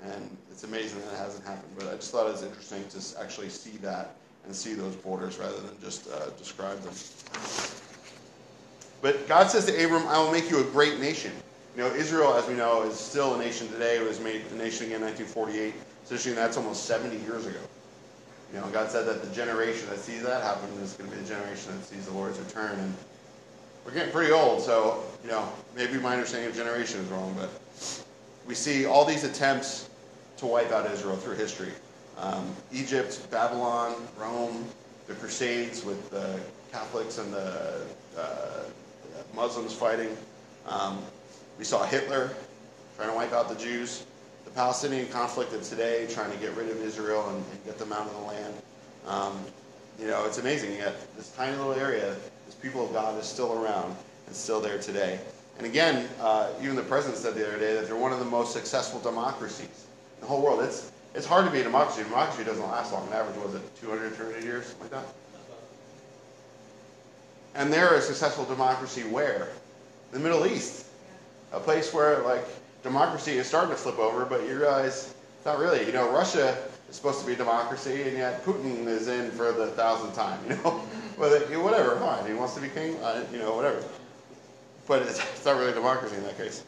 and, 0.04 0.38
it's 0.52 0.64
amazing 0.64 1.02
that 1.02 1.14
it 1.14 1.18
hasn't 1.18 1.44
happened. 1.46 1.74
But 1.76 1.88
I 1.88 1.96
just 1.96 2.12
thought 2.12 2.28
it 2.28 2.34
was 2.34 2.44
interesting 2.44 2.88
to 2.90 3.20
actually 3.20 3.50
see 3.50 3.78
that 3.78 4.16
and 4.46 4.56
see 4.56 4.76
those 4.76 4.96
borders 4.96 5.40
rather 5.40 5.60
than 5.60 5.76
just 5.82 6.08
uh, 6.12 6.30
describe 6.38 6.80
them. 6.82 6.94
But 9.02 9.28
God 9.28 9.50
says 9.50 9.66
to 9.66 9.84
Abram, 9.84 10.08
I 10.08 10.20
will 10.20 10.32
make 10.32 10.52
you 10.52 10.60
a 10.60 10.64
great 10.66 11.00
nation. 11.00 11.32
You 11.76 11.82
know, 11.82 11.96
Israel, 11.96 12.36
as 12.36 12.48
we 12.48 12.54
know, 12.54 12.84
is 12.84 13.00
still 13.00 13.34
a 13.34 13.40
nation 13.40 13.68
today. 13.70 13.98
It 13.98 14.08
was 14.08 14.20
made 14.20 14.44
a 14.54 14.56
nation 14.56 14.86
again 14.86 15.02
in 15.02 15.08
1948. 15.08 15.74
Especially 16.04 16.34
that's 16.34 16.58
almost 16.58 16.86
70 16.86 17.18
years 17.18 17.46
ago. 17.46 17.60
You 18.54 18.60
know, 18.60 18.68
God 18.68 18.92
said 18.92 19.08
that 19.08 19.24
the 19.24 19.34
generation 19.34 19.89
that 19.89 20.00
sees 20.00 20.22
that 20.24 20.44
happen 20.44 20.70
is 20.82 20.94
going 20.94 21.10
to 21.10 21.16
be 21.16 21.22
the 21.22 21.28
generation 21.28 21.76
that 21.76 21.86
sees 21.86 22.06
the 22.06 22.13
Lord's 22.13 22.38
return. 22.39 22.78
And 22.80 22.94
we're 23.86 23.94
getting 23.94 24.12
pretty 24.12 24.32
old, 24.32 24.62
so, 24.62 25.04
you 25.24 25.32
know, 25.32 25.52
maybe 25.76 25.98
my 25.98 26.13
understanding 26.13 26.50
of 26.50 26.56
generation 26.56 27.00
is 27.02 27.08
wrong, 27.08 27.36
but 27.38 27.50
we 28.46 28.54
see 28.54 28.86
all 28.86 29.06
these 29.06 29.24
attempts 29.24 29.89
to 30.38 30.46
wipe 30.46 30.72
out 30.72 30.89
Israel 30.92 31.16
through 31.16 31.36
history. 31.36 31.72
Um, 32.18 32.54
Egypt, 32.72 33.26
Babylon, 33.32 33.96
Rome, 34.18 34.66
the 35.08 35.16
Crusades 35.16 35.84
with 35.84 36.10
the 36.12 36.39
Catholics 36.72 37.18
and 37.18 37.34
the 37.34 37.86
uh, 38.18 38.63
Muslims 39.36 39.74
fighting. 39.74 40.16
Um, 40.68 41.02
we 41.58 41.66
saw 41.66 41.84
Hitler 41.86 42.32
trying 42.98 43.10
to 43.10 43.16
wipe 43.16 43.34
out 43.34 43.50
the 43.50 43.56
Jews. 43.56 44.06
Palestinian 44.56 45.08
conflict 45.08 45.54
of 45.54 45.63
today, 45.63 46.08
trying 46.10 46.32
to 46.32 46.38
get 46.38 46.56
rid 46.56 46.70
of 46.70 46.82
Israel 46.82 47.28
and, 47.30 47.38
and 47.38 47.66
get 47.66 47.78
them 47.78 47.92
out 47.92 48.06
of 48.06 48.13
the 48.13 48.22
land. 48.22 48.54
Um, 49.08 49.39
you 50.00 50.08
know, 50.08 50.26
it's 50.26 50.38
amazing. 50.38 50.74
Yet 50.74 50.96
this 51.16 51.30
tiny 51.32 51.56
little 51.58 51.74
area, 51.74 52.16
this 52.46 52.56
people 52.56 52.86
of 52.86 52.94
God 52.94 53.20
is 53.20 53.26
still 53.26 53.54
around 53.63 53.96
and 54.28 54.36
still 54.36 54.62
there 54.62 54.80
today. 54.80 55.20
And 55.58 55.68
again, 55.68 56.08
uh, 56.20 56.50
even 56.62 56.76
the 56.76 56.84
president 56.84 57.20
said 57.20 57.36
the 57.36 57.48
other 57.48 57.60
day 57.60 57.74
that 57.74 57.88
they're 57.88 57.96
one 57.96 58.12
of 58.12 58.20
the 58.20 58.26
most 58.26 58.54
successful 58.54 59.00
democracies 59.00 59.86
in 60.16 60.22
the 60.22 60.28
whole 60.28 60.42
world. 60.42 60.62
It's 60.63 60.92
it's 61.16 61.28
hard 61.28 61.46
to 61.46 61.52
be 61.52 61.60
a 61.60 61.63
democracy. 61.63 62.04
Democracy 62.04 62.44
doesn't 62.44 62.68
last 62.70 62.92
long. 62.92 63.08
On 63.08 63.13
average 63.13 63.38
was 63.38 63.54
it 63.56 63.62
200, 63.82 64.13
300 64.13 64.44
years, 64.44 64.66
something 64.66 64.92
like 64.92 64.92
that. 64.92 65.13
And 67.56 67.72
they're 67.72 67.94
a 67.94 68.02
successful 68.02 68.46
democracy 68.46 69.02
where? 69.02 69.50
The 70.12 70.18
Middle 70.18 70.48
East, 70.48 70.88
a 71.52 71.60
place 71.60 71.94
where 71.94 72.24
like 72.24 72.46
democracy 72.84 73.32
is 73.32 73.48
starting 73.48 73.72
to 73.72 73.76
flip 73.76 73.98
over, 73.98 74.26
but 74.26 74.41
you 74.48 74.60
realize 74.60 75.15
it's 75.38 75.46
not 75.46 75.58
really. 75.58 75.86
You 75.86 75.93
know, 75.93 76.12
Russia 76.12 76.58
is 76.89 76.96
supposed 76.96 77.22
to 77.22 77.26
be 77.26 77.36
democracy, 77.36 78.04
and 78.04 78.17
yet 78.17 78.43
Putin 78.46 78.86
is 78.86 79.08
in 79.08 79.32
for 79.32 79.52
the 79.52 79.67
thousandth 79.67 80.15
time. 80.15 80.39
You 80.48 80.56
know, 80.58 80.72
whatever, 81.17 81.98
fine. 81.98 82.28
He 82.28 82.34
wants 82.34 82.54
to 82.56 82.62
be 82.62 82.69
king. 82.69 82.98
You 83.32 83.39
know, 83.39 83.56
whatever. 83.56 83.84
But 84.88 85.02
it's, 85.04 85.19
it's 85.19 85.46
not 85.46 85.58
really 85.58 85.74
democracy 85.74 86.15
in 86.17 86.24
that 86.24 86.38
case. 86.38 86.63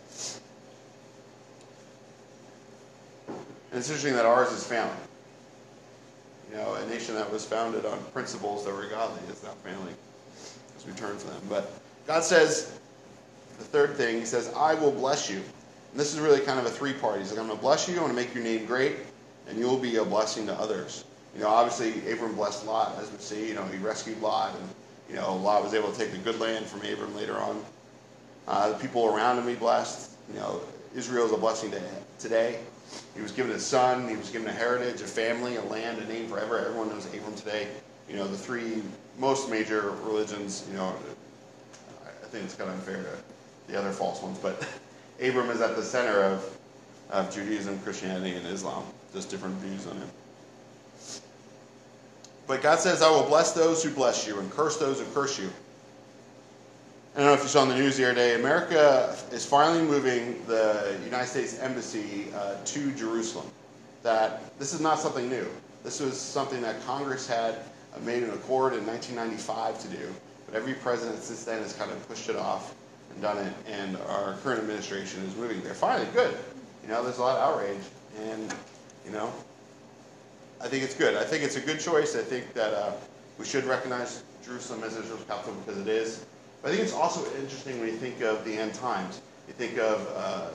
And 3.27 3.79
it's 3.79 3.89
interesting 3.89 4.13
that 4.13 4.25
ours 4.25 4.51
is 4.53 4.65
family. 4.65 4.95
You 6.49 6.57
know, 6.57 6.75
a 6.75 6.85
nation 6.87 7.15
that 7.15 7.29
was 7.29 7.45
founded 7.45 7.85
on 7.85 8.01
principles 8.13 8.63
that 8.63 8.73
were 8.73 8.85
godly 8.85 9.19
is 9.29 9.43
now 9.43 9.49
family 9.63 9.91
as 10.77 10.85
we 10.85 10.93
turn 10.93 11.17
to 11.17 11.27
them. 11.27 11.41
But 11.49 11.73
God 12.07 12.23
says, 12.23 12.79
the 13.57 13.65
third 13.65 13.95
thing, 13.95 14.17
he 14.17 14.25
says, 14.25 14.53
I 14.55 14.75
will 14.75 14.91
bless 14.91 15.29
you. 15.29 15.41
And 15.95 16.01
this 16.01 16.13
is 16.13 16.19
really 16.19 16.41
kind 16.41 16.59
of 16.59 16.65
a 16.65 16.69
three 16.69 16.91
part. 16.91 17.19
He's 17.19 17.31
like, 17.31 17.39
I'm 17.39 17.47
going 17.47 17.57
to 17.57 17.63
bless 17.63 17.87
you, 17.87 17.93
I'm 17.93 18.01
going 18.01 18.13
to 18.13 18.21
make 18.21 18.35
your 18.35 18.43
name 18.43 18.65
great, 18.65 18.97
and 19.47 19.57
you 19.57 19.65
will 19.65 19.77
be 19.77 19.95
a 19.95 20.03
blessing 20.03 20.45
to 20.47 20.53
others. 20.55 21.05
You 21.33 21.39
know, 21.39 21.47
obviously, 21.47 22.11
Abram 22.11 22.35
blessed 22.35 22.65
Lot, 22.65 22.97
as 22.99 23.09
we 23.09 23.17
see. 23.19 23.47
You 23.47 23.53
know, 23.53 23.63
he 23.63 23.77
rescued 23.77 24.21
Lot, 24.21 24.57
and, 24.59 24.69
you 25.07 25.15
know, 25.15 25.37
Lot 25.37 25.63
was 25.63 25.73
able 25.73 25.93
to 25.93 25.97
take 25.97 26.11
the 26.11 26.17
good 26.17 26.37
land 26.37 26.65
from 26.65 26.81
Abram 26.81 27.15
later 27.15 27.37
on. 27.37 27.63
Uh, 28.45 28.73
the 28.73 28.75
people 28.75 29.05
around 29.05 29.37
him 29.37 29.47
he 29.47 29.55
blessed. 29.55 30.11
You 30.33 30.37
know, 30.37 30.59
Israel 30.93 31.27
is 31.27 31.31
a 31.31 31.37
blessing 31.37 31.71
to 31.71 31.81
today. 32.19 32.59
He 33.15 33.21
was 33.21 33.31
given 33.31 33.53
a 33.53 33.59
son, 33.59 34.09
he 34.09 34.17
was 34.17 34.29
given 34.29 34.49
a 34.49 34.51
heritage, 34.51 34.99
a 34.99 35.05
family, 35.05 35.55
a 35.55 35.63
land, 35.63 35.99
a 35.99 36.05
name 36.07 36.27
forever. 36.27 36.59
Everyone 36.59 36.89
knows 36.89 37.05
Abram 37.05 37.35
today. 37.35 37.69
You 38.09 38.17
know, 38.17 38.27
the 38.27 38.37
three 38.37 38.83
most 39.17 39.49
major 39.49 39.91
religions, 40.03 40.65
you 40.69 40.75
know, 40.75 40.93
I 42.05 42.27
think 42.27 42.43
it's 42.43 42.55
kind 42.55 42.69
of 42.69 42.75
unfair 42.75 42.97
to 42.97 43.71
the 43.71 43.79
other 43.79 43.93
false 43.93 44.21
ones, 44.21 44.37
but 44.39 44.67
Abram 45.21 45.49
is 45.49 45.61
at 45.61 45.75
the 45.75 45.83
center 45.83 46.23
of, 46.23 46.57
of 47.09 47.33
Judaism, 47.33 47.79
Christianity, 47.79 48.35
and 48.35 48.45
Islam. 48.47 48.83
Just 49.13 49.29
different 49.29 49.55
views 49.55 49.87
on 49.87 49.97
him. 49.97 50.09
But 52.47 52.61
God 52.61 52.79
says, 52.79 53.01
I 53.01 53.09
will 53.09 53.23
bless 53.23 53.53
those 53.53 53.83
who 53.83 53.89
bless 53.89 54.27
you 54.27 54.39
and 54.39 54.51
curse 54.51 54.77
those 54.77 54.99
who 54.99 55.05
curse 55.13 55.39
you. 55.39 55.49
I 57.15 57.19
don't 57.19 57.27
know 57.27 57.33
if 57.33 57.43
you 57.43 57.47
saw 57.47 57.63
in 57.63 57.69
the 57.69 57.75
news 57.75 57.95
the 57.95 58.03
other 58.05 58.13
day, 58.13 58.35
America 58.35 59.15
is 59.31 59.45
finally 59.45 59.81
moving 59.81 60.45
the 60.47 60.99
United 61.05 61.27
States 61.27 61.57
Embassy 61.59 62.27
uh, 62.35 62.55
to 62.65 62.91
Jerusalem. 62.91 63.45
That 64.03 64.57
this 64.59 64.73
is 64.73 64.81
not 64.81 64.99
something 64.99 65.29
new. 65.29 65.47
This 65.83 66.01
was 66.01 66.19
something 66.19 66.61
that 66.61 66.85
Congress 66.85 67.25
had 67.25 67.55
made 68.03 68.23
an 68.23 68.31
accord 68.31 68.73
in 68.73 68.85
1995 68.85 69.79
to 69.79 69.87
do, 69.97 70.13
but 70.45 70.55
every 70.55 70.73
president 70.73 71.23
since 71.23 71.45
then 71.45 71.61
has 71.61 71.73
kind 71.73 71.89
of 71.89 72.07
pushed 72.09 72.27
it 72.27 72.35
off 72.35 72.75
done 73.21 73.37
it, 73.37 73.53
and 73.67 73.97
our 74.09 74.35
current 74.43 74.59
administration 74.59 75.23
is 75.23 75.35
moving 75.35 75.61
there. 75.61 75.73
Finally, 75.73 76.07
good. 76.13 76.35
You 76.83 76.89
know, 76.89 77.03
there's 77.03 77.17
a 77.17 77.21
lot 77.21 77.37
of 77.37 77.55
outrage, 77.55 77.81
and 78.21 78.53
you 79.05 79.11
know, 79.11 79.31
I 80.61 80.67
think 80.67 80.83
it's 80.83 80.95
good. 80.95 81.15
I 81.15 81.23
think 81.23 81.43
it's 81.43 81.55
a 81.55 81.61
good 81.61 81.79
choice. 81.79 82.15
I 82.15 82.21
think 82.21 82.53
that 82.53 82.73
uh, 82.73 82.91
we 83.37 83.45
should 83.45 83.65
recognize 83.65 84.23
Jerusalem 84.43 84.83
as 84.83 84.95
Israel's 84.95 85.23
capital 85.23 85.53
because 85.65 85.79
it 85.79 85.87
is. 85.87 86.25
But 86.61 86.69
I 86.69 86.75
think 86.75 86.83
it's 86.83 86.93
also 86.93 87.23
interesting 87.39 87.79
when 87.79 87.89
you 87.89 87.95
think 87.95 88.21
of 88.21 88.43
the 88.45 88.53
end 88.53 88.73
times. 88.73 89.21
You 89.47 89.53
think 89.53 89.77
of 89.77 90.11
uh, 90.15 90.47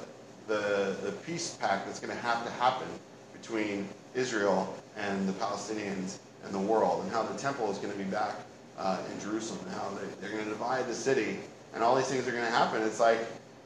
the, 0.49 0.97
the 1.05 1.13
peace 1.25 1.57
pact 1.61 1.87
that's 1.87 2.01
going 2.01 2.15
to 2.15 2.23
have 2.23 2.45
to 2.45 2.51
happen 2.53 2.89
between 3.33 3.89
Israel 4.15 4.75
and 4.97 5.29
the 5.29 5.33
Palestinians 5.35 6.19
and 6.45 6.53
the 6.53 6.59
world, 6.59 7.05
and 7.05 7.13
how 7.13 7.23
the 7.23 7.39
temple 7.39 7.71
is 7.71 7.79
going 7.79 7.93
to 7.93 7.99
be 7.99 8.05
back 8.05 8.35
uh, 8.79 8.99
in 9.13 9.21
Jerusalem, 9.21 9.61
and 9.67 9.75
how 9.77 9.91
they, 9.91 10.07
they're 10.21 10.31
going 10.31 10.45
to 10.45 10.51
divide 10.51 10.89
the 10.89 10.95
city, 10.95 11.39
and 11.75 11.83
all 11.83 11.95
these 11.97 12.07
things 12.07 12.27
are 12.27 12.33
going 12.33 12.45
to 12.45 12.51
happen. 12.51 12.83
It's 12.83 13.01
like, 13.01 13.19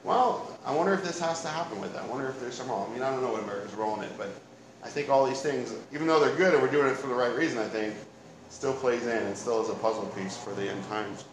well, 0.03 0.59
I 0.65 0.75
wonder 0.75 0.93
if 0.93 1.03
this 1.03 1.19
has 1.21 1.43
to 1.43 1.49
happen 1.49 1.81
with 1.81 1.95
it. 1.95 2.01
I 2.01 2.07
wonder 2.07 2.29
if 2.29 2.41
there's 2.41 2.55
some. 2.55 2.71
I 2.71 2.89
mean, 2.93 3.03
I 3.03 3.11
don't 3.11 3.23
know 3.23 3.33
what 3.33 3.43
America's 3.43 3.75
role 3.75 3.97
in 3.97 4.05
it, 4.05 4.13
but 4.19 4.29
I 4.83 4.89
think 4.89 5.09
all 5.09 5.27
these 5.27 5.41
things, 5.41 5.75
even 5.93 6.07
though 6.07 6.21
they're 6.21 6.37
good 6.37 6.53
and 6.53 6.63
we're 6.63 6.71
doing 6.71 6.89
it 6.89 6.97
for 6.97 7.07
the 7.07 7.15
right 7.15 7.35
reason, 7.35 7.59
I 7.59 7.69
think, 7.69 7.95
still 8.51 8.75
plays 8.75 9.07
in 9.07 9.17
and 9.17 9.37
still 9.37 9.63
is 9.63 9.71
a 9.71 9.75
puzzle 9.75 10.07
piece 10.17 10.37
for 10.37 10.53
the 10.53 10.69
end 10.69 10.85
times. 10.89 11.25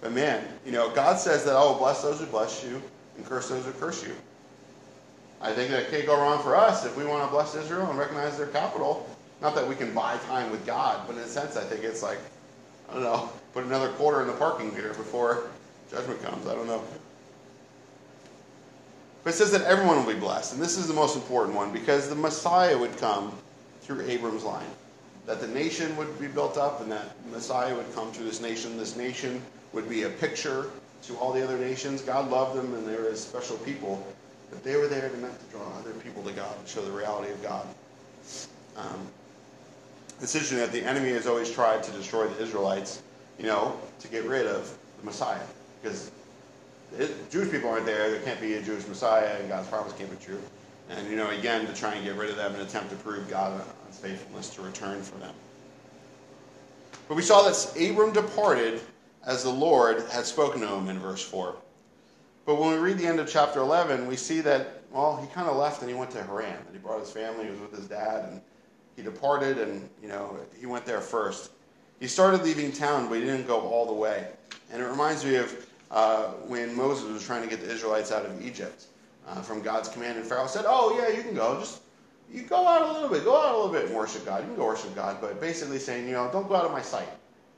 But 0.00 0.12
man, 0.12 0.44
you 0.64 0.72
know, 0.72 0.90
God 0.90 1.18
says 1.18 1.44
that 1.44 1.56
I 1.56 1.64
will 1.64 1.74
bless 1.74 2.02
those 2.02 2.20
who 2.20 2.26
bless 2.26 2.62
you 2.62 2.80
and 3.16 3.26
curse 3.26 3.48
those 3.48 3.64
who 3.64 3.72
curse 3.72 4.04
you. 4.04 4.12
I 5.40 5.52
think 5.52 5.70
that 5.70 5.90
can't 5.90 6.06
go 6.06 6.16
wrong 6.16 6.42
for 6.42 6.54
us 6.54 6.84
if 6.84 6.96
we 6.96 7.04
want 7.04 7.24
to 7.24 7.30
bless 7.30 7.54
Israel 7.54 7.88
and 7.88 7.98
recognize 7.98 8.36
their 8.36 8.48
capital. 8.48 9.08
Not 9.40 9.54
that 9.54 9.66
we 9.66 9.74
can 9.74 9.94
buy 9.94 10.16
time 10.26 10.50
with 10.50 10.66
God, 10.66 11.06
but 11.06 11.16
in 11.16 11.22
a 11.22 11.26
sense, 11.26 11.56
I 11.56 11.64
think 11.64 11.84
it's 11.84 12.02
like, 12.02 12.18
I 12.88 12.94
don't 12.94 13.02
know, 13.02 13.30
put 13.58 13.66
another 13.66 13.88
quarter 13.94 14.20
in 14.20 14.28
the 14.28 14.32
parking 14.34 14.72
meter 14.72 14.94
before 14.94 15.50
judgment 15.90 16.22
comes. 16.22 16.46
I 16.46 16.54
don't 16.54 16.68
know. 16.68 16.80
But 19.24 19.30
it 19.30 19.36
says 19.36 19.50
that 19.50 19.62
everyone 19.62 19.96
will 19.96 20.12
be 20.12 20.18
blessed. 20.18 20.52
And 20.52 20.62
this 20.62 20.78
is 20.78 20.86
the 20.86 20.94
most 20.94 21.16
important 21.16 21.56
one 21.56 21.72
because 21.72 22.08
the 22.08 22.14
Messiah 22.14 22.78
would 22.78 22.96
come 22.98 23.36
through 23.80 24.02
Abram's 24.02 24.44
line. 24.44 24.68
That 25.26 25.40
the 25.40 25.48
nation 25.48 25.96
would 25.96 26.20
be 26.20 26.28
built 26.28 26.56
up 26.56 26.80
and 26.82 26.92
that 26.92 27.16
Messiah 27.32 27.74
would 27.74 27.92
come 27.96 28.12
through 28.12 28.26
this 28.26 28.40
nation. 28.40 28.76
This 28.78 28.94
nation 28.94 29.42
would 29.72 29.88
be 29.88 30.04
a 30.04 30.08
picture 30.08 30.70
to 31.02 31.16
all 31.16 31.32
the 31.32 31.42
other 31.42 31.58
nations. 31.58 32.00
God 32.00 32.30
loved 32.30 32.56
them 32.56 32.72
and 32.74 32.86
they 32.86 32.94
were 32.94 33.10
his 33.10 33.20
special 33.20 33.56
people. 33.58 34.06
But 34.50 34.62
they 34.62 34.76
were 34.76 34.86
there 34.86 35.08
to 35.08 35.16
meant 35.16 35.36
to 35.36 35.56
draw 35.56 35.66
other 35.80 35.92
people 35.94 36.22
to 36.22 36.32
God, 36.32 36.56
and 36.56 36.68
show 36.68 36.82
the 36.82 36.92
reality 36.92 37.32
of 37.32 37.42
God. 37.42 37.66
Um, 38.76 39.08
it's 40.20 40.34
interesting 40.34 40.58
that 40.58 40.72
the 40.72 40.82
enemy 40.82 41.10
has 41.10 41.26
always 41.26 41.50
tried 41.50 41.82
to 41.82 41.90
destroy 41.90 42.28
the 42.28 42.42
Israelites, 42.42 43.02
you 43.38 43.46
know, 43.46 43.78
to 44.00 44.08
get 44.08 44.24
rid 44.24 44.46
of 44.46 44.76
the 44.98 45.06
Messiah. 45.06 45.40
Because 45.82 46.10
Jewish 47.30 47.50
people 47.50 47.70
aren't 47.70 47.86
there, 47.86 48.10
there 48.10 48.20
can't 48.20 48.40
be 48.40 48.54
a 48.54 48.62
Jewish 48.62 48.86
Messiah, 48.86 49.36
and 49.38 49.48
God's 49.48 49.68
promise 49.68 49.92
can't 49.92 50.10
be 50.10 50.24
true. 50.24 50.40
And, 50.90 51.08
you 51.08 51.16
know, 51.16 51.30
again, 51.30 51.66
to 51.66 51.74
try 51.74 51.94
and 51.94 52.04
get 52.04 52.16
rid 52.16 52.30
of 52.30 52.36
them 52.36 52.54
and 52.54 52.62
attempt 52.62 52.90
to 52.90 52.96
prove 52.96 53.28
God's 53.28 53.62
faithfulness 53.92 54.50
to 54.50 54.62
return 54.62 55.02
for 55.02 55.18
them. 55.18 55.34
But 57.08 57.14
we 57.14 57.22
saw 57.22 57.42
that 57.42 57.76
Abram 57.76 58.12
departed 58.12 58.80
as 59.24 59.42
the 59.42 59.50
Lord 59.50 60.04
had 60.10 60.24
spoken 60.24 60.60
to 60.62 60.68
him 60.68 60.88
in 60.88 60.98
verse 60.98 61.22
4. 61.22 61.56
But 62.46 62.58
when 62.58 62.70
we 62.70 62.78
read 62.78 62.96
the 62.96 63.06
end 63.06 63.20
of 63.20 63.28
chapter 63.28 63.60
11, 63.60 64.06
we 64.06 64.16
see 64.16 64.40
that, 64.40 64.82
well, 64.90 65.16
he 65.16 65.26
kind 65.34 65.48
of 65.48 65.56
left 65.56 65.82
and 65.82 65.90
he 65.90 65.96
went 65.96 66.10
to 66.12 66.22
Haran. 66.22 66.56
And 66.66 66.72
he 66.72 66.78
brought 66.78 67.00
his 67.00 67.10
family, 67.10 67.44
he 67.44 67.50
was 67.50 67.60
with 67.60 67.76
his 67.76 67.86
dad, 67.86 68.24
and 68.30 68.40
he 68.96 69.02
departed 69.02 69.58
and, 69.58 69.88
you 70.02 70.08
know, 70.08 70.38
he 70.58 70.64
went 70.64 70.86
there 70.86 71.02
first. 71.02 71.50
He 72.00 72.06
started 72.06 72.42
leaving 72.42 72.72
town, 72.72 73.08
but 73.08 73.18
he 73.18 73.24
didn't 73.24 73.46
go 73.46 73.60
all 73.60 73.86
the 73.86 73.92
way. 73.92 74.28
And 74.72 74.82
it 74.82 74.86
reminds 74.86 75.24
me 75.24 75.36
of 75.36 75.66
uh, 75.90 76.26
when 76.46 76.74
Moses 76.74 77.10
was 77.10 77.24
trying 77.24 77.42
to 77.42 77.48
get 77.48 77.60
the 77.60 77.70
Israelites 77.70 78.12
out 78.12 78.24
of 78.24 78.44
Egypt 78.44 78.84
uh, 79.26 79.40
from 79.42 79.62
God's 79.62 79.88
command. 79.88 80.18
And 80.18 80.26
Pharaoh 80.26 80.46
said, 80.46 80.64
Oh, 80.66 80.96
yeah, 80.98 81.16
you 81.16 81.22
can 81.22 81.34
go. 81.34 81.58
Just 81.58 81.80
you 82.32 82.42
go 82.42 82.66
out 82.66 82.82
a 82.82 82.92
little 82.92 83.08
bit. 83.08 83.24
Go 83.24 83.36
out 83.36 83.54
a 83.54 83.56
little 83.56 83.72
bit 83.72 83.86
and 83.86 83.94
worship 83.94 84.24
God. 84.24 84.42
You 84.42 84.48
can 84.48 84.56
go 84.56 84.66
worship 84.66 84.94
God. 84.94 85.18
But 85.20 85.40
basically 85.40 85.78
saying, 85.78 86.06
you 86.06 86.12
know, 86.12 86.28
don't 86.30 86.48
go 86.48 86.56
out 86.56 86.64
of 86.64 86.72
my 86.72 86.82
sight. 86.82 87.08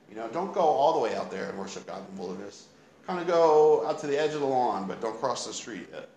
You 0.08 0.16
know, 0.16 0.28
don't 0.28 0.52
go 0.52 0.60
all 0.60 0.94
the 0.94 1.00
way 1.00 1.14
out 1.14 1.30
there 1.30 1.48
and 1.50 1.58
worship 1.58 1.86
God 1.86 2.02
in 2.08 2.16
the 2.16 2.22
wilderness. 2.22 2.66
Kind 3.06 3.20
of 3.20 3.26
go 3.26 3.86
out 3.86 3.98
to 4.00 4.06
the 4.06 4.20
edge 4.20 4.34
of 4.34 4.40
the 4.40 4.46
lawn, 4.46 4.86
but 4.86 5.00
don't 5.00 5.18
cross 5.18 5.46
the 5.46 5.52
street 5.52 5.88
yet. 5.92 6.08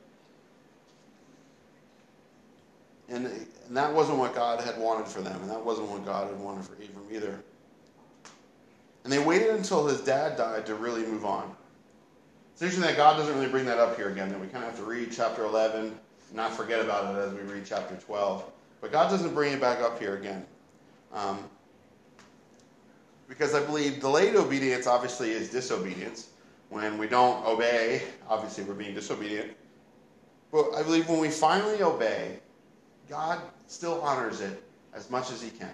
And, 3.09 3.27
and 3.27 3.77
that 3.77 3.93
wasn't 3.93 4.17
what 4.17 4.33
God 4.33 4.61
had 4.61 4.77
wanted 4.79 5.07
for 5.07 5.21
them, 5.21 5.39
and 5.41 5.49
that 5.49 5.63
wasn't 5.63 5.89
what 5.89 6.05
God 6.05 6.27
had 6.27 6.39
wanted 6.39 6.65
for 6.65 6.73
Abram 6.73 7.05
either. 7.11 7.43
And 9.03 9.11
they 9.11 9.19
waited 9.19 9.49
until 9.49 9.85
his 9.87 10.01
dad 10.01 10.37
died 10.37 10.65
to 10.65 10.75
really 10.75 11.05
move 11.05 11.25
on. 11.25 11.55
It's 12.53 12.61
interesting 12.61 12.87
that 12.87 12.95
God 12.95 13.17
doesn't 13.17 13.33
really 13.35 13.49
bring 13.49 13.65
that 13.65 13.79
up 13.79 13.95
here 13.95 14.09
again, 14.09 14.29
that 14.29 14.39
we 14.39 14.47
kind 14.47 14.63
of 14.63 14.69
have 14.69 14.79
to 14.79 14.85
read 14.85 15.11
chapter 15.11 15.43
11 15.43 15.87
and 15.87 15.99
not 16.33 16.53
forget 16.53 16.79
about 16.79 17.15
it 17.15 17.19
as 17.19 17.33
we 17.33 17.41
read 17.41 17.63
chapter 17.65 17.95
12. 17.95 18.43
But 18.79 18.91
God 18.91 19.09
doesn't 19.09 19.33
bring 19.33 19.53
it 19.53 19.61
back 19.61 19.81
up 19.81 19.99
here 19.99 20.15
again. 20.15 20.45
Um, 21.11 21.39
because 23.27 23.55
I 23.55 23.63
believe 23.63 23.99
delayed 23.99 24.35
obedience 24.35 24.87
obviously 24.87 25.31
is 25.31 25.49
disobedience. 25.49 26.29
When 26.69 26.97
we 26.97 27.07
don't 27.07 27.45
obey, 27.45 28.03
obviously 28.29 28.63
we're 28.63 28.73
being 28.73 28.95
disobedient. 28.95 29.51
But 30.51 30.73
I 30.75 30.83
believe 30.83 31.09
when 31.09 31.19
we 31.19 31.29
finally 31.29 31.81
obey, 31.81 32.39
God 33.09 33.39
still 33.67 34.01
honors 34.01 34.41
it 34.41 34.63
as 34.93 35.09
much 35.09 35.31
as 35.31 35.41
He 35.41 35.49
can. 35.49 35.73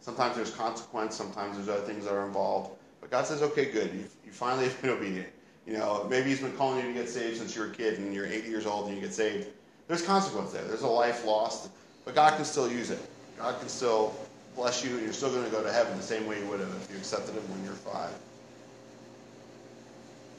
Sometimes 0.00 0.36
there's 0.36 0.50
consequence, 0.50 1.14
sometimes 1.14 1.56
there's 1.56 1.68
other 1.68 1.86
things 1.86 2.04
that 2.04 2.14
are 2.14 2.26
involved. 2.26 2.70
But 3.00 3.10
God 3.10 3.26
says, 3.26 3.42
okay, 3.42 3.66
good, 3.66 3.92
you, 3.92 4.04
you 4.24 4.32
finally 4.32 4.64
have 4.68 4.80
been 4.82 4.90
obedient. 4.90 5.28
You 5.66 5.74
know, 5.74 6.06
maybe 6.08 6.30
He's 6.30 6.40
been 6.40 6.56
calling 6.56 6.84
you 6.84 6.92
to 6.92 6.98
get 6.98 7.08
saved 7.08 7.36
since 7.36 7.54
you 7.54 7.62
were 7.62 7.68
a 7.68 7.72
kid 7.72 7.98
and 7.98 8.14
you're 8.14 8.26
80 8.26 8.48
years 8.48 8.66
old 8.66 8.86
and 8.86 8.96
you 8.96 9.00
get 9.00 9.14
saved. 9.14 9.48
There's 9.88 10.02
consequence 10.02 10.52
there. 10.52 10.64
There's 10.64 10.82
a 10.82 10.86
life 10.86 11.24
lost, 11.24 11.70
but 12.04 12.14
God 12.14 12.36
can 12.36 12.44
still 12.44 12.70
use 12.70 12.90
it. 12.90 13.00
God 13.38 13.58
can 13.58 13.68
still 13.68 14.14
bless 14.54 14.84
you, 14.84 14.90
and 14.90 15.02
you're 15.02 15.12
still 15.12 15.30
going 15.30 15.44
to 15.44 15.50
go 15.50 15.62
to 15.62 15.72
heaven 15.72 15.96
the 15.96 16.02
same 16.02 16.26
way 16.26 16.38
you 16.38 16.46
would 16.46 16.60
have 16.60 16.68
if 16.76 16.90
you 16.90 16.96
accepted 16.96 17.34
Him 17.34 17.42
when 17.50 17.64
you're 17.64 17.72
five. 17.72 18.12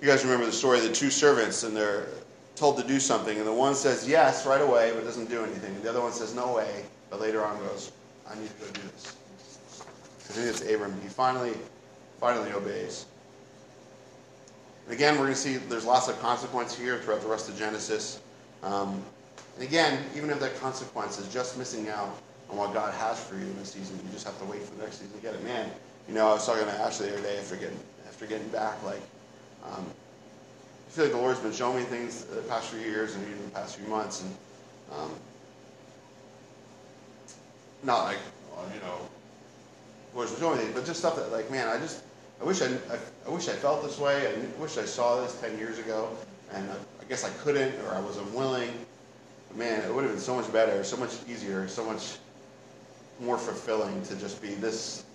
You 0.02 0.08
guys 0.08 0.24
remember 0.24 0.46
the 0.46 0.52
story 0.52 0.80
of 0.80 0.84
the 0.84 0.94
two 0.94 1.10
servants, 1.10 1.64
and 1.64 1.76
they're 1.76 2.08
told 2.56 2.78
to 2.78 2.84
do 2.84 3.00
something, 3.00 3.38
and 3.38 3.48
the 3.48 3.54
one 3.54 3.76
says 3.76 4.08
yes 4.08 4.46
right 4.46 4.62
away, 4.62 4.92
but 4.94 5.04
doesn't 5.04 5.30
do 5.30 5.44
anything. 5.44 5.80
The 5.82 5.90
other 5.90 6.02
one 6.02 6.12
says 6.12 6.34
no 6.36 6.54
way, 6.56 6.86
but 7.10 7.20
later 7.20 7.44
on 7.44 7.58
goes, 7.60 7.92
I 8.30 8.36
need 8.36 8.48
to 8.48 8.66
go 8.66 8.72
do 8.72 8.82
this. 8.94 9.16
I 10.32 10.34
think 10.34 10.48
it's 10.48 10.74
Abram. 10.74 11.00
He 11.02 11.10
finally, 11.10 11.54
finally 12.20 12.54
obeys. 12.54 13.06
And 14.86 14.94
again, 14.94 15.16
we're 15.16 15.26
going 15.26 15.34
to 15.34 15.40
see 15.40 15.58
there's 15.58 15.86
lots 15.86 16.08
of 16.08 16.20
consequence 16.22 16.74
here 16.78 17.00
throughout 17.00 17.22
the 17.22 17.28
rest 17.28 17.50
of 17.50 17.58
Genesis. 17.58 18.22
Um, 18.64 19.04
and 19.56 19.68
again, 19.68 20.02
even 20.16 20.30
if 20.30 20.40
that 20.40 20.56
consequence 20.60 21.20
is 21.20 21.32
just 21.34 21.58
missing 21.58 21.90
out 21.90 22.18
on 22.50 22.58
what 22.58 22.74
God 22.74 22.94
has 22.94 23.22
for 23.22 23.36
you 23.36 23.42
in 23.42 23.58
this 23.58 23.74
season, 23.74 24.00
you 24.06 24.12
just 24.14 24.26
have 24.26 24.38
to 24.40 24.46
wait 24.46 24.64
for 24.64 24.74
the 24.76 24.84
next 24.84 25.00
season 25.00 25.14
to 25.18 25.22
get 25.22 25.34
it. 25.34 25.44
Man, 25.44 25.70
you 26.08 26.14
know, 26.14 26.30
I 26.30 26.34
was 26.34 26.46
talking 26.46 26.64
to 26.66 26.72
Ashley 26.72 27.10
the 27.10 27.16
other 27.16 27.24
day 27.24 27.38
after 27.38 27.56
getting 27.56 27.80
after 28.08 28.26
getting 28.26 28.48
back, 28.50 28.82
like, 28.84 29.02
um, 29.66 29.86
I 30.88 30.92
feel 30.92 31.06
like 31.06 31.14
the 31.14 31.20
Lord's 31.20 31.40
been 31.40 31.54
showing 31.54 31.78
me 31.78 31.84
things 31.84 32.26
the 32.26 32.42
past 32.44 32.70
few 32.70 32.80
years 32.80 33.16
and 33.16 33.26
even 33.28 33.44
the 33.46 33.52
past 33.52 33.78
few 33.78 33.88
months, 33.88 34.22
and 34.22 34.36
um, 34.94 35.12
not 37.84 38.04
like, 38.04 38.18
well, 38.52 38.66
you 38.74 38.80
know, 38.82 39.08
showing 40.14 40.58
me 40.58 40.64
things, 40.64 40.76
but 40.76 40.86
just 40.86 41.00
stuff 41.00 41.16
that, 41.16 41.32
like, 41.32 41.50
man, 41.52 41.68
I 41.68 41.78
just 41.78 42.04
I 42.42 42.44
wish 42.44 42.62
I, 42.62 42.68
I, 42.68 42.98
I 43.28 43.30
wish 43.30 43.48
I 43.48 43.54
felt 43.54 43.84
this 43.84 44.00
way. 44.00 44.28
I 44.28 44.62
wish 44.62 44.78
I 44.78 44.86
saw 44.86 45.22
this 45.22 45.40
10 45.40 45.60
years 45.60 45.78
ago. 45.78 46.10
And 46.54 46.68
I 46.70 47.04
guess 47.08 47.24
I 47.24 47.30
couldn't 47.44 47.80
or 47.86 47.94
I 47.94 48.00
was 48.00 48.18
unwilling. 48.18 48.74
But 49.48 49.58
man, 49.58 49.82
it 49.82 49.94
would 49.94 50.04
have 50.04 50.14
been 50.14 50.22
so 50.22 50.36
much 50.36 50.52
better, 50.52 50.84
so 50.84 50.98
much 50.98 51.12
easier, 51.30 51.68
so 51.68 51.86
much 51.86 52.18
more 53.20 53.38
fulfilling 53.38 54.02
to 54.04 54.16
just 54.16 54.42
be 54.42 54.56
this. 54.56 55.06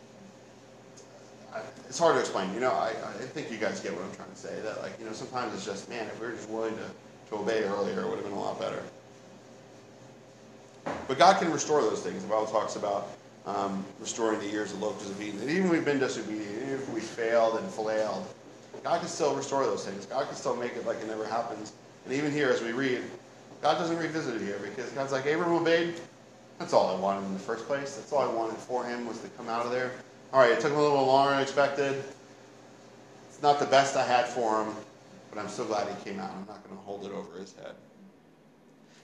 It's 1.89 1.99
hard 1.99 2.15
to 2.15 2.21
explain. 2.21 2.53
You 2.55 2.61
know, 2.61 2.71
I, 2.71 2.91
I 2.91 3.13
think 3.13 3.51
you 3.51 3.57
guys 3.59 3.81
get 3.81 3.93
what 3.93 4.05
I'm 4.05 4.15
trying 4.15 4.31
to 4.31 4.37
say. 4.37 4.61
That, 4.61 4.81
like, 4.83 4.93
you 5.01 5.07
know, 5.07 5.13
sometimes 5.13 5.53
it's 5.55 5.65
just, 5.65 5.89
man, 5.89 6.07
if 6.07 6.21
we 6.21 6.27
were 6.29 6.33
just 6.33 6.49
willing 6.49 6.77
to, 6.77 7.31
to 7.31 7.43
obey 7.43 7.65
earlier, 7.65 8.03
it 8.03 8.09
would 8.09 8.17
have 8.17 8.25
been 8.25 8.35
a 8.35 8.41
lot 8.41 8.61
better. 8.61 8.83
But 11.09 11.19
God 11.19 11.41
can 11.41 11.51
restore 11.51 11.81
those 11.81 12.03
things. 12.03 12.23
The 12.23 12.29
Bible 12.29 12.47
talks 12.47 12.77
about 12.77 13.09
um, 13.47 13.85
restoring 14.01 14.41
the 14.41 14.49
years 14.49 14.73
of 14.73 14.83
locusts 14.83 15.11
of 15.11 15.23
Eden. 15.23 15.41
And 15.41 15.51
even 15.51 15.67
if 15.67 15.71
we've 15.71 15.85
been 15.85 15.99
disobedient, 15.99 16.49
even 16.63 16.75
if 16.75 16.89
we 16.91 17.01
failed 17.01 17.59
and 17.59 17.69
flailed, 17.69 18.27
God 18.83 19.01
can 19.01 19.09
still 19.09 19.35
restore 19.35 19.65
those 19.65 19.85
things. 19.85 20.07
God 20.07 20.27
can 20.27 20.37
still 20.37 20.57
make 20.57 20.73
it 20.77 20.87
like 20.87 20.99
it 20.99 21.07
never 21.07 21.25
happens. 21.25 21.73
And 22.05 22.15
even 22.15 22.33
here, 22.33 22.51
as 22.51 22.61
we 22.61 22.73
read, 22.73 23.03
God 23.63 23.79
doesn't 23.79 23.97
revisit 23.97 24.41
it 24.41 24.43
here 24.43 24.59
because 24.63 24.91
God's 24.91 25.13
like, 25.13 25.27
Abram 25.27 25.53
obeyed. 25.53 25.95
That's 26.59 26.73
all 26.73 26.95
I 26.95 26.99
wanted 26.99 27.27
in 27.27 27.33
the 27.35 27.41
first 27.41 27.67
place. 27.67 27.97
That's 27.97 28.13
all 28.13 28.21
I 28.21 28.33
wanted 28.33 28.57
for 28.57 28.85
him 28.85 29.07
was 29.07 29.19
to 29.21 29.29
come 29.31 29.49
out 29.49 29.65
of 29.65 29.73
there. 29.73 29.93
All 30.33 30.41
right, 30.41 30.51
it 30.51 30.61
took 30.61 30.73
him 30.73 30.79
a 30.79 30.83
little 30.83 31.07
longer 31.07 31.33
than 31.33 31.43
expected. 31.43 32.03
It's 33.29 33.43
not 33.43 33.59
the 33.59 33.67
best 33.67 33.97
I 33.97 34.07
had 34.07 34.27
for 34.27 34.63
him, 34.63 34.75
but 35.31 35.39
I'm 35.39 35.49
so 35.49 35.65
glad 35.65 35.89
he 35.89 36.11
came 36.11 36.19
out. 36.19 36.31
I'm 36.31 36.47
not 36.47 36.65
going 36.65 36.77
to 36.77 36.83
hold 36.83 37.05
it 37.05 37.13
over 37.13 37.39
his 37.39 37.55
head. 37.55 37.75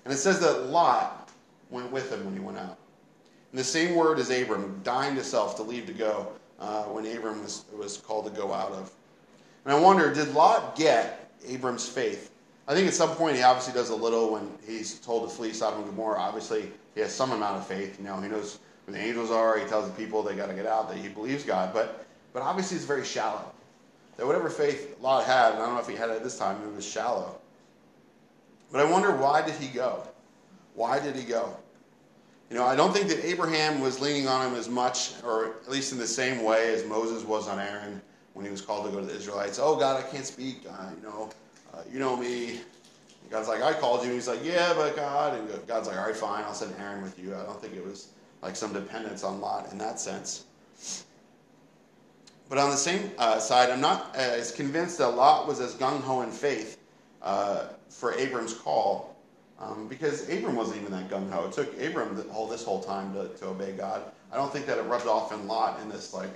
And 0.04 0.12
it 0.12 0.16
says 0.16 0.40
that 0.40 0.66
Lot 0.66 1.30
went 1.70 1.92
with 1.92 2.12
him 2.12 2.24
when 2.24 2.34
he 2.34 2.40
went 2.40 2.58
out. 2.58 2.78
And 3.52 3.58
the 3.60 3.64
same 3.64 3.94
word 3.94 4.18
as 4.18 4.30
Abram, 4.30 4.80
dying 4.82 5.14
to 5.16 5.22
self 5.22 5.56
to 5.56 5.62
leave 5.62 5.86
to 5.86 5.92
go 5.92 6.32
uh, 6.58 6.84
when 6.84 7.06
Abram 7.06 7.42
was, 7.42 7.66
was 7.76 7.98
called 7.98 8.24
to 8.24 8.30
go 8.30 8.52
out 8.52 8.72
of. 8.72 8.90
And 9.64 9.74
I 9.74 9.78
wonder, 9.78 10.12
did 10.12 10.32
Lot 10.34 10.74
get 10.74 11.30
Abram's 11.46 11.86
faith? 11.86 12.30
I 12.66 12.74
think 12.74 12.88
at 12.88 12.94
some 12.94 13.10
point 13.10 13.36
he 13.36 13.42
obviously 13.42 13.74
does 13.74 13.90
a 13.90 13.94
little 13.94 14.32
when 14.32 14.48
he's 14.66 14.98
told 15.00 15.28
to 15.28 15.34
flee 15.34 15.52
Sodom 15.52 15.80
and 15.80 15.90
Gomorrah. 15.90 16.18
Obviously, 16.18 16.70
he 16.94 17.00
has 17.00 17.12
some 17.12 17.32
amount 17.32 17.58
of 17.58 17.66
faith. 17.66 17.98
You 17.98 18.06
know, 18.06 18.18
he 18.20 18.28
knows 18.28 18.58
where 18.86 18.96
the 18.96 19.04
angels 19.04 19.30
are. 19.30 19.58
He 19.58 19.66
tells 19.66 19.86
the 19.86 19.94
people 19.94 20.22
they 20.22 20.34
got 20.34 20.46
to 20.46 20.54
get 20.54 20.66
out. 20.66 20.88
That 20.88 20.96
he 20.96 21.08
believes 21.08 21.44
God, 21.44 21.74
but 21.74 22.06
but 22.32 22.42
obviously 22.42 22.76
it's 22.76 22.86
very 22.86 23.04
shallow. 23.04 23.52
That 24.16 24.26
whatever 24.26 24.48
faith 24.48 24.96
Lot 25.00 25.24
had, 25.24 25.52
and 25.52 25.62
I 25.62 25.66
don't 25.66 25.74
know 25.74 25.80
if 25.80 25.88
he 25.88 25.96
had 25.96 26.10
it 26.10 26.22
this 26.22 26.38
time, 26.38 26.62
it 26.62 26.74
was 26.74 26.86
shallow. 26.86 27.38
But 28.70 28.80
I 28.80 28.90
wonder 28.90 29.14
why 29.14 29.42
did 29.42 29.54
he 29.56 29.68
go? 29.68 30.06
Why 30.74 30.98
did 30.98 31.16
he 31.16 31.24
go? 31.24 31.56
You 32.52 32.58
know, 32.58 32.66
I 32.66 32.76
don't 32.76 32.92
think 32.92 33.08
that 33.08 33.24
Abraham 33.24 33.80
was 33.80 33.98
leaning 33.98 34.28
on 34.28 34.46
him 34.46 34.54
as 34.58 34.68
much, 34.68 35.14
or 35.24 35.54
at 35.62 35.70
least 35.70 35.90
in 35.90 35.96
the 35.96 36.06
same 36.06 36.44
way 36.44 36.74
as 36.74 36.84
Moses 36.84 37.24
was 37.24 37.48
on 37.48 37.58
Aaron 37.58 37.98
when 38.34 38.44
he 38.44 38.50
was 38.50 38.60
called 38.60 38.84
to 38.84 38.92
go 38.92 39.00
to 39.00 39.06
the 39.06 39.16
Israelites. 39.16 39.58
Oh 39.58 39.74
God, 39.74 39.98
I 39.98 40.06
can't 40.06 40.26
speak. 40.26 40.66
Uh, 40.68 40.90
you 40.94 41.02
know, 41.02 41.30
uh, 41.72 41.78
you 41.90 41.98
know 41.98 42.14
me. 42.14 42.50
And 42.50 43.30
God's 43.30 43.48
like, 43.48 43.62
I 43.62 43.72
called 43.72 44.00
you. 44.00 44.08
And 44.08 44.14
he's 44.16 44.28
like, 44.28 44.44
yeah, 44.44 44.74
but 44.74 44.94
God. 44.94 45.40
And 45.40 45.66
God's 45.66 45.88
like, 45.88 45.96
all 45.96 46.04
right, 46.04 46.14
fine. 46.14 46.44
I'll 46.44 46.52
send 46.52 46.74
Aaron 46.78 47.00
with 47.00 47.18
you. 47.18 47.34
I 47.34 47.42
don't 47.44 47.58
think 47.58 47.74
it 47.74 47.82
was 47.82 48.08
like 48.42 48.54
some 48.54 48.74
dependence 48.74 49.24
on 49.24 49.40
Lot 49.40 49.72
in 49.72 49.78
that 49.78 49.98
sense. 49.98 50.44
But 52.50 52.58
on 52.58 52.68
the 52.68 52.76
same 52.76 53.12
uh, 53.16 53.38
side, 53.38 53.70
I'm 53.70 53.80
not 53.80 54.14
as 54.14 54.52
convinced 54.52 54.98
that 54.98 55.08
Lot 55.08 55.48
was 55.48 55.58
as 55.58 55.74
gung 55.74 56.02
ho 56.02 56.20
in 56.20 56.30
faith 56.30 56.76
uh, 57.22 57.68
for 57.88 58.12
Abram's 58.12 58.52
call, 58.52 59.11
um, 59.62 59.86
because 59.88 60.28
Abram 60.28 60.56
wasn't 60.56 60.80
even 60.80 60.92
that 60.92 61.08
gung 61.08 61.30
ho. 61.30 61.46
It 61.46 61.52
took 61.52 61.80
Abram 61.80 62.16
whole, 62.30 62.48
this 62.48 62.64
whole 62.64 62.82
time 62.82 63.14
to, 63.14 63.28
to 63.28 63.46
obey 63.46 63.72
God. 63.72 64.02
I 64.32 64.36
don't 64.36 64.52
think 64.52 64.66
that 64.66 64.78
it 64.78 64.82
rubbed 64.82 65.06
off 65.06 65.32
in 65.32 65.46
Lot 65.46 65.80
in 65.80 65.88
this 65.88 66.12
like 66.12 66.30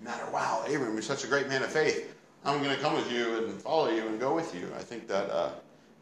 matter. 0.00 0.24
Wow, 0.32 0.62
Abram, 0.66 0.92
you're 0.92 1.02
such 1.02 1.24
a 1.24 1.26
great 1.26 1.48
man 1.48 1.62
of 1.62 1.70
faith. 1.70 2.14
I'm 2.44 2.62
going 2.62 2.74
to 2.74 2.80
come 2.80 2.94
with 2.94 3.10
you 3.10 3.38
and 3.38 3.60
follow 3.60 3.88
you 3.90 4.06
and 4.06 4.20
go 4.20 4.34
with 4.34 4.54
you. 4.54 4.70
I 4.78 4.82
think 4.82 5.08
that 5.08 5.30
uh, 5.30 5.50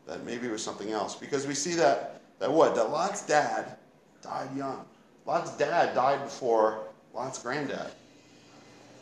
that 0.06 0.24
maybe 0.26 0.46
it 0.46 0.52
was 0.52 0.62
something 0.62 0.90
else 0.90 1.14
because 1.14 1.46
we 1.46 1.54
see 1.54 1.74
that 1.74 2.20
that 2.38 2.52
what 2.52 2.74
that 2.74 2.90
Lot's 2.90 3.24
dad 3.24 3.76
died 4.20 4.54
young. 4.54 4.84
Lot's 5.24 5.56
dad 5.56 5.94
died 5.94 6.22
before 6.24 6.84
Lot's 7.14 7.40
granddad. 7.40 7.90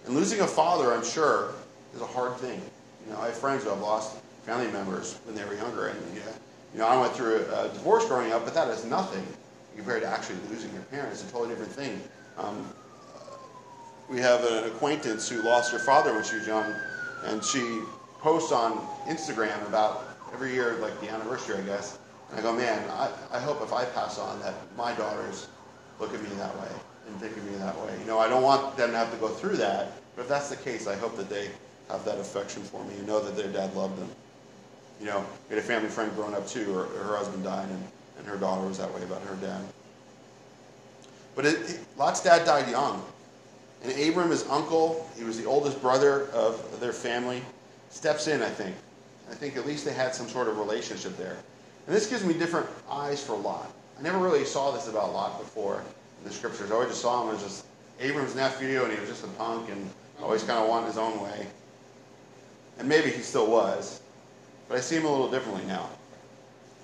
And 0.06 0.14
losing 0.14 0.40
a 0.40 0.46
father, 0.46 0.92
I'm 0.92 1.04
sure, 1.04 1.54
is 1.94 2.00
a 2.00 2.06
hard 2.06 2.36
thing. 2.36 2.60
You 3.06 3.12
know, 3.12 3.20
I 3.20 3.26
have 3.26 3.36
friends 3.36 3.64
who 3.64 3.70
have 3.70 3.80
lost 3.80 4.18
family 4.44 4.70
members 4.70 5.18
when 5.24 5.34
they 5.34 5.44
were 5.44 5.54
younger, 5.54 5.88
and 5.88 5.98
yeah, 6.14 6.22
you 6.72 6.78
know, 6.80 6.86
I 6.86 7.00
went 7.00 7.14
through 7.14 7.36
a, 7.36 7.66
a 7.66 7.68
divorce 7.68 8.06
growing 8.06 8.32
up, 8.32 8.44
but 8.44 8.54
that 8.54 8.68
is 8.68 8.84
nothing 8.84 9.26
compared 9.76 10.02
to 10.02 10.08
actually 10.08 10.38
losing 10.50 10.72
your 10.72 10.82
parents. 10.82 11.22
It's 11.22 11.30
a 11.30 11.32
totally 11.32 11.50
different 11.50 11.72
thing. 11.72 12.00
Um, 12.36 12.66
we 14.08 14.18
have 14.18 14.44
an 14.44 14.64
acquaintance 14.64 15.28
who 15.28 15.42
lost 15.42 15.72
her 15.72 15.78
father 15.78 16.12
when 16.12 16.24
she 16.24 16.36
was 16.36 16.46
young, 16.46 16.74
and 17.24 17.42
she 17.44 17.80
posts 18.20 18.52
on 18.52 18.78
Instagram 19.06 19.66
about 19.66 20.04
every 20.32 20.52
year, 20.52 20.74
like 20.74 20.98
the 21.00 21.08
anniversary, 21.08 21.56
I 21.56 21.62
guess. 21.62 21.98
And 22.30 22.38
I 22.38 22.42
go, 22.42 22.52
man, 22.52 22.88
I, 22.90 23.10
I 23.32 23.40
hope 23.40 23.62
if 23.62 23.72
I 23.72 23.84
pass 23.84 24.18
on 24.18 24.40
that 24.40 24.54
my 24.76 24.92
daughters 24.94 25.48
look 25.98 26.14
at 26.14 26.22
me 26.22 26.28
that 26.36 26.54
way 26.58 26.68
and 27.06 27.16
think 27.20 27.36
of 27.36 27.44
me 27.44 27.56
that 27.58 27.76
way. 27.84 27.96
You 27.98 28.06
know, 28.06 28.18
I 28.18 28.28
don't 28.28 28.42
want 28.42 28.76
them 28.76 28.90
to 28.92 28.96
have 28.96 29.10
to 29.12 29.18
go 29.18 29.28
through 29.28 29.56
that, 29.56 29.92
but 30.14 30.22
if 30.22 30.28
that's 30.28 30.48
the 30.50 30.56
case, 30.56 30.86
I 30.86 30.96
hope 30.96 31.16
that 31.16 31.28
they 31.28 31.48
have 31.88 32.04
that 32.04 32.18
affection 32.18 32.62
for 32.62 32.84
me 32.84 32.94
and 32.96 33.06
know 33.06 33.20
that 33.20 33.36
their 33.36 33.52
dad 33.52 33.74
loved 33.74 33.98
them. 33.98 34.08
You 35.00 35.06
know, 35.06 35.24
we 35.48 35.56
had 35.56 35.64
a 35.64 35.66
family 35.66 35.88
friend 35.88 36.14
growing 36.14 36.34
up 36.34 36.46
too, 36.46 36.72
her, 36.74 36.84
her 37.04 37.16
husband 37.16 37.42
died, 37.42 37.68
and, 37.68 37.84
and 38.18 38.26
her 38.26 38.36
daughter 38.36 38.66
was 38.66 38.78
that 38.78 38.94
way 38.94 39.02
about 39.02 39.22
her 39.22 39.34
dad. 39.36 39.62
But 41.34 41.46
it, 41.46 41.70
it, 41.70 41.80
Lot's 41.96 42.22
dad 42.22 42.44
died 42.44 42.68
young. 42.70 43.02
And 43.82 43.92
Abram, 43.98 44.30
his 44.30 44.46
uncle, 44.48 45.08
he 45.16 45.24
was 45.24 45.40
the 45.40 45.46
oldest 45.46 45.80
brother 45.80 46.26
of 46.32 46.80
their 46.80 46.92
family, 46.92 47.42
steps 47.88 48.28
in, 48.28 48.42
I 48.42 48.50
think. 48.50 48.76
I 49.30 49.34
think 49.34 49.56
at 49.56 49.66
least 49.66 49.86
they 49.86 49.94
had 49.94 50.14
some 50.14 50.28
sort 50.28 50.48
of 50.48 50.58
relationship 50.58 51.16
there. 51.16 51.38
And 51.86 51.96
this 51.96 52.06
gives 52.06 52.24
me 52.24 52.34
different 52.34 52.66
eyes 52.90 53.24
for 53.24 53.36
Lot. 53.36 53.72
I 53.98 54.02
never 54.02 54.18
really 54.18 54.44
saw 54.44 54.70
this 54.70 54.88
about 54.88 55.14
Lot 55.14 55.38
before 55.38 55.82
in 56.18 56.28
the 56.28 56.34
scriptures. 56.34 56.70
I 56.70 56.74
always 56.74 56.90
just 56.90 57.00
saw 57.00 57.26
him 57.26 57.34
as 57.34 57.42
just 57.42 57.64
Abram's 58.00 58.34
nephew, 58.34 58.82
and 58.82 58.92
he 58.92 59.00
was 59.00 59.08
just 59.08 59.24
a 59.24 59.28
punk 59.28 59.70
and 59.70 59.88
always 60.20 60.42
kind 60.42 60.58
of 60.58 60.68
wanted 60.68 60.88
his 60.88 60.98
own 60.98 61.22
way. 61.22 61.46
And 62.78 62.88
maybe 62.88 63.10
he 63.10 63.22
still 63.22 63.50
was. 63.50 64.00
But 64.70 64.78
I 64.78 64.82
see 64.82 64.96
him 64.96 65.04
a 65.04 65.10
little 65.10 65.28
differently 65.28 65.64
now. 65.66 65.90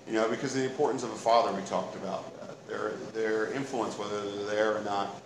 You 0.09 0.15
know, 0.15 0.29
because 0.29 0.57
of 0.57 0.63
the 0.63 0.67
importance 0.67 1.05
of 1.05 1.13
a 1.13 1.17
father 1.17 1.53
we 1.53 1.63
talked 1.67 1.95
about. 1.95 2.25
Uh, 2.43 2.47
their, 2.69 2.95
their 3.15 3.53
influence, 3.53 3.97
whether 3.97 4.29
they're 4.29 4.45
there 4.47 4.77
or 4.77 4.83
not. 4.83 5.23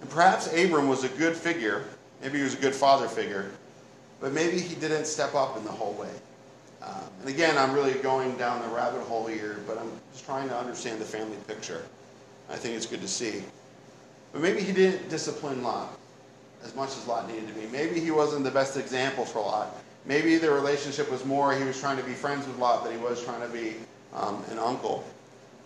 And 0.00 0.08
perhaps 0.08 0.50
Abram 0.54 0.88
was 0.88 1.04
a 1.04 1.08
good 1.10 1.36
figure. 1.36 1.84
Maybe 2.22 2.38
he 2.38 2.44
was 2.44 2.54
a 2.54 2.58
good 2.58 2.74
father 2.74 3.06
figure. 3.06 3.50
But 4.18 4.32
maybe 4.32 4.58
he 4.58 4.76
didn't 4.76 5.04
step 5.04 5.34
up 5.34 5.58
in 5.58 5.64
the 5.64 5.70
whole 5.70 5.92
way. 5.92 6.10
Um, 6.82 7.02
and 7.20 7.28
again, 7.28 7.58
I'm 7.58 7.74
really 7.74 7.92
going 7.94 8.34
down 8.38 8.62
the 8.62 8.74
rabbit 8.74 9.02
hole 9.02 9.26
here, 9.26 9.58
but 9.66 9.76
I'm 9.76 9.90
just 10.12 10.24
trying 10.24 10.48
to 10.48 10.56
understand 10.56 11.02
the 11.02 11.04
family 11.04 11.36
picture. 11.46 11.84
I 12.48 12.56
think 12.56 12.76
it's 12.76 12.86
good 12.86 13.02
to 13.02 13.08
see. 13.08 13.44
But 14.32 14.40
maybe 14.40 14.62
he 14.62 14.72
didn't 14.72 15.10
discipline 15.10 15.62
Lot 15.62 15.98
as 16.64 16.74
much 16.74 16.96
as 16.96 17.06
Lot 17.06 17.28
needed 17.28 17.46
to 17.48 17.54
be. 17.54 17.66
Maybe 17.66 18.00
he 18.00 18.10
wasn't 18.10 18.44
the 18.44 18.50
best 18.50 18.78
example 18.78 19.26
for 19.26 19.40
Lot. 19.40 19.76
Maybe 20.08 20.38
the 20.38 20.50
relationship 20.50 21.10
was 21.10 21.26
more 21.26 21.54
he 21.54 21.64
was 21.64 21.78
trying 21.78 21.98
to 21.98 22.02
be 22.02 22.14
friends 22.14 22.46
with 22.46 22.58
Lot 22.58 22.82
than 22.82 22.94
he 22.94 22.98
was 22.98 23.22
trying 23.22 23.42
to 23.42 23.48
be 23.48 23.74
um, 24.14 24.42
an 24.50 24.58
uncle. 24.58 25.04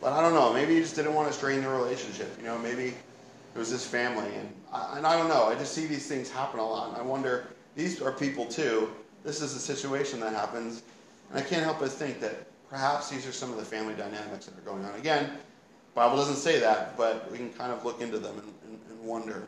But 0.01 0.13
I 0.13 0.21
don't 0.21 0.35
know. 0.35 0.53
Maybe 0.53 0.75
he 0.75 0.81
just 0.81 0.97
didn't 0.97 1.15
want 1.15 1.29
to 1.29 1.33
strain 1.33 1.63
the 1.63 1.69
relationship. 1.69 2.37
You 2.39 2.47
know, 2.47 2.59
maybe 2.59 2.89
it 2.89 3.59
was 3.59 3.69
his 3.69 3.87
family. 3.87 4.35
And 4.35 4.53
I, 4.73 4.97
and 4.99 5.07
I 5.07 5.17
don't 5.17 5.29
know. 5.29 5.45
I 5.45 5.55
just 5.55 5.73
see 5.73 5.87
these 5.87 6.09
things 6.09 6.29
happen 6.29 6.59
a 6.59 6.67
lot. 6.69 6.89
And 6.89 6.97
I 6.97 7.03
wonder, 7.03 7.47
these 7.77 8.03
are 8.03 8.11
people 8.11 8.45
too. 8.45 8.91
This 9.23 9.41
is 9.41 9.55
a 9.55 9.61
situation 9.61 10.19
that 10.21 10.35
happens. 10.35 10.83
And 11.31 11.39
I 11.39 11.43
can't 11.43 11.63
help 11.63 11.79
but 11.79 11.93
think 11.93 12.19
that 12.19 12.35
perhaps 12.69 13.11
these 13.11 13.29
are 13.29 13.33
some 13.33 13.53
of 13.53 13.59
the 13.59 13.65
family 13.65 13.95
dynamics 13.95 14.47
that 14.47 14.59
are 14.59 14.63
going 14.63 14.85
on. 14.85 14.93
Again, 14.99 15.31
Bible 15.95 16.17
doesn't 16.17 16.35
say 16.35 16.59
that, 16.59 16.97
but 16.97 17.31
we 17.31 17.39
can 17.39 17.53
kind 17.53 17.71
of 17.71 17.85
look 17.85 18.01
into 18.01 18.19
them 18.19 18.37
and, 18.41 18.53
and, 18.67 18.81
and 18.91 19.05
wonder. 19.05 19.47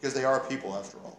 Because 0.00 0.14
they 0.14 0.24
are 0.24 0.40
people 0.40 0.74
after 0.74 0.98
all. 0.98 1.16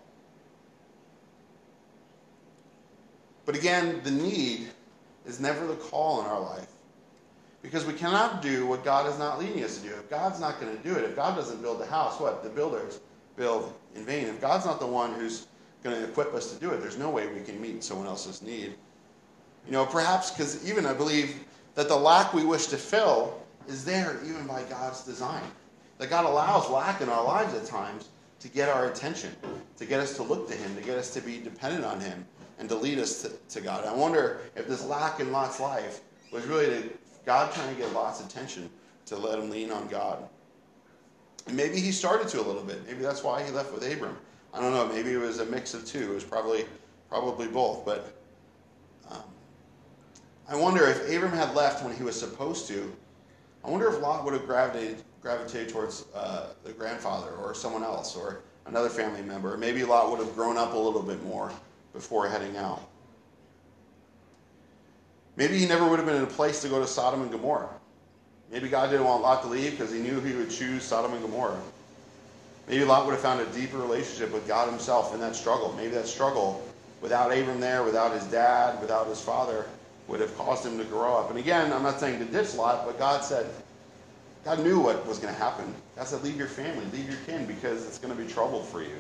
But 3.48 3.56
again, 3.56 4.02
the 4.04 4.12
need 4.12 4.68
is 5.26 5.40
never 5.40 5.66
the 5.66 5.76
call 5.76 6.20
in 6.20 6.28
our 6.28 6.40
life. 6.40 6.68
Because 7.62 7.86
we 7.86 7.94
cannot 7.94 8.42
do 8.42 8.68
what 8.68 8.84
God 8.84 9.10
is 9.10 9.18
not 9.18 9.40
leading 9.40 9.64
us 9.64 9.78
to 9.78 9.88
do. 9.88 9.96
If 9.96 10.10
God's 10.10 10.42
not 10.42 10.60
going 10.60 10.76
to 10.76 10.84
do 10.84 10.94
it, 10.94 11.06
if 11.06 11.16
God 11.16 11.38
doesn't 11.38 11.62
build 11.62 11.80
the 11.80 11.86
house, 11.86 12.20
what? 12.20 12.44
The 12.44 12.50
builders 12.50 13.00
build 13.38 13.74
in 13.96 14.04
vain. 14.04 14.28
If 14.28 14.42
God's 14.42 14.66
not 14.66 14.82
the 14.82 14.86
one 14.86 15.14
who's 15.14 15.48
going 15.82 15.96
to 15.96 16.04
equip 16.04 16.34
us 16.34 16.54
to 16.54 16.60
do 16.60 16.72
it, 16.72 16.82
there's 16.82 16.98
no 16.98 17.10
way 17.10 17.28
we 17.28 17.40
can 17.40 17.60
meet 17.62 17.86
someone 17.86 18.06
else's 18.06 18.42
need. 18.42 18.76
You 19.66 19.72
know, 19.72 19.86
perhaps 19.86 20.30
because 20.30 20.70
even 20.70 20.86
I 20.86 20.94
believe 20.94 21.40
that 21.76 21.88
the 21.88 21.96
lack 21.96 22.34
we 22.34 22.44
wish 22.44 22.68
to 22.68 22.78
fill 22.78 23.42
is 23.70 23.86
there 23.86 24.18
even 24.26 24.46
by 24.46 24.64
God's 24.64 25.06
design. 25.06 25.44
That 26.00 26.10
God 26.10 26.26
allows 26.26 26.70
lack 26.70 27.00
in 27.00 27.08
our 27.08 27.24
lives 27.24 27.54
at 27.54 27.66
times 27.66 28.10
to 28.42 28.50
get 28.50 28.68
our 28.68 28.88
attention, 28.88 29.32
to 29.78 29.86
get 29.86 30.02
us 30.02 30.18
to 30.18 30.24
look 30.24 30.50
to 30.50 30.54
Him, 30.54 30.76
to 30.76 30.82
get 30.82 30.98
us 30.98 31.14
to 31.14 31.22
be 31.22 31.40
dependent 31.40 31.86
on 31.86 32.02
Him, 32.02 32.26
and 32.60 32.68
to 32.70 32.76
lead 32.76 33.00
us 33.00 33.22
to, 33.22 33.32
to 33.50 33.62
God. 33.62 33.86
I 33.86 33.94
wonder 33.94 34.42
if 34.56 34.68
this 34.68 34.84
lack 34.86 35.20
in 35.20 35.32
Lot's 35.32 35.60
life 35.60 36.02
was 36.32 36.46
really 36.46 36.66
to 36.66 36.90
God 37.26 37.54
trying 37.54 37.74
to 37.74 37.82
get 37.82 37.92
Lot's 37.94 38.22
attention 38.22 38.70
to 39.06 39.18
let 39.18 39.40
him 39.40 39.50
lean 39.50 39.72
on 39.72 39.88
God. 39.88 40.28
And 41.48 41.56
maybe 41.56 41.80
he 41.80 41.92
started 41.92 42.28
to 42.30 42.42
a 42.42 42.46
little 42.46 42.64
bit. 42.64 42.86
Maybe 42.86 43.02
that's 43.02 43.24
why 43.24 43.44
he 43.44 43.52
left 43.52 43.74
with 43.74 43.90
Abram. 43.90 44.18
I 44.54 44.60
don't 44.60 44.74
know. 44.74 44.88
Maybe 44.88 45.14
it 45.14 45.18
was 45.18 45.40
a 45.40 45.46
mix 45.46 45.74
of 45.74 45.86
two. 45.86 46.12
It 46.12 46.14
was 46.14 46.24
probably 46.24 46.66
probably 47.10 47.48
both. 47.48 47.86
But 47.86 48.14
um, 49.10 49.24
I 50.50 50.56
wonder 50.56 50.86
if 50.88 51.10
Abram 51.10 51.32
had 51.32 51.56
left 51.56 51.84
when 51.84 51.96
he 51.96 52.04
was 52.04 52.20
supposed 52.20 52.68
to. 52.70 52.94
I 53.64 53.70
wonder 53.70 53.88
if 53.88 54.02
Lot 54.02 54.26
would 54.26 54.34
have 54.34 54.46
gravitated 54.46 55.04
gravitated 55.22 55.70
towards 55.70 56.06
uh, 56.16 56.48
the 56.64 56.72
grandfather 56.72 57.32
or 57.32 57.54
someone 57.54 57.84
else 57.84 58.16
or 58.16 58.42
another 58.66 58.90
family 58.90 59.22
member. 59.22 59.58
Maybe 59.58 59.84
Lot 59.84 60.10
would 60.12 60.20
have 60.20 60.34
grown 60.36 60.58
up 60.58 60.74
a 60.74 60.78
little 60.78 61.02
bit 61.02 61.22
more 61.24 61.52
before 61.94 62.28
heading 62.28 62.56
out. 62.58 62.82
Maybe 65.36 65.60
he 65.60 65.68
never 65.68 65.88
would 65.88 66.00
have 66.00 66.08
been 66.08 66.18
in 66.18 66.24
a 66.24 66.28
place 66.28 66.62
to 66.64 66.68
go 66.68 66.80
to 66.80 66.88
Sodom 66.88 67.22
and 67.22 67.32
Gomorrah. 67.32 67.70
Maybe 68.52 68.70
God 68.70 68.90
didn't 68.90 69.06
want 69.06 69.22
Lot 69.22 69.44
to 69.44 69.48
leave 69.50 69.72
because 69.72 69.92
he 69.92 70.00
knew 70.00 70.20
he 70.22 70.34
would 70.34 70.50
choose 70.50 70.84
Sodom 70.84 71.14
and 71.14 71.22
Gomorrah. 71.22 71.62
Maybe 72.68 72.84
Lot 72.84 73.06
would 73.06 73.12
have 73.12 73.22
found 73.22 73.42
a 73.42 73.46
deeper 73.54 73.78
relationship 73.78 74.34
with 74.34 74.48
God 74.48 74.70
himself 74.70 75.14
in 75.14 75.20
that 75.20 75.36
struggle. 75.36 75.74
Maybe 75.78 75.90
that 75.90 76.08
struggle, 76.08 76.66
without 77.02 77.32
Abram 77.32 77.60
there, 77.60 77.84
without 77.84 78.14
his 78.14 78.26
dad, 78.26 78.82
without 78.82 79.08
his 79.08 79.22
father, 79.22 79.66
would 80.08 80.20
have 80.22 80.36
caused 80.38 80.66
him 80.66 80.78
to 80.78 80.86
grow 80.86 81.18
up. 81.18 81.30
And 81.30 81.38
again, 81.38 81.72
I'm 81.72 81.84
not 81.84 82.00
saying 82.00 82.20
to 82.20 82.26
ditch 82.26 82.56
Lot, 82.56 82.86
but 82.86 82.98
God 82.98 83.24
said, 83.24 83.46
God 84.44 84.60
knew 84.60 84.80
what 84.80 85.06
was 85.06 85.20
going 85.20 85.34
to 85.34 85.40
happen. 85.40 85.74
God 85.96 86.08
said, 86.08 86.24
leave 86.24 86.38
your 86.38 86.48
family, 86.48 86.86
leave 86.94 87.08
your 87.08 87.20
kin, 87.26 87.46
because 87.46 87.86
it's 87.86 87.98
going 87.98 88.16
to 88.16 88.22
be 88.22 88.30
trouble 88.30 88.64
for 88.64 88.82
you. 88.82 88.96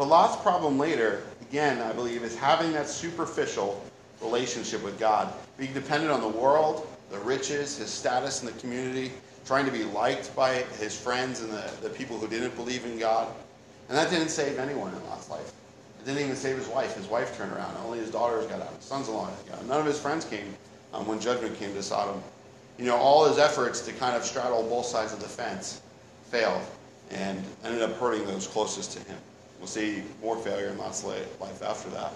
But 0.00 0.08
Lot's 0.08 0.40
problem 0.40 0.78
later, 0.78 1.24
again, 1.42 1.82
I 1.82 1.92
believe, 1.92 2.22
is 2.22 2.34
having 2.34 2.72
that 2.72 2.88
superficial 2.88 3.84
relationship 4.22 4.82
with 4.82 4.98
God, 4.98 5.30
being 5.58 5.74
dependent 5.74 6.10
on 6.10 6.22
the 6.22 6.38
world, 6.38 6.88
the 7.10 7.18
riches, 7.18 7.76
his 7.76 7.90
status 7.90 8.40
in 8.40 8.46
the 8.46 8.58
community, 8.60 9.12
trying 9.44 9.66
to 9.66 9.70
be 9.70 9.84
liked 9.84 10.34
by 10.34 10.62
his 10.78 10.98
friends 10.98 11.42
and 11.42 11.52
the, 11.52 11.70
the 11.82 11.90
people 11.90 12.16
who 12.16 12.26
didn't 12.28 12.56
believe 12.56 12.86
in 12.86 12.98
God. 12.98 13.28
And 13.90 13.98
that 13.98 14.08
didn't 14.08 14.30
save 14.30 14.58
anyone 14.58 14.90
in 14.94 15.06
Lot's 15.10 15.28
life. 15.28 15.52
It 16.00 16.06
didn't 16.06 16.22
even 16.22 16.34
save 16.34 16.56
his 16.56 16.68
wife. 16.68 16.96
His 16.96 17.06
wife 17.06 17.36
turned 17.36 17.52
around. 17.52 17.76
Only 17.84 17.98
his 17.98 18.10
daughters 18.10 18.46
got 18.46 18.62
out. 18.62 18.74
His 18.76 18.86
sons-in-law 18.86 19.28
got 19.50 19.58
out. 19.58 19.66
None 19.66 19.80
of 19.80 19.86
his 19.86 20.00
friends 20.00 20.24
came 20.24 20.56
um, 20.94 21.06
when 21.06 21.20
judgment 21.20 21.58
came 21.58 21.74
to 21.74 21.82
Sodom. 21.82 22.22
You 22.78 22.86
know, 22.86 22.96
all 22.96 23.28
his 23.28 23.36
efforts 23.36 23.82
to 23.82 23.92
kind 23.92 24.16
of 24.16 24.24
straddle 24.24 24.62
both 24.62 24.86
sides 24.86 25.12
of 25.12 25.20
the 25.20 25.28
fence 25.28 25.82
failed 26.30 26.62
and 27.10 27.44
ended 27.66 27.82
up 27.82 27.92
hurting 27.98 28.24
those 28.24 28.46
closest 28.46 28.92
to 28.92 29.00
him. 29.00 29.18
We'll 29.60 29.68
see 29.68 30.02
more 30.22 30.36
failure 30.38 30.68
in 30.68 30.78
Lot's 30.78 31.04
life 31.04 31.62
after 31.62 31.90
that. 31.90 32.12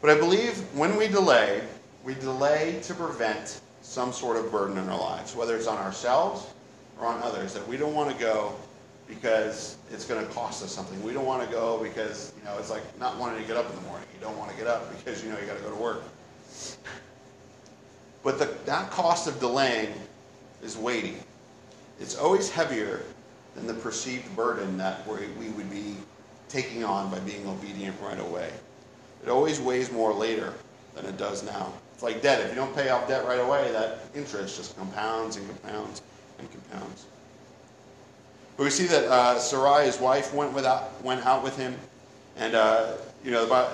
But 0.00 0.10
I 0.10 0.14
believe 0.18 0.58
when 0.74 0.96
we 0.96 1.08
delay, 1.08 1.62
we 2.04 2.14
delay 2.14 2.78
to 2.84 2.94
prevent 2.94 3.60
some 3.82 4.12
sort 4.12 4.36
of 4.36 4.50
burden 4.50 4.78
in 4.78 4.88
our 4.88 4.98
lives, 4.98 5.34
whether 5.34 5.56
it's 5.56 5.66
on 5.66 5.76
ourselves 5.78 6.46
or 7.00 7.06
on 7.06 7.20
others, 7.22 7.52
that 7.52 7.66
we 7.66 7.76
don't 7.76 7.94
want 7.94 8.10
to 8.10 8.20
go 8.20 8.54
because 9.08 9.76
it's 9.90 10.04
going 10.04 10.24
to 10.24 10.32
cost 10.32 10.62
us 10.62 10.72
something. 10.72 11.02
We 11.02 11.12
don't 11.12 11.26
want 11.26 11.44
to 11.44 11.52
go 11.52 11.82
because, 11.82 12.32
you 12.38 12.44
know, 12.44 12.56
it's 12.58 12.70
like 12.70 12.82
not 12.98 13.18
wanting 13.18 13.40
to 13.42 13.46
get 13.46 13.56
up 13.56 13.68
in 13.68 13.74
the 13.74 13.82
morning. 13.82 14.06
You 14.14 14.20
don't 14.20 14.38
want 14.38 14.52
to 14.52 14.56
get 14.56 14.68
up 14.68 14.88
because, 14.96 15.22
you 15.24 15.30
know, 15.30 15.38
you 15.38 15.46
got 15.46 15.56
to 15.56 15.62
go 15.62 15.70
to 15.70 15.76
work. 15.76 16.02
But 18.22 18.38
the, 18.38 18.54
that 18.66 18.90
cost 18.90 19.26
of 19.26 19.40
delaying 19.40 19.92
is 20.62 20.76
weighty. 20.76 21.16
It's 22.00 22.16
always 22.16 22.48
heavier 22.48 23.02
than 23.54 23.66
the 23.66 23.74
perceived 23.74 24.34
burden 24.34 24.76
that 24.78 25.06
we 25.06 25.48
would 25.50 25.70
be 25.70 25.96
taking 26.48 26.84
on 26.84 27.10
by 27.10 27.18
being 27.20 27.46
obedient 27.46 27.96
right 28.02 28.20
away. 28.20 28.50
It 29.22 29.28
always 29.28 29.60
weighs 29.60 29.90
more 29.92 30.12
later 30.12 30.52
than 30.94 31.06
it 31.06 31.16
does 31.16 31.42
now. 31.42 31.72
It's 31.94 32.02
like 32.02 32.22
debt. 32.22 32.40
If 32.40 32.50
you 32.50 32.56
don't 32.56 32.74
pay 32.74 32.90
off 32.90 33.08
debt 33.08 33.24
right 33.26 33.40
away, 33.40 33.70
that 33.72 34.00
interest 34.14 34.56
just 34.56 34.76
compounds 34.76 35.36
and 35.36 35.46
compounds 35.48 36.02
and 36.38 36.48
compounds. 36.50 37.06
But 38.56 38.64
we 38.64 38.70
see 38.70 38.86
that 38.86 39.04
uh, 39.04 39.38
Sarai, 39.38 39.86
his 39.86 39.98
wife, 39.98 40.34
went 40.34 40.52
without 40.52 41.02
went 41.02 41.24
out 41.24 41.42
with 41.42 41.56
him, 41.56 41.74
and 42.36 42.54
uh, 42.54 42.92
you 43.24 43.30
know, 43.30 43.68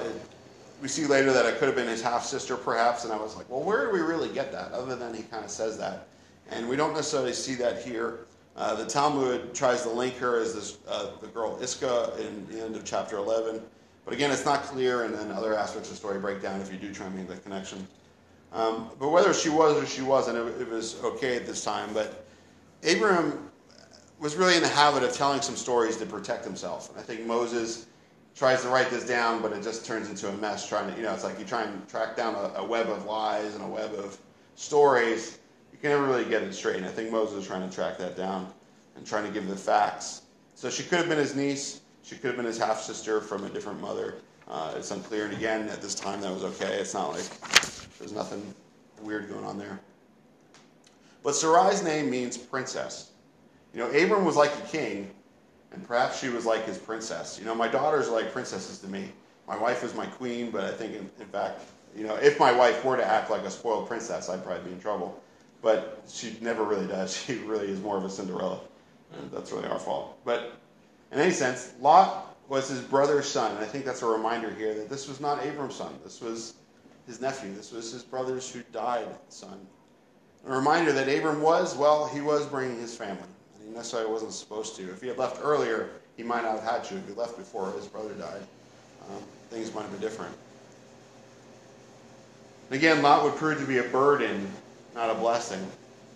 we 0.80 0.88
see 0.88 1.06
later 1.06 1.32
that 1.32 1.46
it 1.46 1.58
could 1.58 1.66
have 1.66 1.76
been 1.76 1.88
his 1.88 2.02
half 2.02 2.24
sister, 2.24 2.56
perhaps. 2.56 3.04
And 3.04 3.12
I 3.12 3.16
was 3.16 3.36
like, 3.36 3.48
well, 3.50 3.62
where 3.62 3.86
do 3.86 3.92
we 3.92 4.00
really 4.00 4.28
get 4.28 4.52
that? 4.52 4.72
Other 4.72 4.94
than 4.94 5.14
he 5.14 5.22
kind 5.22 5.44
of 5.44 5.50
says 5.50 5.78
that, 5.78 6.06
and 6.50 6.68
we 6.68 6.76
don't 6.76 6.94
necessarily 6.94 7.32
see 7.32 7.54
that 7.56 7.82
here. 7.82 8.20
Uh, 8.58 8.74
the 8.74 8.84
Talmud 8.84 9.54
tries 9.54 9.82
to 9.82 9.88
link 9.88 10.16
her 10.16 10.40
as 10.40 10.52
this, 10.52 10.78
uh, 10.88 11.10
the 11.20 11.28
girl 11.28 11.56
Iscah 11.62 12.12
in 12.18 12.44
the 12.50 12.60
end 12.60 12.74
of 12.74 12.84
chapter 12.84 13.16
11. 13.16 13.62
But 14.04 14.14
again, 14.14 14.32
it's 14.32 14.44
not 14.44 14.64
clear, 14.64 15.04
and 15.04 15.14
then 15.14 15.30
other 15.30 15.56
aspects 15.56 15.88
of 15.88 15.94
the 15.94 16.00
story 16.00 16.18
break 16.18 16.42
down 16.42 16.60
if 16.60 16.72
you 16.72 16.76
do 16.76 16.92
try 16.92 17.06
and 17.06 17.14
make 17.14 17.28
that 17.28 17.44
connection. 17.44 17.86
Um, 18.52 18.90
but 18.98 19.10
whether 19.10 19.32
she 19.32 19.48
was 19.48 19.80
or 19.80 19.86
she 19.86 20.02
wasn't, 20.02 20.38
it, 20.38 20.62
it, 20.62 20.68
was 20.68 21.00
okay 21.04 21.36
at 21.36 21.46
this 21.46 21.62
time. 21.62 21.90
But 21.94 22.26
Abraham 22.82 23.48
was 24.18 24.34
really 24.34 24.56
in 24.56 24.62
the 24.62 24.68
habit 24.68 25.04
of 25.04 25.12
telling 25.12 25.40
some 25.40 25.54
stories 25.54 25.96
to 25.98 26.06
protect 26.06 26.44
himself. 26.44 26.90
And 26.90 26.98
I 26.98 27.02
think 27.02 27.26
Moses 27.26 27.86
tries 28.34 28.62
to 28.62 28.70
write 28.70 28.90
this 28.90 29.06
down, 29.06 29.40
but 29.40 29.52
it 29.52 29.62
just 29.62 29.86
turns 29.86 30.10
into 30.10 30.28
a 30.28 30.36
mess. 30.38 30.68
Trying 30.68 30.90
to, 30.90 30.96
you 30.96 31.04
know, 31.04 31.14
it's 31.14 31.22
like 31.22 31.38
you 31.38 31.44
try 31.44 31.62
and 31.62 31.88
track 31.88 32.16
down 32.16 32.34
a, 32.34 32.60
a 32.60 32.64
web 32.64 32.88
of 32.88 33.04
lies 33.04 33.54
and 33.54 33.62
a 33.62 33.68
web 33.68 33.92
of 33.94 34.18
stories. 34.56 35.38
You 35.78 35.82
can 35.82 35.90
never 35.92 36.12
really 36.12 36.28
get 36.28 36.42
it 36.42 36.52
straight. 36.52 36.74
And 36.74 36.86
I 36.86 36.88
think 36.88 37.12
Moses 37.12 37.36
was 37.36 37.46
trying 37.46 37.68
to 37.68 37.72
track 37.72 37.98
that 37.98 38.16
down 38.16 38.52
and 38.96 39.06
trying 39.06 39.24
to 39.24 39.30
give 39.30 39.46
the 39.46 39.54
facts. 39.54 40.22
So 40.56 40.70
she 40.70 40.82
could 40.82 40.98
have 40.98 41.08
been 41.08 41.18
his 41.18 41.36
niece. 41.36 41.82
She 42.02 42.16
could 42.16 42.26
have 42.26 42.36
been 42.36 42.46
his 42.46 42.58
half 42.58 42.80
sister 42.80 43.20
from 43.20 43.44
a 43.44 43.48
different 43.48 43.80
mother. 43.80 44.16
Uh, 44.48 44.74
it's 44.76 44.90
unclear. 44.90 45.26
And 45.26 45.34
again, 45.36 45.68
at 45.68 45.80
this 45.80 45.94
time, 45.94 46.20
that 46.22 46.32
was 46.32 46.42
okay. 46.42 46.80
It's 46.80 46.94
not 46.94 47.12
like 47.12 47.28
there's 48.00 48.10
nothing 48.10 48.42
weird 49.02 49.28
going 49.28 49.44
on 49.44 49.56
there. 49.56 49.78
But 51.22 51.34
Sarai's 51.34 51.84
name 51.84 52.10
means 52.10 52.36
princess. 52.36 53.12
You 53.72 53.78
know, 53.78 53.86
Abram 53.90 54.24
was 54.24 54.34
like 54.34 54.50
a 54.58 54.66
king, 54.66 55.08
and 55.70 55.86
perhaps 55.86 56.18
she 56.18 56.28
was 56.28 56.44
like 56.44 56.64
his 56.64 56.76
princess. 56.76 57.38
You 57.38 57.44
know, 57.44 57.54
my 57.54 57.68
daughters 57.68 58.08
are 58.08 58.12
like 58.12 58.32
princesses 58.32 58.80
to 58.80 58.88
me. 58.88 59.12
My 59.46 59.56
wife 59.56 59.84
is 59.84 59.94
my 59.94 60.06
queen, 60.06 60.50
but 60.50 60.64
I 60.64 60.72
think, 60.72 60.94
in, 60.94 61.08
in 61.20 61.26
fact, 61.26 61.60
you 61.96 62.04
know, 62.04 62.16
if 62.16 62.40
my 62.40 62.50
wife 62.50 62.84
were 62.84 62.96
to 62.96 63.04
act 63.04 63.30
like 63.30 63.42
a 63.42 63.50
spoiled 63.50 63.86
princess, 63.86 64.28
I'd 64.28 64.42
probably 64.44 64.64
be 64.64 64.72
in 64.72 64.80
trouble. 64.80 65.22
But 65.60 66.02
she 66.08 66.36
never 66.40 66.64
really 66.64 66.86
does. 66.86 67.16
She 67.26 67.36
really 67.38 67.68
is 67.68 67.80
more 67.80 67.96
of 67.96 68.04
a 68.04 68.10
Cinderella. 68.10 68.60
And 69.12 69.30
that's 69.30 69.52
really 69.52 69.66
our 69.66 69.78
fault. 69.78 70.18
But 70.24 70.52
in 71.12 71.18
any 71.18 71.32
sense, 71.32 71.72
Lot 71.80 72.36
was 72.48 72.68
his 72.68 72.80
brother's 72.80 73.26
son. 73.26 73.52
And 73.52 73.60
I 73.60 73.64
think 73.64 73.84
that's 73.84 74.02
a 74.02 74.06
reminder 74.06 74.50
here 74.50 74.74
that 74.74 74.88
this 74.88 75.08
was 75.08 75.20
not 75.20 75.44
Abram's 75.44 75.74
son. 75.74 75.98
This 76.04 76.20
was 76.20 76.54
his 77.06 77.20
nephew. 77.20 77.52
This 77.54 77.72
was 77.72 77.90
his 77.90 78.02
brother's 78.02 78.50
who 78.50 78.62
died 78.72 79.08
son. 79.28 79.66
A 80.46 80.52
reminder 80.52 80.92
that 80.92 81.08
Abram 81.08 81.42
was, 81.42 81.76
well, 81.76 82.06
he 82.06 82.20
was 82.20 82.46
bringing 82.46 82.78
his 82.78 82.96
family. 82.96 83.22
And 83.58 83.68
he 83.68 83.74
necessarily 83.74 84.10
wasn't 84.10 84.32
supposed 84.32 84.76
to. 84.76 84.90
If 84.90 85.00
he 85.00 85.08
had 85.08 85.18
left 85.18 85.40
earlier, 85.42 85.90
he 86.16 86.22
might 86.22 86.42
not 86.42 86.60
have 86.60 86.64
had 86.64 86.84
to. 86.84 86.96
If 86.96 87.06
he 87.06 87.14
left 87.14 87.36
before 87.36 87.72
his 87.72 87.86
brother 87.86 88.14
died, 88.14 88.42
um, 89.08 89.22
things 89.50 89.74
might 89.74 89.82
have 89.82 89.92
been 89.92 90.00
different. 90.00 90.34
Again, 92.70 93.02
Lot 93.02 93.24
would 93.24 93.34
prove 93.36 93.58
to 93.58 93.66
be 93.66 93.78
a 93.78 93.84
burden, 93.84 94.50
not 94.94 95.10
a 95.10 95.14
blessing. 95.14 95.64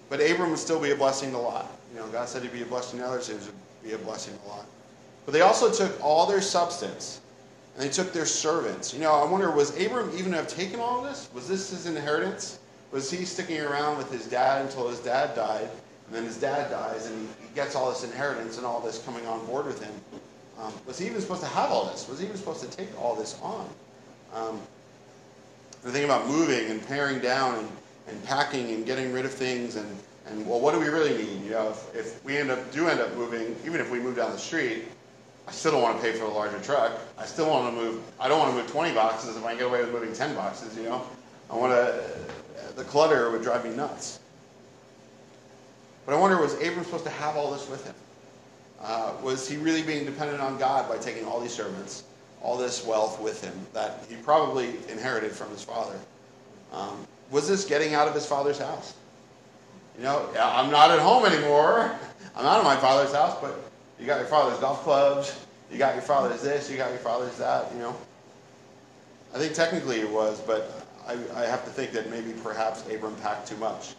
But 0.09 0.21
Abram 0.21 0.51
would 0.51 0.59
still 0.59 0.81
be 0.81 0.91
a 0.91 0.97
blessing 0.97 1.31
to 1.33 1.39
Lot. 1.39 1.71
You 1.93 2.01
know, 2.01 2.07
God 2.09 2.29
said 2.29 2.43
he'd 2.43 2.53
be 2.53 2.63
a 2.63 2.67
blessing 2.67 2.99
to 3.01 3.07
others, 3.07 3.29
he 3.29 3.35
would 3.35 3.43
be 3.83 3.93
a 3.93 3.99
blessing 3.99 4.37
to 4.39 4.49
Lot. 4.49 4.67
But 5.25 5.33
they 5.33 5.41
also 5.43 5.71
took 5.73 6.03
all 6.05 6.27
their 6.27 6.41
substance 6.41 7.21
and 7.75 7.83
they 7.83 7.89
took 7.89 8.13
their 8.13 8.27
servants. 8.27 8.93
You 8.93 9.01
know, 9.01 9.13
I 9.13 9.25
wonder, 9.25 9.51
was 9.51 9.71
Abram 9.81 10.11
even 10.17 10.33
have 10.33 10.49
taken 10.49 10.81
all 10.81 11.03
this? 11.03 11.29
Was 11.33 11.49
this 11.49 11.71
his 11.71 11.87
inheritance? 11.87 12.59
Was 12.91 13.11
he 13.11 13.25
sticking 13.25 13.61
around 13.61 13.97
with 13.97 14.13
his 14.13 14.27
dad 14.27 14.67
until 14.67 14.89
his 14.89 14.99
dad 14.99 15.35
died, 15.35 15.69
and 16.07 16.15
then 16.15 16.25
his 16.25 16.37
dad 16.37 16.71
dies, 16.71 17.07
and 17.07 17.29
he, 17.41 17.55
gets 17.55 17.75
all 17.75 17.91
this 17.91 18.03
inheritance 18.03 18.57
and 18.57 18.65
all 18.65 18.81
this 18.81 19.03
coming 19.03 19.27
on 19.27 19.45
board 19.45 19.67
with 19.67 19.83
him? 19.83 19.93
Um, 20.59 20.73
was 20.87 20.99
he 20.99 21.07
even 21.07 21.21
supposed 21.21 21.43
to 21.43 21.49
have 21.49 21.71
all 21.71 21.85
this? 21.87 22.09
Was 22.09 22.19
he 22.19 22.25
even 22.25 22.39
supposed 22.39 22.61
to 22.63 22.77
take 22.77 22.89
all 22.99 23.15
this 23.15 23.39
on? 23.43 23.69
Um, 24.35 24.61
the 25.83 25.91
thing 25.91 26.05
about 26.05 26.27
moving 26.27 26.71
and 26.71 26.87
paring 26.87 27.19
down 27.19 27.59
and, 27.59 27.69
and 28.09 28.23
packing 28.25 28.71
and 28.71 28.87
getting 28.87 29.13
rid 29.13 29.25
of 29.25 29.33
things 29.33 29.77
and, 29.77 29.89
and 30.27 30.47
well, 30.47 30.61
what 30.61 30.73
do 30.73 30.81
we 30.81 30.89
really 30.89 31.17
need? 31.17 31.43
You 31.45 31.51
know, 31.51 31.71
if, 31.71 31.95
if 31.95 32.25
we 32.25 32.37
end 32.37 32.51
up 32.51 32.73
do 32.73 32.89
end 32.89 33.01
up 33.01 33.15
moving, 33.17 33.57
even 33.65 33.81
if 33.81 33.91
we 33.91 33.99
move 33.99 34.17
down 34.17 34.33
the 34.33 34.39
street, 34.39 34.85
I 35.47 35.53
still 35.53 35.73
don't 35.73 35.83
want 35.83 35.97
to 35.97 36.03
pay 36.03 36.13
for 36.13 36.25
a 36.25 36.33
larger 36.33 36.61
truck. 36.61 36.93
I 37.19 37.27
still 37.27 37.49
want 37.49 37.75
to 37.75 37.81
move. 37.81 38.03
I 38.21 38.29
don't 38.29 38.39
want 38.39 38.53
to 38.53 38.63
move 38.63 38.71
20 38.71 38.95
boxes 38.95 39.37
if 39.37 39.45
I 39.45 39.51
can 39.51 39.59
get 39.59 39.67
away 39.67 39.81
with 39.81 39.93
moving 39.93 40.13
10 40.13 40.35
boxes. 40.35 40.77
You 40.77 40.85
know, 40.85 41.07
I 41.51 41.57
want 41.57 41.73
to. 41.73 42.05
The 42.77 42.85
clutter 42.85 43.31
would 43.31 43.43
drive 43.43 43.65
me 43.65 43.75
nuts. 43.75 44.21
But 46.07 46.15
I 46.15 46.19
wonder, 46.19 46.41
was 46.41 46.55
Abram 46.55 46.85
supposed 46.85 47.05
to 47.05 47.11
have 47.11 47.37
all 47.37 47.53
this 47.53 47.69
with 47.69 47.85
him? 47.85 47.95
Uh, 48.81 49.15
was 49.23 49.49
he 49.49 49.57
really 49.57 49.83
being 49.83 50.05
dependent 50.05 50.41
on 50.41 50.59
God 50.59 50.89
by 50.89 50.99
taking 50.99 51.25
all 51.25 51.41
these 51.41 51.55
servants, 51.55 52.05
all 52.41 52.57
this 52.57 52.85
wealth 52.85 53.21
with 53.21 53.43
him 53.43 53.55
that 53.73 54.05
he 54.09 54.17
probably 54.17 54.71
inherited 54.89 55.33
from 55.33 55.51
his 55.51 55.63
father? 55.63 55.99
Um, 56.73 57.07
was 57.33 57.49
this 57.49 57.65
getting 57.65 57.95
out 57.95 58.07
of 58.07 58.15
his 58.15 58.27
father's 58.27 58.59
house? 58.59 58.95
You 59.97 60.05
know, 60.05 60.29
I'm 60.39 60.71
not 60.71 60.91
at 60.91 61.01
home 61.01 61.27
anymore. 61.27 61.91
I'm 62.37 62.47
out 62.47 62.59
of 62.59 62.65
my 62.65 62.77
father's 62.77 63.13
house, 63.13 63.37
but 63.41 63.59
you 63.99 64.07
got 64.07 64.19
your 64.19 64.29
father's 64.29 64.59
golf 64.61 64.83
clubs. 64.83 65.39
You 65.71 65.79
got 65.79 65.95
your 65.95 66.03
father's 66.03 66.43
this. 66.43 66.71
You 66.71 66.77
got 66.77 66.91
your 66.91 66.99
father's 66.99 67.37
that. 67.39 67.73
You 67.75 67.81
know. 67.81 67.97
I 69.35 69.39
think 69.39 69.55
technically 69.55 70.01
it 70.01 70.11
was, 70.11 70.41
but 70.41 70.87
I, 71.07 71.13
I 71.35 71.47
have 71.47 71.65
to 71.65 71.71
think 71.71 71.93
that 71.93 72.11
maybe 72.11 72.33
perhaps 72.43 72.85
Abram 72.91 73.17
packed 73.17 73.49
too 73.49 73.57
much. 73.57 73.95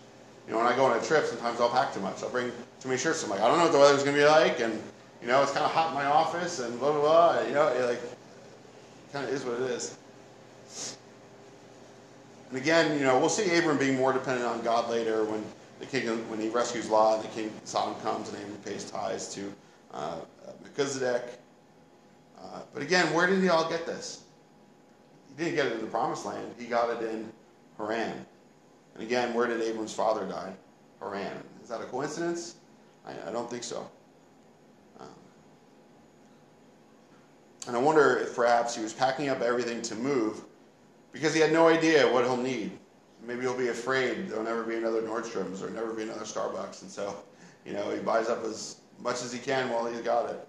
You 0.48 0.54
know, 0.54 0.60
when 0.60 0.68
I 0.68 0.76
go 0.76 0.86
on 0.86 0.98
a 0.98 1.02
trip, 1.02 1.26
sometimes 1.26 1.60
I'll 1.60 1.70
pack 1.70 1.94
too 1.94 2.02
much. 2.02 2.22
I'll 2.22 2.30
bring 2.30 2.52
too 2.80 2.90
many 2.90 3.00
shirts. 3.00 3.24
I'm 3.24 3.30
like, 3.30 3.42
I 3.42 3.48
don't 3.48 3.58
know 3.58 3.64
what 3.64 3.74
the 3.74 3.80
weather's 3.80 4.04
going 4.04 4.16
to 4.16 4.22
be 4.22 4.28
like, 4.28 4.60
and 4.60 4.74
you 5.22 5.28
know, 5.28 5.42
it's 5.42 5.52
kind 5.52 5.66
of 5.66 5.72
hot 5.72 5.90
in 5.90 5.96
my 5.96 6.06
office, 6.06 6.60
and 6.60 6.78
blah 6.80 6.92
blah 6.92 7.02
blah. 7.02 7.42
You 7.48 7.54
know, 7.54 7.68
it 7.68 7.86
like 7.88 8.02
kind 9.12 9.26
of 9.26 9.34
is 9.34 9.44
what 9.44 9.60
it 9.62 9.72
is. 9.72 9.98
And 12.54 12.62
again, 12.62 13.00
you 13.00 13.04
know, 13.04 13.18
we'll 13.18 13.30
see 13.30 13.58
Abram 13.58 13.80
being 13.80 13.98
more 13.98 14.14
dependent 14.14 14.46
on 14.46 14.62
God 14.62 14.88
later 14.88 15.24
when 15.24 15.44
the 15.80 15.88
king, 15.88 16.08
when 16.30 16.40
he 16.40 16.50
rescues 16.50 16.88
Lot, 16.88 17.16
and 17.16 17.24
the 17.24 17.30
king 17.30 17.52
Sodom 17.64 18.00
comes, 18.02 18.30
and 18.30 18.38
Abram 18.38 18.58
pays 18.58 18.88
tithes 18.92 19.34
to 19.34 19.52
uh, 19.92 20.20
Melchizedek. 20.62 21.40
Uh, 22.40 22.60
but 22.72 22.84
again, 22.84 23.12
where 23.12 23.26
did 23.26 23.42
he 23.42 23.50
all 23.50 23.68
get 23.68 23.88
this? 23.88 24.26
He 25.30 25.44
didn't 25.44 25.56
get 25.56 25.66
it 25.66 25.74
in 25.74 25.82
the 25.82 25.88
promised 25.88 26.28
land. 26.28 26.54
He 26.60 26.66
got 26.66 26.92
it 26.92 27.10
in 27.10 27.28
Haran. 27.80 28.24
And 28.94 29.02
again, 29.02 29.34
where 29.34 29.48
did 29.48 29.60
Abram's 29.60 29.96
father 29.96 30.28
die? 30.28 30.54
Haran. 31.00 31.36
Is 31.64 31.70
that 31.70 31.82
a 31.82 31.86
coincidence? 31.86 32.58
I, 33.04 33.14
I 33.28 33.32
don't 33.32 33.50
think 33.50 33.64
so. 33.64 33.90
Um, 35.00 35.08
and 37.66 37.76
I 37.76 37.80
wonder 37.80 38.16
if 38.18 38.36
perhaps 38.36 38.76
he 38.76 38.84
was 38.84 38.94
packing 38.94 39.30
up 39.30 39.42
everything 39.42 39.82
to 39.82 39.96
move 39.96 40.44
because 41.14 41.34
he 41.34 41.40
had 41.40 41.54
no 41.54 41.68
idea 41.70 42.12
what 42.12 42.26
he'll 42.26 42.36
need. 42.36 42.72
Maybe 43.26 43.42
he'll 43.42 43.58
be 43.58 43.70
afraid 43.70 44.28
there'll 44.28 44.44
never 44.44 44.64
be 44.64 44.76
another 44.76 45.02
Nordstrom's 45.02 45.64
or 45.64 45.70
never 45.70 45.94
be 45.94 46.04
another 46.04 46.26
Starbucks. 46.26 46.82
And 46.82 46.92
so, 46.92 47.24
you 47.66 47.72
know, 47.72 47.90
he 47.92 48.00
buys 48.02 48.28
up 48.28 48.44
as 48.44 48.78
much 49.00 49.24
as 49.24 49.32
he 49.32 49.40
can 49.40 49.70
while 49.70 49.86
he's 49.86 50.02
got 50.02 50.30
it. 50.30 50.46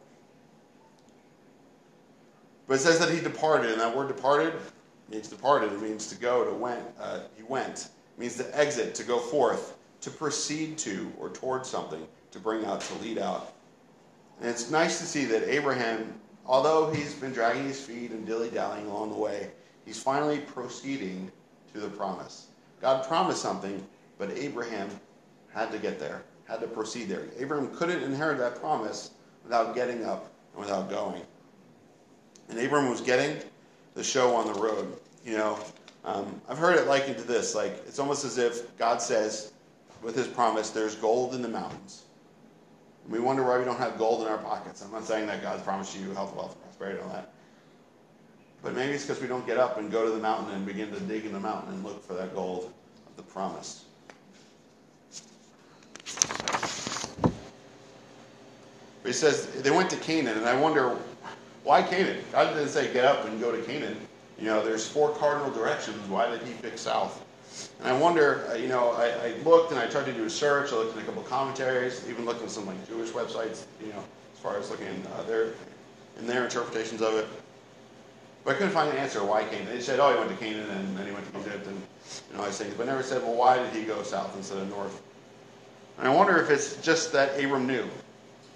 But 2.66 2.74
it 2.74 2.78
says 2.78 2.98
that 2.98 3.10
he 3.10 3.20
departed, 3.20 3.70
and 3.70 3.80
that 3.80 3.94
word 3.94 4.08
departed 4.08 4.54
means 5.10 5.28
departed. 5.28 5.72
It 5.72 5.82
means 5.82 6.06
to 6.08 6.16
go, 6.16 6.44
to 6.44 6.54
went. 6.54 6.82
Uh, 6.98 7.20
he 7.36 7.42
went. 7.42 7.90
It 8.16 8.20
means 8.20 8.36
to 8.38 8.58
exit, 8.58 8.94
to 8.96 9.04
go 9.04 9.18
forth, 9.18 9.76
to 10.00 10.10
proceed 10.10 10.78
to 10.78 11.12
or 11.18 11.28
towards 11.28 11.68
something, 11.68 12.06
to 12.30 12.38
bring 12.38 12.64
out, 12.64 12.80
to 12.80 12.94
lead 12.94 13.18
out. 13.18 13.52
And 14.40 14.48
it's 14.48 14.70
nice 14.70 14.98
to 14.98 15.04
see 15.04 15.26
that 15.26 15.48
Abraham, 15.48 16.14
although 16.46 16.90
he's 16.90 17.14
been 17.14 17.32
dragging 17.32 17.64
his 17.64 17.80
feet 17.80 18.10
and 18.10 18.26
dilly 18.26 18.48
dallying 18.48 18.86
along 18.86 19.10
the 19.10 19.18
way, 19.18 19.50
he's 19.84 20.02
finally 20.02 20.38
proceeding 20.38 21.30
to 21.72 21.80
the 21.80 21.88
promise. 21.88 22.46
God 22.80 23.06
promised 23.06 23.42
something, 23.42 23.84
but 24.18 24.30
Abraham 24.30 24.88
had 25.52 25.70
to 25.72 25.78
get 25.78 25.98
there, 25.98 26.22
had 26.46 26.60
to 26.60 26.66
proceed 26.66 27.08
there. 27.08 27.22
Abraham 27.38 27.74
couldn't 27.74 28.02
inherit 28.02 28.38
that 28.38 28.56
promise 28.60 29.10
without 29.42 29.74
getting 29.74 30.04
up 30.04 30.32
and 30.52 30.64
without 30.64 30.90
going. 30.90 31.22
And 32.48 32.58
Abraham 32.58 32.90
was 32.90 33.00
getting 33.00 33.38
the 33.94 34.04
show 34.04 34.34
on 34.34 34.52
the 34.52 34.58
road. 34.60 34.98
You 35.24 35.36
know, 35.36 35.58
um, 36.04 36.40
I've 36.48 36.58
heard 36.58 36.76
it 36.76 36.86
likened 36.86 37.16
to 37.18 37.24
this 37.24 37.54
like, 37.54 37.72
it's 37.86 37.98
almost 37.98 38.24
as 38.24 38.38
if 38.38 38.76
God 38.76 39.00
says, 39.00 39.52
with 40.02 40.14
his 40.14 40.26
promise, 40.26 40.70
there's 40.70 40.94
gold 40.96 41.34
in 41.34 41.40
the 41.40 41.48
mountains. 41.48 42.02
And 43.04 43.12
we 43.12 43.20
wonder 43.20 43.42
why 43.42 43.58
we 43.58 43.64
don't 43.64 43.78
have 43.78 43.96
gold 43.96 44.22
in 44.22 44.28
our 44.28 44.38
pockets. 44.38 44.82
I'm 44.82 44.92
not 44.92 45.04
saying 45.04 45.26
that 45.28 45.42
God's 45.42 45.62
promised 45.62 45.98
you 45.98 46.10
health, 46.10 46.34
wealth, 46.34 46.60
prosperity, 46.62 46.98
and 46.98 47.08
all 47.08 47.14
that. 47.14 47.32
But 48.64 48.74
maybe 48.74 48.94
it's 48.94 49.04
because 49.04 49.20
we 49.20 49.28
don't 49.28 49.46
get 49.46 49.58
up 49.58 49.76
and 49.76 49.92
go 49.92 50.06
to 50.06 50.10
the 50.10 50.18
mountain 50.18 50.54
and 50.54 50.64
begin 50.64 50.90
to 50.90 51.00
dig 51.00 51.26
in 51.26 51.34
the 51.34 51.40
mountain 51.40 51.74
and 51.74 51.84
look 51.84 52.02
for 52.02 52.14
that 52.14 52.34
gold 52.34 52.72
of 53.06 53.16
the 53.16 53.22
promise. 53.22 53.84
But 59.02 59.08
he 59.08 59.12
says 59.12 59.48
they 59.62 59.70
went 59.70 59.90
to 59.90 59.96
Canaan, 59.96 60.38
and 60.38 60.46
I 60.46 60.58
wonder 60.58 60.96
why 61.62 61.82
Canaan? 61.82 62.24
God 62.32 62.54
didn't 62.54 62.70
say 62.70 62.90
get 62.90 63.04
up 63.04 63.26
and 63.26 63.38
go 63.38 63.54
to 63.54 63.62
Canaan. 63.64 63.98
You 64.38 64.46
know, 64.46 64.64
there's 64.64 64.88
four 64.88 65.10
cardinal 65.10 65.50
directions. 65.50 66.08
Why 66.08 66.30
did 66.30 66.40
he 66.40 66.54
pick 66.54 66.78
south? 66.78 67.22
And 67.80 67.88
I 67.88 67.98
wonder, 67.98 68.48
uh, 68.50 68.54
you 68.54 68.68
know, 68.68 68.92
I, 68.92 69.10
I, 69.28 69.34
looked 69.44 69.72
and 69.72 69.78
I 69.78 69.86
tried 69.86 70.06
to 70.06 70.12
do 70.12 70.24
a 70.24 70.30
search. 70.30 70.72
I 70.72 70.76
looked 70.76 70.96
at 70.96 71.02
a 71.02 71.06
couple 71.06 71.22
commentaries, 71.22 72.04
even 72.08 72.24
looked 72.24 72.42
at 72.42 72.50
some 72.50 72.66
like 72.66 72.88
Jewish 72.88 73.10
websites, 73.10 73.66
you 73.80 73.88
know, 73.88 74.02
as 74.32 74.40
far 74.40 74.58
as 74.58 74.70
looking 74.70 74.88
uh, 74.88 75.50
in 76.18 76.26
their 76.26 76.44
interpretations 76.44 77.02
of 77.02 77.14
it. 77.14 77.28
But 78.44 78.56
I 78.56 78.58
couldn't 78.58 78.72
find 78.72 78.90
an 78.90 78.96
answer 78.98 79.24
why 79.24 79.44
Canaan. 79.44 79.68
They 79.68 79.80
said, 79.80 80.00
oh, 80.00 80.12
he 80.12 80.18
went 80.18 80.30
to 80.30 80.36
Canaan 80.36 80.68
and 80.68 80.96
then 80.96 81.06
he 81.06 81.12
went 81.12 81.32
to 81.32 81.40
Egypt 81.40 81.66
and 81.66 81.80
know 82.34 82.40
all 82.40 82.46
these 82.46 82.58
things, 82.58 82.74
but 82.74 82.86
never 82.86 83.02
said, 83.02 83.22
well, 83.22 83.34
why 83.34 83.58
did 83.58 83.72
he 83.72 83.82
go 83.82 84.02
south 84.02 84.36
instead 84.36 84.58
of 84.58 84.68
north? 84.68 85.02
And 85.98 86.08
I 86.08 86.14
wonder 86.14 86.36
if 86.38 86.50
it's 86.50 86.76
just 86.82 87.12
that 87.12 87.42
Abram 87.42 87.66
knew. 87.66 87.88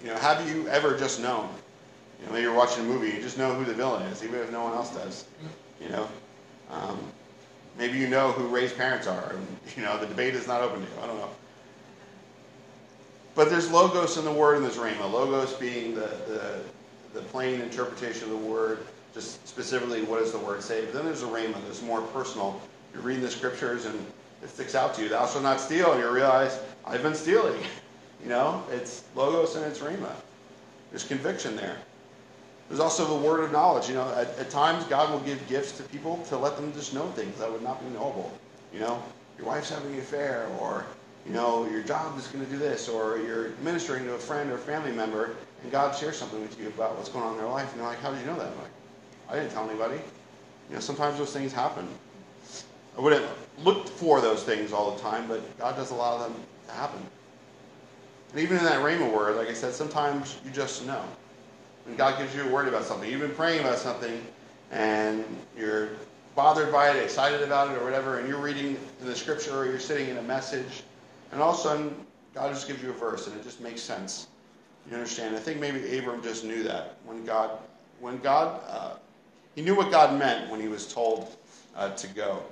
You 0.03 0.07
know, 0.07 0.15
have 0.15 0.47
you 0.47 0.67
ever 0.67 0.97
just 0.97 1.21
known? 1.21 1.49
You 2.19 2.27
know, 2.27 2.33
maybe 2.33 2.43
you're 2.43 2.55
watching 2.55 2.85
a 2.85 2.87
movie, 2.87 3.07
you 3.07 3.21
just 3.21 3.37
know 3.37 3.53
who 3.53 3.65
the 3.65 3.73
villain 3.73 4.03
is, 4.07 4.23
even 4.23 4.39
if 4.39 4.51
no 4.51 4.63
one 4.63 4.73
else 4.73 4.93
does. 4.93 5.25
You 5.81 5.89
know, 5.89 6.07
um, 6.69 6.99
maybe 7.77 7.97
you 7.97 8.07
know 8.07 8.31
who 8.31 8.47
Rey's 8.47 8.73
parents 8.73 9.07
are. 9.07 9.33
And, 9.33 9.47
you 9.75 9.83
know, 9.83 9.97
the 9.97 10.05
debate 10.05 10.35
is 10.35 10.47
not 10.47 10.61
open 10.61 10.81
to 10.81 10.85
you. 10.85 11.01
I 11.01 11.07
don't 11.07 11.17
know. 11.17 11.29
But 13.35 13.49
there's 13.49 13.71
logos 13.71 14.17
in 14.17 14.25
the 14.25 14.31
word 14.31 14.57
and 14.57 14.65
there's 14.65 14.75
rhema. 14.75 15.09
Logos 15.09 15.53
being 15.53 15.95
the, 15.95 16.11
the, 16.27 16.59
the 17.13 17.21
plain 17.21 17.61
interpretation 17.61 18.23
of 18.23 18.31
the 18.31 18.47
word, 18.47 18.79
specifically 19.21 20.03
what 20.03 20.19
does 20.19 20.31
the 20.31 20.39
word 20.39 20.61
say. 20.61 20.85
But 20.85 20.93
then 20.93 21.05
there's 21.05 21.23
a 21.23 21.27
rhema 21.27 21.55
that's 21.65 21.81
more 21.81 22.01
personal. 22.01 22.61
You're 22.93 23.03
reading 23.03 23.23
the 23.23 23.31
scriptures 23.31 23.85
and 23.85 24.05
it 24.41 24.49
sticks 24.49 24.75
out 24.75 24.93
to 24.95 25.03
you. 25.03 25.09
Thou 25.09 25.27
shalt 25.27 25.43
not 25.43 25.59
steal. 25.59 25.91
And 25.91 26.01
you 26.01 26.09
realize, 26.09 26.59
I've 26.85 27.03
been 27.03 27.15
stealing. 27.15 27.61
You 28.21 28.27
know, 28.27 28.65
it's 28.69 29.05
logos 29.15 29.55
and 29.55 29.63
it's 29.63 29.79
rhema. 29.79 30.11
There's 30.91 31.05
conviction 31.05 31.55
there. 31.55 31.77
There's 32.67 32.79
also 32.79 33.05
the 33.05 33.27
word 33.27 33.43
of 33.43 33.51
knowledge. 33.51 33.87
You 33.87 33.95
know, 33.95 34.09
at, 34.13 34.37
at, 34.37 34.49
times 34.49 34.83
God 34.85 35.11
will 35.11 35.21
give 35.21 35.45
gifts 35.47 35.71
to 35.77 35.83
people 35.83 36.17
to 36.27 36.37
let 36.37 36.55
them 36.55 36.73
just 36.73 36.93
know 36.93 37.07
things 37.11 37.39
that 37.39 37.51
would 37.51 37.63
not 37.63 37.83
be 37.83 37.89
knowable. 37.91 38.31
You 38.73 38.81
know, 38.81 39.01
your 39.37 39.47
wife's 39.47 39.69
having 39.69 39.93
an 39.93 39.99
affair, 39.99 40.47
or 40.59 40.85
you 41.25 41.33
know, 41.33 41.67
your 41.69 41.81
job 41.81 42.17
is 42.17 42.27
going 42.27 42.45
to 42.45 42.51
do 42.51 42.57
this, 42.57 42.87
or 42.87 43.17
you're 43.19 43.51
ministering 43.63 44.03
to 44.05 44.13
a 44.13 44.19
friend 44.19 44.51
or 44.51 44.57
family 44.57 44.91
member, 44.91 45.35
and 45.63 45.71
God 45.71 45.95
shares 45.95 46.17
something 46.17 46.41
with 46.41 46.59
you 46.59 46.67
about 46.67 46.95
what's 46.95 47.09
going 47.09 47.25
on 47.25 47.33
in 47.33 47.39
their 47.39 47.49
life, 47.49 47.69
and 47.71 47.81
you're 47.81 47.89
like, 47.89 47.99
how 47.99 48.11
did 48.11 48.19
you 48.19 48.27
know 48.27 48.37
that? 48.37 48.47
I'm 48.47 48.57
like, 48.57 48.71
I 49.29 49.35
didn't 49.35 49.51
tell 49.51 49.69
anybody. 49.69 49.99
You 50.69 50.75
know, 50.75 50.79
sometimes 50.81 51.17
those 51.17 51.33
things 51.33 51.53
happen. 51.53 51.87
I 52.97 53.01
wouldn't 53.01 53.25
look 53.63 53.87
for 53.87 54.21
those 54.21 54.43
things 54.43 54.73
all 54.73 54.95
the 54.95 55.01
time, 55.01 55.27
but 55.27 55.57
God 55.57 55.75
does 55.75 55.91
allow 55.91 56.17
them 56.17 56.33
to 56.67 56.73
happen. 56.73 56.99
And 58.31 58.39
even 58.39 58.57
in 58.57 58.63
that 58.63 58.79
rhema 58.83 59.11
word, 59.11 59.35
like 59.35 59.47
I 59.47 59.53
said, 59.53 59.73
sometimes 59.73 60.37
you 60.45 60.51
just 60.51 60.85
know 60.85 61.03
when 61.85 61.95
God 61.95 62.19
gives 62.19 62.35
you 62.35 62.43
a 62.43 62.51
word 62.51 62.67
about 62.67 62.83
something, 62.83 63.09
you've 63.09 63.21
been 63.21 63.33
praying 63.33 63.61
about 63.61 63.77
something, 63.77 64.23
and 64.71 65.23
you're 65.57 65.89
bothered 66.35 66.71
by 66.71 66.91
it, 66.91 66.97
excited 66.97 67.41
about 67.41 67.71
it, 67.71 67.81
or 67.81 67.83
whatever, 67.83 68.19
and 68.19 68.27
you're 68.27 68.39
reading 68.39 68.77
in 69.01 69.05
the 69.05 69.15
scripture 69.15 69.57
or 69.57 69.65
you're 69.65 69.79
sitting 69.79 70.09
in 70.09 70.17
a 70.17 70.21
message, 70.21 70.83
and 71.31 71.41
all 71.41 71.53
of 71.53 71.59
a 71.59 71.61
sudden 71.61 71.95
God 72.33 72.53
just 72.53 72.67
gives 72.67 72.83
you 72.83 72.91
a 72.91 72.93
verse, 72.93 73.27
and 73.27 73.35
it 73.35 73.43
just 73.43 73.61
makes 73.61 73.81
sense. 73.81 74.27
You 74.89 74.95
understand? 74.95 75.35
I 75.35 75.39
think 75.39 75.59
maybe 75.59 75.97
Abram 75.97 76.21
just 76.21 76.43
knew 76.43 76.63
that 76.63 76.97
when 77.05 77.25
God, 77.25 77.51
when 77.99 78.19
God, 78.19 78.61
uh, 78.67 78.91
he 79.55 79.61
knew 79.61 79.75
what 79.75 79.91
God 79.91 80.17
meant 80.17 80.49
when 80.49 80.59
he 80.61 80.67
was 80.67 80.91
told 80.91 81.35
uh, 81.75 81.89
to 81.95 82.07
go. 82.07 82.43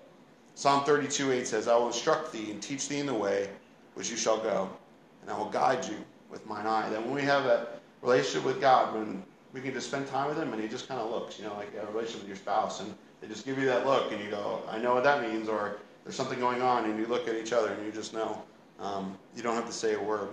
Psalm 0.55 0.83
32, 0.83 1.31
8 1.31 1.47
says, 1.47 1.67
I 1.67 1.75
will 1.75 1.87
instruct 1.87 2.31
thee 2.33 2.51
and 2.51 2.61
teach 2.61 2.87
thee 2.87 2.99
in 2.99 3.05
the 3.05 3.13
way 3.13 3.49
which 3.93 4.09
you 4.09 4.17
shall 4.17 4.37
go, 4.37 4.69
and 5.21 5.31
I 5.31 5.37
will 5.37 5.49
guide 5.49 5.85
you 5.85 5.97
with 6.29 6.45
mine 6.45 6.65
eye. 6.65 6.89
That 6.89 7.03
when 7.03 7.15
we 7.15 7.21
have 7.23 7.43
that 7.45 7.79
relationship 8.01 8.45
with 8.45 8.61
God 8.61 8.93
when 8.93 9.23
we 9.53 9.61
can 9.61 9.73
just 9.73 9.87
spend 9.87 10.07
time 10.07 10.29
with 10.29 10.37
Him 10.37 10.53
and 10.53 10.61
He 10.61 10.67
just 10.67 10.87
kind 10.87 10.99
of 10.99 11.09
looks, 11.09 11.39
you 11.39 11.45
know, 11.45 11.53
like 11.55 11.71
you 11.73 11.79
have 11.79 11.89
a 11.89 11.91
relationship 11.91 12.21
with 12.21 12.27
your 12.27 12.37
spouse, 12.37 12.81
and 12.81 12.93
they 13.21 13.27
just 13.27 13.45
give 13.45 13.57
you 13.57 13.65
that 13.65 13.85
look, 13.85 14.11
and 14.11 14.23
you 14.23 14.29
go, 14.29 14.61
I 14.69 14.77
know 14.77 14.93
what 14.93 15.03
that 15.03 15.21
means, 15.21 15.49
or 15.49 15.77
there's 16.03 16.15
something 16.15 16.39
going 16.39 16.61
on, 16.61 16.85
and 16.85 16.97
you 16.99 17.05
look 17.05 17.27
at 17.27 17.35
each 17.35 17.53
other 17.53 17.73
and 17.73 17.85
you 17.85 17.91
just 17.91 18.13
know. 18.13 18.41
Um, 18.79 19.17
you 19.35 19.43
don't 19.43 19.55
have 19.55 19.65
to 19.65 19.73
say 19.73 19.95
a 19.95 19.99
word. 19.99 20.29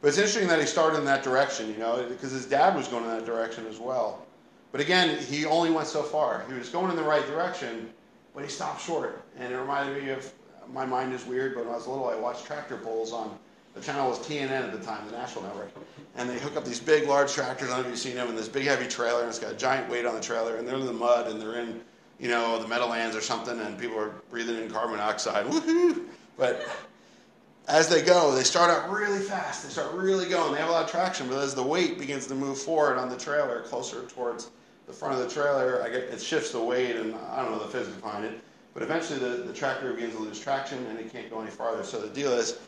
But 0.00 0.08
it's 0.08 0.18
interesting 0.18 0.48
that 0.48 0.58
he 0.58 0.66
started 0.66 0.98
in 0.98 1.04
that 1.04 1.22
direction, 1.22 1.68
you 1.68 1.78
know, 1.78 2.04
because 2.08 2.32
his 2.32 2.46
dad 2.46 2.74
was 2.74 2.88
going 2.88 3.04
in 3.04 3.10
that 3.10 3.26
direction 3.26 3.66
as 3.66 3.78
well. 3.78 4.25
But 4.72 4.80
again, 4.80 5.18
he 5.18 5.44
only 5.44 5.70
went 5.70 5.88
so 5.88 6.02
far. 6.02 6.44
He 6.48 6.54
was 6.54 6.68
going 6.68 6.90
in 6.90 6.96
the 6.96 7.02
right 7.02 7.26
direction, 7.26 7.90
but 8.34 8.44
he 8.44 8.50
stopped 8.50 8.82
short. 8.82 9.22
And 9.38 9.52
it 9.52 9.56
reminded 9.56 10.02
me 10.02 10.10
of 10.10 10.32
my 10.72 10.84
mind 10.84 11.12
is 11.14 11.24
weird, 11.24 11.54
but 11.54 11.64
when 11.64 11.72
I 11.72 11.76
was 11.76 11.86
little, 11.86 12.08
I 12.08 12.16
watched 12.16 12.46
tractor 12.46 12.76
pulls 12.76 13.12
on 13.12 13.38
the 13.76 13.82
channel 13.82 14.08
was 14.08 14.18
TNN 14.20 14.50
at 14.50 14.72
the 14.72 14.78
time, 14.78 15.04
the 15.04 15.12
national 15.12 15.44
network. 15.44 15.70
And 16.16 16.30
they 16.30 16.38
hook 16.38 16.56
up 16.56 16.64
these 16.64 16.80
big, 16.80 17.06
large 17.06 17.34
tractors. 17.34 17.68
I 17.68 17.74
don't 17.74 17.82
know 17.82 17.88
if 17.88 17.90
you've 17.90 17.98
seen 17.98 18.14
them, 18.14 18.28
and 18.28 18.36
this 18.36 18.48
big, 18.48 18.64
heavy 18.64 18.88
trailer, 18.88 19.20
and 19.20 19.28
it's 19.28 19.38
got 19.38 19.52
a 19.52 19.56
giant 19.56 19.90
weight 19.90 20.06
on 20.06 20.14
the 20.14 20.20
trailer, 20.20 20.56
and 20.56 20.66
they're 20.66 20.78
in 20.78 20.86
the 20.86 20.94
mud, 20.94 21.28
and 21.28 21.38
they're 21.38 21.60
in, 21.60 21.82
you 22.18 22.28
know, 22.28 22.58
the 22.58 22.66
Meadowlands 22.66 23.14
or 23.14 23.20
something, 23.20 23.60
and 23.60 23.78
people 23.78 23.98
are 23.98 24.14
breathing 24.30 24.56
in 24.56 24.70
carbon 24.70 24.96
dioxide. 24.96 25.44
Woohoo! 25.44 26.06
But 26.38 26.66
as 27.68 27.88
they 27.88 28.02
go, 28.02 28.34
they 28.34 28.44
start 28.44 28.70
out 28.70 28.90
really 28.90 29.18
fast. 29.18 29.64
They 29.64 29.70
start 29.70 29.92
really 29.92 30.28
going. 30.28 30.52
They 30.52 30.60
have 30.60 30.68
a 30.68 30.72
lot 30.72 30.84
of 30.84 30.90
traction, 30.90 31.28
but 31.28 31.38
as 31.38 31.54
the 31.54 31.62
weight 31.62 31.98
begins 31.98 32.26
to 32.28 32.34
move 32.34 32.58
forward 32.58 32.96
on 32.96 33.08
the 33.08 33.16
trailer, 33.16 33.62
closer 33.62 34.02
towards 34.04 34.50
the 34.86 34.92
front 34.92 35.14
of 35.14 35.20
the 35.20 35.28
trailer, 35.28 35.82
I 35.82 35.88
get, 35.88 36.04
it 36.04 36.20
shifts 36.20 36.52
the 36.52 36.62
weight, 36.62 36.94
and 36.96 37.14
I 37.32 37.42
don't 37.42 37.50
know 37.50 37.58
the 37.58 37.68
physics 37.68 37.96
behind 37.96 38.24
it. 38.24 38.40
But 38.72 38.82
eventually, 38.82 39.18
the, 39.18 39.42
the 39.42 39.52
tractor 39.52 39.92
begins 39.92 40.14
to 40.14 40.20
lose 40.20 40.38
traction, 40.38 40.84
and 40.86 40.98
it 40.98 41.10
can't 41.10 41.28
go 41.28 41.40
any 41.40 41.50
farther. 41.50 41.82
So 41.82 42.00
the 42.00 42.08
deal 42.08 42.32
is, 42.32 42.58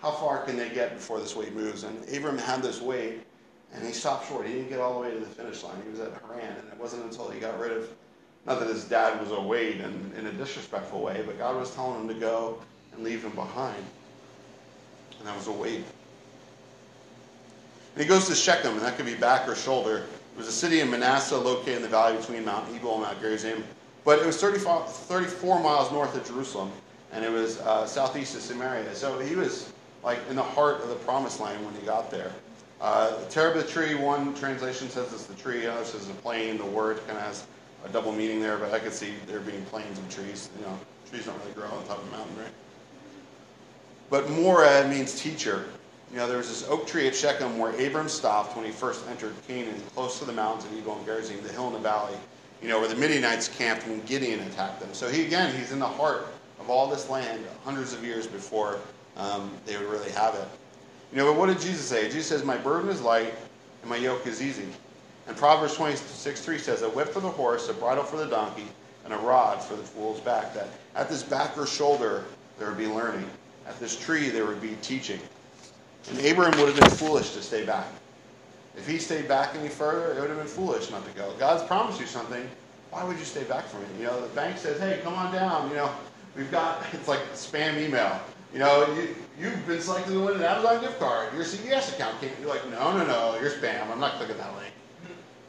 how 0.00 0.12
far 0.12 0.44
can 0.44 0.56
they 0.56 0.70
get 0.70 0.94
before 0.94 1.20
this 1.20 1.36
weight 1.36 1.54
moves? 1.54 1.84
And 1.84 2.08
Abram 2.14 2.38
had 2.38 2.62
this 2.62 2.80
weight, 2.80 3.20
and 3.74 3.84
he 3.84 3.92
stopped 3.92 4.28
short. 4.28 4.46
He 4.46 4.54
didn't 4.54 4.70
get 4.70 4.80
all 4.80 4.94
the 4.94 5.00
way 5.00 5.12
to 5.12 5.20
the 5.20 5.26
finish 5.26 5.62
line. 5.64 5.76
He 5.84 5.90
was 5.90 6.00
at 6.00 6.12
Haran, 6.22 6.56
and 6.56 6.68
it 6.72 6.78
wasn't 6.78 7.04
until 7.04 7.28
he 7.28 7.40
got 7.40 7.58
rid 7.58 7.72
of, 7.72 7.90
not 8.46 8.60
that 8.60 8.68
his 8.68 8.84
dad 8.84 9.20
was 9.20 9.32
a 9.32 9.40
weight 9.40 9.80
in, 9.80 10.12
in 10.16 10.26
a 10.26 10.32
disrespectful 10.32 11.02
way, 11.02 11.22
but 11.26 11.36
God 11.36 11.56
was 11.56 11.74
telling 11.74 12.00
him 12.00 12.08
to 12.08 12.14
go, 12.14 12.58
and 12.92 13.02
leave 13.02 13.24
him 13.24 13.32
behind. 13.32 13.84
And 15.18 15.28
that 15.28 15.36
was 15.36 15.46
a 15.46 15.52
weight. 15.52 15.84
And 17.94 18.02
he 18.02 18.08
goes 18.08 18.26
to 18.28 18.34
Shechem, 18.34 18.72
and 18.72 18.82
that 18.82 18.96
could 18.96 19.06
be 19.06 19.14
back 19.14 19.48
or 19.48 19.54
shoulder. 19.54 19.98
It 19.98 20.38
was 20.38 20.48
a 20.48 20.52
city 20.52 20.80
in 20.80 20.90
Manasseh 20.90 21.38
located 21.38 21.76
in 21.76 21.82
the 21.82 21.88
valley 21.88 22.16
between 22.16 22.44
Mount 22.44 22.66
Ebal 22.74 22.94
and 22.94 23.02
Mount 23.02 23.20
Gerizim. 23.20 23.64
But 24.04 24.18
it 24.20 24.26
was 24.26 24.38
34 24.38 25.60
miles 25.60 25.90
north 25.90 26.14
of 26.14 26.26
Jerusalem, 26.26 26.70
and 27.12 27.24
it 27.24 27.30
was 27.30 27.58
uh, 27.60 27.86
southeast 27.86 28.36
of 28.36 28.42
Samaria. 28.42 28.94
So 28.94 29.18
he 29.18 29.34
was 29.34 29.72
like 30.04 30.20
in 30.30 30.36
the 30.36 30.42
heart 30.42 30.82
of 30.82 30.90
the 30.90 30.94
promised 30.96 31.40
land 31.40 31.64
when 31.64 31.74
he 31.74 31.80
got 31.86 32.10
there. 32.10 32.32
Uh, 32.80 33.18
the 33.18 33.26
terebinth 33.26 33.70
tree, 33.70 33.94
one 33.94 34.34
translation 34.34 34.90
says 34.90 35.12
it's 35.12 35.24
the 35.24 35.34
tree, 35.34 35.64
another 35.64 35.84
says 35.84 36.06
the 36.06 36.14
plain. 36.14 36.58
The 36.58 36.66
word 36.66 36.98
kind 37.06 37.18
of 37.18 37.24
has 37.24 37.46
a 37.84 37.88
double 37.88 38.12
meaning 38.12 38.40
there, 38.40 38.58
but 38.58 38.72
I 38.72 38.78
could 38.78 38.92
see 38.92 39.14
there 39.26 39.40
being 39.40 39.64
plains 39.64 39.98
of 39.98 40.08
trees. 40.08 40.50
You 40.58 40.66
know, 40.66 40.78
trees 41.10 41.24
don't 41.24 41.38
really 41.40 41.52
grow 41.52 41.66
on 41.66 41.84
top 41.86 41.98
of 41.98 42.08
a 42.08 42.10
mountain, 42.12 42.36
right? 42.36 42.52
But 44.10 44.30
Moreh 44.30 44.88
means 44.88 45.20
teacher. 45.20 45.66
You 46.12 46.18
know, 46.18 46.28
there 46.28 46.38
was 46.38 46.48
this 46.48 46.68
oak 46.68 46.86
tree 46.86 47.08
at 47.08 47.14
Shechem 47.14 47.58
where 47.58 47.72
Abram 47.84 48.08
stopped 48.08 48.56
when 48.56 48.64
he 48.64 48.70
first 48.70 49.06
entered 49.08 49.34
Canaan, 49.48 49.80
close 49.94 50.18
to 50.20 50.24
the 50.24 50.32
mountains 50.32 50.64
of 50.64 50.78
Ebal 50.78 50.96
and 50.96 51.04
Gerizim, 51.04 51.42
the 51.42 51.52
hill 51.52 51.66
in 51.66 51.72
the 51.72 51.78
valley, 51.78 52.16
you 52.62 52.68
know, 52.68 52.78
where 52.78 52.88
the 52.88 52.94
Midianites 52.94 53.48
camped 53.48 53.86
when 53.86 54.00
Gideon 54.02 54.40
attacked 54.40 54.80
them. 54.80 54.88
So 54.92 55.08
he, 55.08 55.24
again, 55.24 55.54
he's 55.54 55.72
in 55.72 55.78
the 55.78 55.86
heart 55.86 56.28
of 56.60 56.70
all 56.70 56.86
this 56.86 57.10
land 57.10 57.44
hundreds 57.64 57.92
of 57.92 58.04
years 58.04 58.26
before 58.26 58.78
um, 59.16 59.50
they 59.66 59.76
would 59.76 59.88
really 59.88 60.10
have 60.12 60.34
it. 60.34 60.48
You 61.12 61.18
know, 61.18 61.32
but 61.32 61.38
what 61.38 61.46
did 61.46 61.60
Jesus 61.60 61.86
say? 61.86 62.04
Jesus 62.04 62.26
says, 62.26 62.44
My 62.44 62.56
burden 62.56 62.88
is 62.88 63.00
light 63.00 63.34
and 63.82 63.90
my 63.90 63.96
yoke 63.96 64.26
is 64.26 64.42
easy. 64.42 64.66
And 65.26 65.36
Proverbs 65.36 65.74
26 65.74 66.40
3 66.40 66.58
says, 66.58 66.82
A 66.82 66.88
whip 66.88 67.08
for 67.08 67.20
the 67.20 67.28
horse, 67.28 67.68
a 67.68 67.74
bridle 67.74 68.04
for 68.04 68.16
the 68.16 68.26
donkey, 68.26 68.66
and 69.04 69.12
a 69.12 69.18
rod 69.18 69.62
for 69.62 69.74
the 69.74 69.82
fool's 69.82 70.20
back. 70.20 70.54
That 70.54 70.68
at 70.94 71.08
this 71.08 71.22
back 71.22 71.56
or 71.58 71.66
shoulder 71.66 72.24
there 72.58 72.68
would 72.68 72.78
be 72.78 72.86
learning. 72.86 73.28
At 73.66 73.78
this 73.80 73.98
tree 73.98 74.28
there 74.28 74.46
would 74.46 74.62
be 74.62 74.76
teaching. 74.82 75.20
And 76.10 76.18
Abraham 76.20 76.58
would 76.60 76.68
have 76.68 76.80
been 76.80 76.90
foolish 76.90 77.32
to 77.32 77.42
stay 77.42 77.64
back. 77.64 77.86
If 78.76 78.86
he 78.86 78.98
stayed 78.98 79.26
back 79.26 79.54
any 79.56 79.68
further, 79.68 80.12
it 80.12 80.20
would 80.20 80.28
have 80.28 80.38
been 80.38 80.46
foolish 80.46 80.90
not 80.90 81.04
to 81.06 81.12
go. 81.12 81.32
God's 81.38 81.62
promised 81.64 81.98
you 81.98 82.06
something. 82.06 82.48
Why 82.90 83.02
would 83.04 83.18
you 83.18 83.24
stay 83.24 83.44
back 83.44 83.66
from 83.66 83.82
it? 83.82 83.88
You 83.98 84.04
know, 84.04 84.20
the 84.20 84.28
bank 84.28 84.58
says, 84.58 84.78
hey, 84.78 85.00
come 85.02 85.14
on 85.14 85.32
down. 85.32 85.68
You 85.70 85.76
know, 85.76 85.90
we've 86.36 86.50
got, 86.50 86.82
it's 86.92 87.08
like 87.08 87.20
spam 87.32 87.80
email. 87.80 88.20
You 88.52 88.60
know, 88.60 88.86
you, 88.94 89.14
you've 89.40 89.66
been 89.66 89.80
selected 89.80 90.12
to 90.12 90.24
win 90.24 90.36
an 90.36 90.42
Amazon 90.42 90.80
gift 90.80 90.98
card. 91.00 91.32
Your 91.34 91.44
CVS 91.44 91.94
account 91.94 92.20
can't. 92.20 92.32
You're 92.40 92.48
like, 92.48 92.68
no, 92.70 92.96
no, 92.96 93.04
no, 93.04 93.38
you're 93.40 93.50
spam. 93.50 93.90
I'm 93.90 93.98
not 93.98 94.14
clicking 94.14 94.36
that 94.36 94.54
link. 94.56 94.72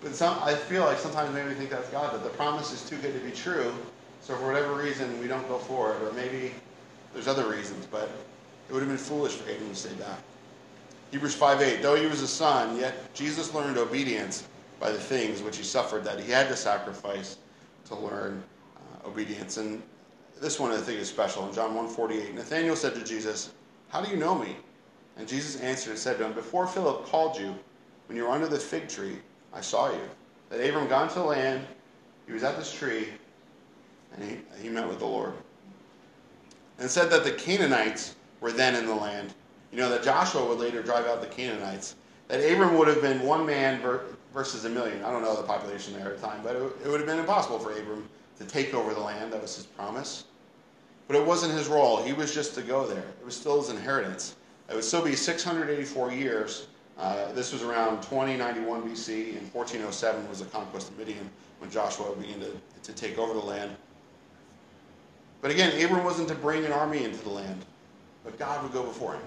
But 0.01 0.15
some, 0.15 0.37
I 0.41 0.55
feel 0.55 0.83
like 0.83 0.97
sometimes 0.97 1.33
maybe 1.33 1.49
we 1.49 1.55
think 1.55 1.69
that's 1.69 1.89
God, 1.89 2.13
that 2.13 2.23
the 2.23 2.29
promise 2.29 2.71
is 2.71 2.87
too 2.87 2.97
good 2.97 3.13
to 3.13 3.19
be 3.19 3.31
true. 3.31 3.73
So 4.21 4.35
for 4.35 4.47
whatever 4.47 4.73
reason, 4.73 5.19
we 5.19 5.27
don't 5.27 5.47
go 5.47 5.57
for 5.57 5.93
it. 5.93 6.01
Or 6.01 6.11
maybe 6.13 6.53
there's 7.17 7.27
other 7.27 7.49
reasons, 7.49 7.87
but 7.87 8.11
it 8.69 8.73
would 8.73 8.83
have 8.83 8.89
been 8.89 8.95
foolish 8.95 9.33
for 9.33 9.49
Abraham 9.49 9.73
to 9.73 9.75
stay 9.75 9.93
back. 9.95 10.19
Hebrews 11.09 11.35
5.8, 11.35 11.81
though 11.81 11.95
he 11.95 12.05
was 12.05 12.21
a 12.21 12.27
son, 12.27 12.77
yet 12.77 13.11
Jesus 13.15 13.55
learned 13.55 13.79
obedience 13.79 14.47
by 14.79 14.91
the 14.91 14.99
things 14.99 15.41
which 15.41 15.57
he 15.57 15.63
suffered, 15.63 16.03
that 16.03 16.19
he 16.19 16.31
had 16.31 16.47
to 16.49 16.55
sacrifice 16.55 17.37
to 17.85 17.95
learn 17.95 18.43
uh, 18.75 19.07
obedience. 19.07 19.57
And 19.57 19.81
this 20.39 20.59
one 20.59 20.71
I 20.71 20.77
think 20.77 20.99
is 20.99 21.09
special. 21.09 21.47
In 21.47 21.55
John 21.55 21.71
1.48, 21.71 22.35
Nathanael 22.35 22.75
said 22.75 22.93
to 22.93 23.03
Jesus, 23.03 23.51
How 23.89 23.99
do 23.99 24.11
you 24.11 24.17
know 24.17 24.35
me? 24.35 24.55
And 25.17 25.27
Jesus 25.27 25.59
answered 25.59 25.91
and 25.91 25.99
said 25.99 26.19
to 26.19 26.25
him, 26.25 26.33
Before 26.33 26.67
Philip 26.67 27.07
called 27.07 27.39
you, 27.39 27.55
when 28.05 28.15
you 28.15 28.25
were 28.25 28.29
under 28.29 28.47
the 28.47 28.59
fig 28.59 28.89
tree, 28.89 29.17
I 29.55 29.61
saw 29.61 29.91
you. 29.91 30.01
That 30.51 30.63
Abram 30.63 30.87
got 30.87 31.09
to 31.09 31.19
the 31.19 31.25
land, 31.25 31.65
he 32.27 32.33
was 32.33 32.43
at 32.43 32.57
this 32.57 32.71
tree, 32.71 33.07
and 34.13 34.23
he, 34.23 34.61
he 34.61 34.69
met 34.69 34.87
with 34.87 34.99
the 34.99 35.07
Lord. 35.07 35.33
And 36.79 36.89
said 36.89 37.09
that 37.09 37.23
the 37.23 37.31
Canaanites 37.31 38.15
were 38.39 38.51
then 38.51 38.75
in 38.75 38.85
the 38.85 38.95
land. 38.95 39.33
You 39.71 39.79
know, 39.79 39.89
that 39.89 40.03
Joshua 40.03 40.45
would 40.47 40.59
later 40.59 40.81
drive 40.81 41.05
out 41.05 41.21
the 41.21 41.27
Canaanites. 41.27 41.95
That 42.27 42.39
Abram 42.39 42.77
would 42.77 42.87
have 42.87 43.01
been 43.01 43.21
one 43.21 43.45
man 43.45 43.81
versus 44.33 44.65
a 44.65 44.69
million. 44.69 45.03
I 45.03 45.11
don't 45.11 45.21
know 45.21 45.35
the 45.35 45.43
population 45.43 45.93
there 45.93 46.07
at 46.11 46.21
the 46.21 46.27
time, 46.27 46.41
but 46.43 46.55
it 46.55 46.87
would 46.87 46.99
have 46.99 47.07
been 47.07 47.19
impossible 47.19 47.59
for 47.59 47.71
Abram 47.71 48.07
to 48.37 48.45
take 48.45 48.73
over 48.73 48.93
the 48.93 48.99
land. 48.99 49.33
That 49.33 49.41
was 49.41 49.55
his 49.55 49.65
promise. 49.65 50.25
But 51.07 51.15
it 51.15 51.25
wasn't 51.25 51.53
his 51.53 51.67
role. 51.67 52.03
He 52.03 52.13
was 52.13 52.33
just 52.33 52.53
to 52.55 52.61
go 52.61 52.85
there. 52.85 52.99
It 52.99 53.25
was 53.25 53.35
still 53.35 53.59
his 53.61 53.69
inheritance. 53.69 54.35
It 54.69 54.75
would 54.75 54.83
still 54.83 55.03
be 55.03 55.15
684 55.15 56.11
years. 56.11 56.67
Uh, 56.97 57.31
this 57.31 57.53
was 57.53 57.63
around 57.63 58.01
2091 58.01 58.81
BC, 58.81 59.37
and 59.37 59.53
1407 59.53 60.27
was 60.27 60.39
the 60.39 60.45
conquest 60.45 60.89
of 60.89 60.97
Midian 60.97 61.29
when 61.59 61.71
Joshua 61.71 62.13
began 62.15 62.39
to, 62.39 62.51
to 62.83 62.93
take 62.93 63.17
over 63.17 63.33
the 63.33 63.39
land. 63.39 63.71
But 65.41 65.51
again, 65.51 65.83
Abram 65.83 66.03
wasn't 66.03 66.27
to 66.29 66.35
bring 66.35 66.65
an 66.65 66.71
army 66.71 67.03
into 67.03 67.23
the 67.23 67.29
land, 67.29 67.65
but 68.23 68.37
God 68.39 68.63
would 68.63 68.73
go 68.73 68.83
before 68.83 69.13
him. 69.13 69.21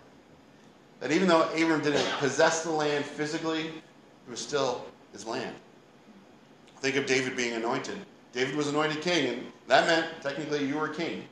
That 1.01 1.13
even 1.13 1.29
though 1.29 1.49
Abram 1.51 1.83
didn't 1.83 2.07
possess 2.19 2.63
the 2.63 2.71
land 2.71 3.05
physically, 3.05 3.67
it 3.67 4.31
was 4.31 4.41
still 4.41 4.85
his 5.13 5.27
land. 5.27 5.55
Think 6.81 6.97
of 6.97 7.07
David 7.07 7.37
being 7.37 7.55
anointed. 7.55 7.99
David 8.33 8.55
was 8.55 8.69
anointed 8.69 9.01
king, 9.01 9.29
and 9.29 9.47
that 9.67 9.87
meant 9.87 10.07
technically 10.23 10.65
you 10.67 10.77
were 10.79 10.89
king. 10.89 11.25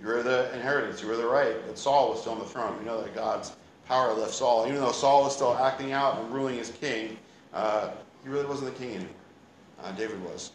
You 0.00 0.08
were 0.08 0.22
the 0.22 0.52
inheritance, 0.54 1.00
you 1.00 1.08
were 1.08 1.16
the 1.16 1.26
right. 1.26 1.54
But 1.66 1.78
Saul 1.78 2.10
was 2.10 2.20
still 2.20 2.32
on 2.32 2.38
the 2.38 2.44
throne. 2.44 2.78
We 2.78 2.84
know 2.84 3.00
that 3.00 3.14
God's 3.14 3.52
power 3.86 4.12
left 4.12 4.34
Saul. 4.34 4.66
Even 4.66 4.80
though 4.80 4.92
Saul 4.92 5.24
was 5.24 5.34
still 5.34 5.56
acting 5.56 5.92
out 5.92 6.18
and 6.18 6.32
ruling 6.32 6.58
as 6.58 6.70
king, 6.70 7.16
uh, 7.52 7.90
he 8.22 8.28
really 8.28 8.46
wasn't 8.46 8.72
the 8.72 8.78
king 8.78 8.94
anymore. 8.96 9.14
Uh, 9.82 9.92
David 9.92 10.22
was. 10.24 10.52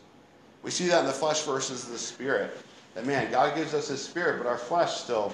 We 0.63 0.71
see 0.71 0.87
that 0.87 1.01
in 1.01 1.05
the 1.05 1.11
flesh 1.13 1.43
versus 1.43 1.85
the 1.85 1.97
spirit. 1.97 2.57
That 2.99 3.05
man, 3.05 3.31
God 3.31 3.55
gives 3.55 3.73
us 3.73 3.87
his 3.87 4.03
spirit, 4.03 4.39
but 4.39 4.45
our 4.45 4.57
flesh 4.57 4.97
still 4.97 5.33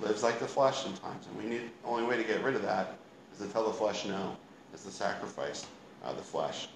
lives 0.00 0.22
like 0.22 0.38
the 0.38 0.46
flesh 0.46 0.78
sometimes. 0.78 1.26
And 1.26 1.36
we 1.36 1.44
need 1.44 1.60
the 1.82 1.88
only 1.88 2.04
way 2.04 2.16
to 2.16 2.24
get 2.24 2.42
rid 2.42 2.54
of 2.54 2.62
that 2.62 2.96
is 3.34 3.46
to 3.46 3.52
tell 3.52 3.66
the 3.66 3.72
flesh 3.74 4.06
no. 4.06 4.34
Is 4.72 4.82
the 4.82 4.90
sacrifice 4.90 5.66
of 6.02 6.16
the 6.16 6.22
flesh. 6.22 6.68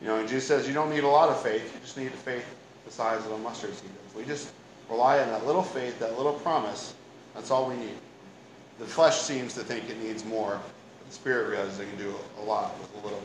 You 0.00 0.08
know, 0.08 0.16
and 0.16 0.28
Jesus 0.28 0.48
says 0.48 0.66
you 0.66 0.74
don't 0.74 0.90
need 0.90 1.04
a 1.04 1.08
lot 1.08 1.28
of 1.28 1.40
faith, 1.40 1.72
you 1.72 1.80
just 1.82 1.96
need 1.96 2.08
a 2.08 2.10
faith 2.10 2.44
the 2.84 2.90
size 2.90 3.24
of 3.24 3.30
a 3.30 3.38
mustard 3.38 3.72
seed. 3.76 3.90
If 4.08 4.16
we 4.16 4.24
just 4.24 4.50
rely 4.88 5.20
on 5.20 5.28
that 5.28 5.46
little 5.46 5.62
faith, 5.62 6.00
that 6.00 6.16
little 6.16 6.32
promise, 6.32 6.94
that's 7.32 7.52
all 7.52 7.68
we 7.68 7.76
need. 7.76 7.94
The 8.80 8.86
flesh 8.86 9.20
seems 9.20 9.54
to 9.54 9.60
think 9.60 9.88
it 9.88 10.02
needs 10.02 10.24
more, 10.24 10.60
but 10.98 11.08
the 11.08 11.14
spirit 11.14 11.48
realizes 11.48 11.78
it 11.78 11.88
can 11.88 11.96
do 11.96 12.12
a 12.40 12.42
lot 12.42 12.76
with 12.80 12.92
a 13.00 13.06
little. 13.06 13.22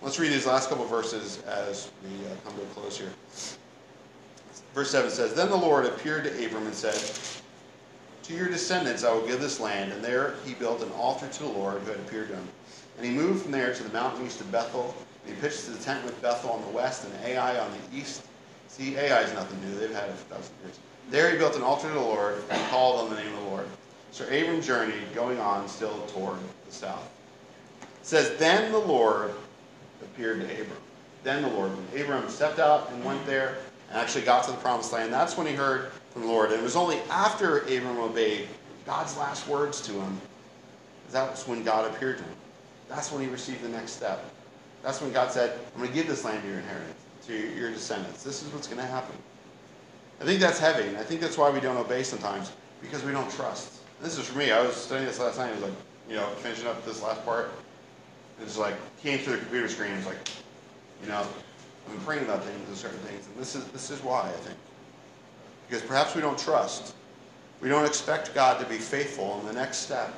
Let's 0.00 0.18
read 0.18 0.32
these 0.32 0.46
last 0.46 0.70
couple 0.70 0.86
verses 0.86 1.42
as 1.42 1.90
we 2.02 2.24
uh, 2.24 2.30
come 2.46 2.54
to 2.56 2.62
a 2.62 2.66
close 2.68 2.96
here. 2.96 3.12
Verse 4.74 4.90
7 4.90 5.10
says, 5.10 5.34
Then 5.34 5.50
the 5.50 5.56
Lord 5.56 5.84
appeared 5.84 6.24
to 6.24 6.46
Abram 6.46 6.66
and 6.66 6.74
said, 6.74 6.98
To 8.24 8.34
your 8.34 8.48
descendants 8.48 9.04
I 9.04 9.12
will 9.12 9.26
give 9.26 9.40
this 9.40 9.60
land. 9.60 9.92
And 9.92 10.02
there 10.02 10.34
he 10.46 10.54
built 10.54 10.82
an 10.82 10.90
altar 10.92 11.28
to 11.28 11.42
the 11.42 11.48
Lord 11.48 11.80
who 11.82 11.90
had 11.90 12.00
appeared 12.00 12.28
to 12.28 12.34
him. 12.34 12.48
And 12.96 13.06
he 13.06 13.12
moved 13.12 13.42
from 13.42 13.52
there 13.52 13.74
to 13.74 13.82
the 13.82 13.92
mountain 13.92 14.24
east 14.26 14.40
of 14.40 14.50
Bethel. 14.50 14.94
And 15.26 15.34
he 15.34 15.40
pitched 15.40 15.66
his 15.66 15.84
tent 15.84 16.04
with 16.04 16.20
Bethel 16.22 16.50
on 16.50 16.62
the 16.62 16.68
west 16.68 17.04
and 17.04 17.12
Ai 17.24 17.58
on 17.58 17.70
the 17.70 17.98
east. 17.98 18.24
See, 18.68 18.96
Ai 18.96 19.20
is 19.20 19.32
nothing 19.34 19.60
new. 19.60 19.78
They've 19.78 19.94
had 19.94 20.08
it 20.08 20.14
for 20.14 20.34
thousands 20.34 20.58
of 20.58 20.64
years. 20.64 20.78
There 21.10 21.30
he 21.30 21.36
built 21.36 21.56
an 21.56 21.62
altar 21.62 21.88
to 21.88 21.94
the 21.94 22.00
Lord 22.00 22.42
and 22.50 22.70
called 22.70 23.00
on 23.00 23.10
the 23.10 23.22
name 23.22 23.32
of 23.34 23.42
the 23.42 23.50
Lord. 23.50 23.66
So 24.12 24.24
Abram 24.24 24.62
journeyed, 24.62 25.14
going 25.14 25.38
on 25.38 25.68
still 25.68 26.00
toward 26.06 26.38
the 26.66 26.72
south. 26.72 27.10
It 27.82 27.88
says, 28.06 28.38
Then 28.38 28.72
the 28.72 28.78
Lord 28.78 29.32
appeared 30.02 30.40
to 30.40 30.46
Abram. 30.46 30.78
Then 31.22 31.42
the 31.42 31.48
Lord, 31.48 31.72
Abram 31.96 32.28
stepped 32.28 32.58
out 32.58 32.90
and 32.90 33.04
went 33.04 33.24
there, 33.26 33.58
and 33.92 34.00
actually 34.00 34.24
got 34.24 34.44
to 34.44 34.50
the 34.50 34.56
promised 34.56 34.92
land, 34.92 35.12
that's 35.12 35.36
when 35.36 35.46
he 35.46 35.52
heard 35.52 35.92
from 36.10 36.22
the 36.22 36.28
Lord. 36.28 36.50
And 36.50 36.58
it 36.58 36.62
was 36.62 36.76
only 36.76 36.98
after 37.10 37.58
Abram 37.60 37.98
obeyed 37.98 38.48
God's 38.86 39.16
last 39.18 39.46
words 39.46 39.80
to 39.82 39.92
him, 39.92 40.20
that's 41.10 41.46
when 41.46 41.62
God 41.62 41.92
appeared 41.92 42.18
to 42.18 42.24
him. 42.24 42.34
That's 42.88 43.12
when 43.12 43.22
he 43.22 43.28
received 43.28 43.62
the 43.62 43.68
next 43.68 43.92
step. 43.92 44.24
That's 44.82 45.00
when 45.00 45.12
God 45.12 45.30
said, 45.30 45.58
I'm 45.74 45.80
going 45.80 45.90
to 45.90 45.94
give 45.94 46.08
this 46.08 46.24
land 46.24 46.42
to 46.42 46.48
your 46.48 46.58
inheritance, 46.58 46.98
to 47.26 47.34
your 47.54 47.70
descendants. 47.70 48.22
This 48.22 48.42
is 48.42 48.52
what's 48.52 48.66
going 48.66 48.80
to 48.80 48.86
happen. 48.86 49.14
I 50.20 50.24
think 50.24 50.40
that's 50.40 50.58
heavy, 50.58 50.88
and 50.88 50.96
I 50.96 51.02
think 51.02 51.20
that's 51.20 51.36
why 51.36 51.50
we 51.50 51.60
don't 51.60 51.76
obey 51.76 52.02
sometimes, 52.02 52.52
because 52.80 53.04
we 53.04 53.12
don't 53.12 53.30
trust. 53.30 53.80
This 54.00 54.18
is 54.18 54.26
for 54.26 54.38
me. 54.38 54.52
I 54.52 54.62
was 54.62 54.74
studying 54.74 55.06
this 55.06 55.20
last 55.20 55.38
night. 55.38 55.50
I 55.50 55.52
was 55.52 55.62
like, 55.62 55.72
you 56.08 56.16
know, 56.16 56.26
finishing 56.38 56.66
up 56.66 56.84
this 56.84 57.02
last 57.02 57.24
part. 57.24 57.50
It's 58.40 58.56
like, 58.56 58.74
came 59.02 59.18
through 59.18 59.34
the 59.34 59.40
computer 59.40 59.68
screen. 59.68 59.92
It's 59.92 60.06
like, 60.06 60.16
you 61.02 61.08
know, 61.08 61.26
I'm 61.90 61.98
praying 62.00 62.24
about 62.24 62.44
things 62.44 62.68
and 62.68 62.76
certain 62.76 62.98
things. 63.00 63.26
And 63.26 63.36
this 63.36 63.54
is, 63.54 63.64
this 63.66 63.90
is 63.90 64.02
why, 64.02 64.28
I 64.28 64.32
think. 64.32 64.56
Because 65.68 65.82
perhaps 65.82 66.14
we 66.14 66.20
don't 66.20 66.38
trust. 66.38 66.94
We 67.60 67.68
don't 67.68 67.86
expect 67.86 68.34
God 68.34 68.60
to 68.60 68.66
be 68.66 68.76
faithful 68.76 69.38
in 69.40 69.46
the 69.46 69.52
next 69.52 69.78
step 69.78 70.12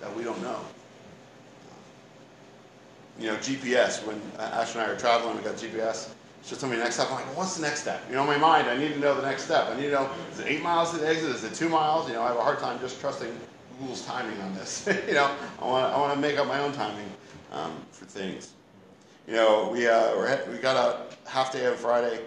that 0.00 0.14
we 0.14 0.22
don't 0.22 0.40
know. 0.42 0.60
You 3.18 3.28
know, 3.28 3.36
GPS, 3.36 4.04
when 4.06 4.20
Ash 4.38 4.74
and 4.74 4.82
I 4.82 4.86
are 4.86 4.96
traveling, 4.96 5.36
we 5.36 5.42
got 5.42 5.56
GPS. 5.56 6.10
She 6.42 6.54
told 6.56 6.72
me 6.72 6.78
the 6.78 6.84
next 6.84 6.96
step. 6.96 7.08
I'm 7.08 7.16
like, 7.16 7.26
well, 7.26 7.36
what's 7.36 7.56
the 7.56 7.62
next 7.62 7.82
step? 7.82 8.02
You 8.08 8.14
know, 8.14 8.22
in 8.22 8.28
my 8.28 8.38
mind, 8.38 8.68
I 8.68 8.76
need 8.76 8.94
to 8.94 8.98
know 8.98 9.14
the 9.14 9.26
next 9.26 9.44
step. 9.44 9.68
I 9.68 9.76
need 9.76 9.86
to 9.86 9.92
know, 9.92 10.10
is 10.32 10.40
it 10.40 10.46
eight 10.46 10.62
miles 10.62 10.90
to 10.92 10.98
the 10.98 11.08
exit? 11.08 11.30
Is 11.30 11.44
it 11.44 11.54
two 11.54 11.68
miles? 11.68 12.08
You 12.08 12.14
know, 12.14 12.22
I 12.22 12.28
have 12.28 12.36
a 12.36 12.42
hard 12.42 12.58
time 12.58 12.80
just 12.80 12.98
trusting 13.00 13.30
Google's 13.78 14.06
timing 14.06 14.40
on 14.40 14.54
this. 14.54 14.86
you 15.06 15.14
know, 15.14 15.30
I 15.60 15.66
want, 15.66 15.92
I 15.92 15.98
want 15.98 16.14
to 16.14 16.20
make 16.20 16.38
up 16.38 16.46
my 16.46 16.60
own 16.60 16.72
timing 16.72 17.10
um, 17.52 17.72
for 17.92 18.06
things. 18.06 18.52
You 19.30 19.36
know, 19.36 19.70
we, 19.72 19.86
uh, 19.86 20.16
we 20.50 20.58
got 20.58 20.74
a 20.76 21.30
half 21.30 21.52
day 21.52 21.64
on 21.64 21.76
Friday. 21.76 22.18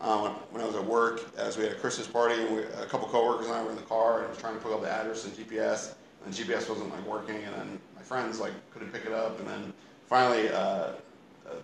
uh, 0.00 0.32
when, 0.52 0.62
I 0.62 0.66
was 0.66 0.76
at 0.76 0.84
work, 0.84 1.28
as 1.36 1.56
we 1.56 1.64
had 1.64 1.72
a 1.72 1.74
Christmas 1.74 2.06
party, 2.06 2.40
and 2.40 2.54
we, 2.54 2.62
a 2.62 2.86
couple 2.86 3.08
coworkers 3.08 3.46
and 3.46 3.54
I 3.56 3.64
were 3.64 3.70
in 3.70 3.76
the 3.76 3.82
car, 3.82 4.18
and 4.18 4.26
I 4.26 4.28
was 4.28 4.38
trying 4.38 4.54
to 4.54 4.60
pick 4.60 4.70
up 4.70 4.80
the 4.80 4.88
address 4.88 5.24
and 5.24 5.34
GPS, 5.34 5.94
and 6.24 6.32
GPS 6.32 6.70
wasn't 6.70 6.90
like 6.90 7.04
working, 7.04 7.34
and 7.34 7.52
then 7.56 7.80
my 7.96 8.02
friends 8.02 8.38
like 8.38 8.52
couldn't 8.72 8.92
pick 8.92 9.06
it 9.06 9.12
up, 9.12 9.40
and 9.40 9.48
then 9.48 9.72
finally, 10.06 10.50
uh, 10.50 10.54
uh, 10.56 10.92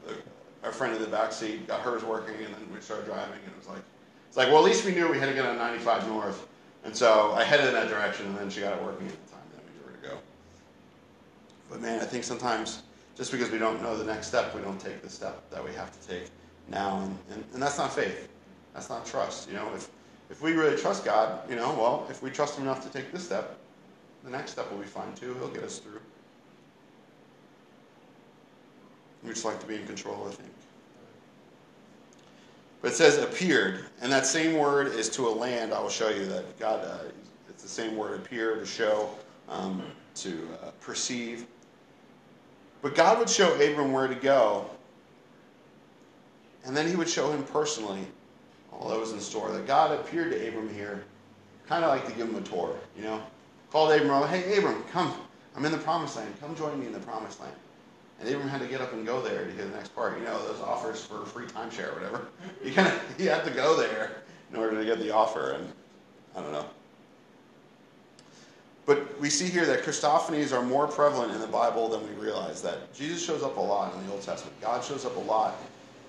the, 0.04 0.16
our 0.64 0.72
friend 0.72 0.96
in 0.96 1.00
the 1.00 1.06
back 1.06 1.30
seat 1.30 1.68
got 1.68 1.80
hers 1.80 2.02
working, 2.02 2.34
and 2.44 2.52
then 2.52 2.68
we 2.74 2.80
started 2.80 3.06
driving, 3.06 3.38
and 3.44 3.52
it 3.52 3.56
was 3.56 3.68
like, 3.68 3.84
it's 4.26 4.36
like, 4.36 4.48
well, 4.48 4.58
at 4.58 4.64
least 4.64 4.84
we 4.84 4.90
knew 4.90 5.08
we 5.08 5.20
had 5.20 5.28
to 5.28 5.34
get 5.34 5.46
on 5.46 5.56
95 5.58 6.08
north, 6.08 6.48
and 6.82 6.96
so 6.96 7.34
I 7.34 7.44
headed 7.44 7.68
in 7.68 7.74
that 7.74 7.88
direction, 7.88 8.26
and 8.26 8.36
then 8.36 8.50
she 8.50 8.62
got 8.62 8.76
it 8.76 8.82
working 8.82 9.06
at 9.06 9.12
the 9.12 9.30
time, 9.30 9.46
then 9.54 9.62
we 9.76 9.92
were 9.92 9.96
to 9.96 10.08
go. 10.08 10.18
But 11.70 11.80
man, 11.80 12.00
I 12.00 12.04
think 12.04 12.24
sometimes 12.24 12.82
just 13.18 13.32
because 13.32 13.50
we 13.50 13.58
don't 13.58 13.82
know 13.82 13.96
the 13.96 14.04
next 14.04 14.28
step, 14.28 14.54
we 14.54 14.62
don't 14.62 14.80
take 14.80 15.02
the 15.02 15.10
step 15.10 15.50
that 15.50 15.62
we 15.62 15.74
have 15.74 15.90
to 16.00 16.08
take 16.08 16.30
now, 16.68 17.00
and, 17.00 17.18
and, 17.32 17.44
and 17.52 17.60
that's 17.60 17.76
not 17.76 17.92
faith. 17.92 18.28
That's 18.72 18.88
not 18.88 19.04
trust. 19.04 19.48
You 19.48 19.56
know, 19.56 19.68
if 19.74 19.90
if 20.30 20.40
we 20.40 20.52
really 20.52 20.76
trust 20.76 21.04
God, 21.04 21.40
you 21.50 21.56
know, 21.56 21.74
well, 21.74 22.06
if 22.10 22.22
we 22.22 22.30
trust 22.30 22.56
Him 22.56 22.64
enough 22.64 22.82
to 22.84 22.90
take 22.90 23.10
this 23.10 23.24
step, 23.24 23.58
the 24.22 24.30
next 24.30 24.52
step 24.52 24.70
will 24.70 24.78
be 24.78 24.86
fine 24.86 25.12
too. 25.14 25.34
He'll 25.34 25.48
get 25.48 25.64
us 25.64 25.78
through. 25.78 26.00
We 29.24 29.30
just 29.30 29.44
like 29.44 29.58
to 29.60 29.66
be 29.66 29.74
in 29.74 29.86
control, 29.86 30.26
I 30.28 30.30
think. 30.30 30.50
But 32.80 32.92
it 32.92 32.94
says 32.94 33.18
appeared, 33.18 33.86
and 34.00 34.12
that 34.12 34.26
same 34.26 34.56
word 34.56 34.88
is 34.88 35.08
to 35.10 35.26
a 35.26 35.30
land. 35.30 35.74
I 35.74 35.80
will 35.80 35.88
show 35.88 36.10
you 36.10 36.26
that 36.26 36.56
God. 36.60 36.84
Uh, 36.84 37.08
it's 37.48 37.64
the 37.64 37.68
same 37.68 37.96
word 37.96 38.20
appear 38.20 38.54
to 38.54 38.64
show, 38.64 39.10
um, 39.48 39.82
to 40.16 40.48
uh, 40.62 40.70
perceive. 40.80 41.46
But 42.82 42.94
God 42.94 43.18
would 43.18 43.28
show 43.28 43.52
Abram 43.54 43.92
where 43.92 44.06
to 44.06 44.14
go, 44.14 44.68
and 46.64 46.76
then 46.76 46.88
He 46.88 46.96
would 46.96 47.08
show 47.08 47.32
him 47.32 47.42
personally 47.44 48.06
all 48.72 48.88
that 48.88 48.98
was 48.98 49.12
in 49.12 49.20
store. 49.20 49.50
That 49.52 49.66
God 49.66 49.98
appeared 49.98 50.32
to 50.32 50.48
Abram 50.48 50.72
here, 50.72 51.04
kind 51.66 51.84
of 51.84 51.90
like 51.90 52.06
to 52.06 52.12
give 52.12 52.28
him 52.28 52.36
a 52.36 52.40
tour. 52.42 52.76
You 52.96 53.04
know, 53.04 53.22
called 53.70 53.92
Abram. 53.92 54.28
Hey, 54.28 54.56
Abram, 54.58 54.82
come. 54.92 55.14
I'm 55.56 55.64
in 55.64 55.72
the 55.72 55.78
promised 55.78 56.16
land. 56.16 56.32
Come 56.40 56.54
join 56.54 56.78
me 56.78 56.86
in 56.86 56.92
the 56.92 57.00
promised 57.00 57.40
land. 57.40 57.54
And 58.20 58.28
Abram 58.28 58.48
had 58.48 58.60
to 58.60 58.66
get 58.66 58.80
up 58.80 58.92
and 58.92 59.06
go 59.06 59.22
there 59.22 59.44
to 59.44 59.52
hear 59.52 59.64
the 59.64 59.76
next 59.76 59.94
part. 59.94 60.18
You 60.18 60.24
know, 60.24 60.46
those 60.46 60.60
offers 60.60 61.04
for 61.04 61.24
free 61.24 61.46
timeshare 61.46 61.92
or 61.92 61.94
whatever. 61.94 62.28
You 62.64 62.72
kind 62.72 62.88
of 62.88 63.20
you 63.20 63.28
have 63.30 63.44
to 63.44 63.50
go 63.50 63.76
there 63.76 64.22
in 64.50 64.58
order 64.58 64.78
to 64.78 64.84
get 64.84 64.98
the 64.98 65.10
offer, 65.10 65.52
and 65.52 65.72
I 66.36 66.42
don't 66.42 66.52
know. 66.52 66.66
But 68.88 69.20
we 69.20 69.28
see 69.28 69.50
here 69.50 69.66
that 69.66 69.82
Christophanies 69.82 70.56
are 70.56 70.62
more 70.62 70.86
prevalent 70.86 71.30
in 71.32 71.42
the 71.42 71.46
Bible 71.46 71.90
than 71.90 72.02
we 72.08 72.14
realize. 72.14 72.62
That 72.62 72.90
Jesus 72.94 73.22
shows 73.22 73.42
up 73.42 73.58
a 73.58 73.60
lot 73.60 73.94
in 73.94 74.06
the 74.06 74.12
Old 74.14 74.22
Testament. 74.22 74.58
God 74.62 74.82
shows 74.82 75.04
up 75.04 75.14
a 75.16 75.20
lot, 75.20 75.56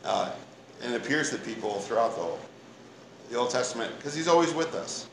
uh, 0.06 0.32
and 0.82 0.96
appears 0.96 1.30
to 1.32 1.38
people 1.40 1.82
throughout 1.82 2.16
the, 2.16 3.34
the 3.34 3.38
Old 3.38 3.50
Testament 3.50 3.94
because 3.98 4.16
He's 4.16 4.30
always 4.30 4.54
with 4.54 4.76
us, 4.76 5.10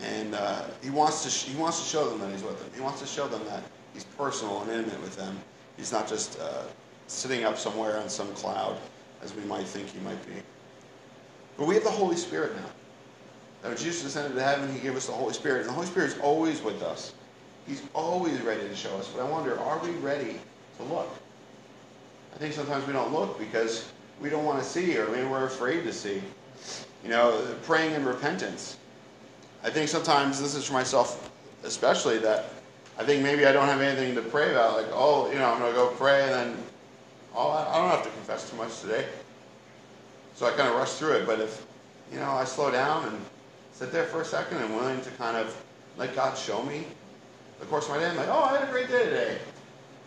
and 0.00 0.36
uh, 0.36 0.62
He 0.80 0.90
wants 0.90 1.24
to 1.24 1.50
He 1.50 1.60
wants 1.60 1.82
to 1.82 1.88
show 1.88 2.08
them 2.08 2.20
that 2.20 2.30
He's 2.30 2.44
with 2.44 2.60
them. 2.60 2.70
He 2.72 2.80
wants 2.80 3.00
to 3.00 3.06
show 3.06 3.26
them 3.26 3.44
that 3.46 3.64
He's 3.94 4.04
personal 4.04 4.62
and 4.62 4.70
intimate 4.70 5.02
with 5.02 5.16
them. 5.16 5.36
He's 5.76 5.90
not 5.90 6.06
just 6.06 6.38
uh, 6.38 6.62
sitting 7.08 7.42
up 7.42 7.58
somewhere 7.58 7.98
on 7.98 8.08
some 8.08 8.32
cloud, 8.34 8.76
as 9.24 9.34
we 9.34 9.42
might 9.46 9.66
think 9.66 9.90
he 9.90 9.98
might 10.00 10.24
be. 10.24 10.34
But 11.56 11.66
we 11.66 11.74
have 11.74 11.82
the 11.82 11.90
Holy 11.90 12.16
Spirit 12.16 12.54
now. 12.54 12.70
Now, 13.62 13.74
Jesus 13.74 14.04
ascended 14.04 14.34
to 14.34 14.42
heaven, 14.42 14.72
he 14.72 14.80
gave 14.80 14.96
us 14.96 15.06
the 15.06 15.12
Holy 15.12 15.32
Spirit. 15.32 15.60
And 15.60 15.68
the 15.68 15.72
Holy 15.72 15.86
Spirit 15.86 16.12
is 16.12 16.18
always 16.18 16.60
with 16.62 16.82
us. 16.82 17.14
He's 17.66 17.82
always 17.94 18.40
ready 18.40 18.66
to 18.68 18.74
show 18.74 18.94
us. 18.96 19.08
But 19.08 19.24
I 19.24 19.30
wonder, 19.30 19.58
are 19.60 19.78
we 19.78 19.90
ready 19.92 20.40
to 20.78 20.82
look? 20.84 21.08
I 22.34 22.38
think 22.38 22.54
sometimes 22.54 22.86
we 22.86 22.92
don't 22.92 23.12
look 23.12 23.38
because 23.38 23.92
we 24.20 24.30
don't 24.30 24.44
want 24.44 24.58
to 24.58 24.64
see 24.64 24.98
or 24.98 25.08
maybe 25.08 25.26
we're 25.26 25.46
afraid 25.46 25.84
to 25.84 25.92
see. 25.92 26.22
You 27.04 27.10
know, 27.10 27.54
praying 27.62 27.94
and 27.94 28.06
repentance. 28.06 28.78
I 29.62 29.70
think 29.70 29.88
sometimes, 29.88 30.40
this 30.40 30.54
is 30.54 30.66
for 30.66 30.72
myself 30.72 31.30
especially, 31.62 32.18
that 32.18 32.46
I 32.98 33.04
think 33.04 33.22
maybe 33.22 33.46
I 33.46 33.52
don't 33.52 33.66
have 33.66 33.80
anything 33.80 34.14
to 34.16 34.22
pray 34.22 34.50
about. 34.50 34.76
Like, 34.76 34.90
oh, 34.92 35.30
you 35.30 35.38
know, 35.38 35.46
I'm 35.52 35.60
going 35.60 35.72
to 35.72 35.76
go 35.76 35.88
pray 35.96 36.22
and 36.24 36.32
then, 36.32 36.56
oh, 37.34 37.50
I 37.50 37.78
don't 37.78 37.90
have 37.90 38.02
to 38.02 38.10
confess 38.10 38.50
too 38.50 38.56
much 38.56 38.80
today. 38.80 39.06
So 40.34 40.46
I 40.46 40.50
kind 40.50 40.68
of 40.68 40.74
rush 40.74 40.94
through 40.94 41.12
it. 41.12 41.26
But 41.26 41.40
if, 41.40 41.64
you 42.12 42.18
know, 42.18 42.30
I 42.30 42.44
slow 42.44 42.70
down 42.70 43.06
and 43.06 43.20
sit 43.72 43.92
there 43.92 44.04
for 44.04 44.20
a 44.20 44.24
second 44.24 44.58
and 44.58 44.74
willing 44.74 45.00
to 45.00 45.10
kind 45.12 45.36
of 45.36 45.56
let 45.96 46.14
God 46.14 46.36
show 46.36 46.62
me 46.62 46.84
the 47.62 47.68
course 47.68 47.84
of 47.84 47.92
my 47.92 47.98
day, 48.00 48.06
I'm 48.08 48.16
like, 48.16 48.28
oh, 48.28 48.42
I 48.42 48.58
had 48.58 48.68
a 48.68 48.72
great 48.72 48.88
day 48.88 49.04
today. 49.04 49.38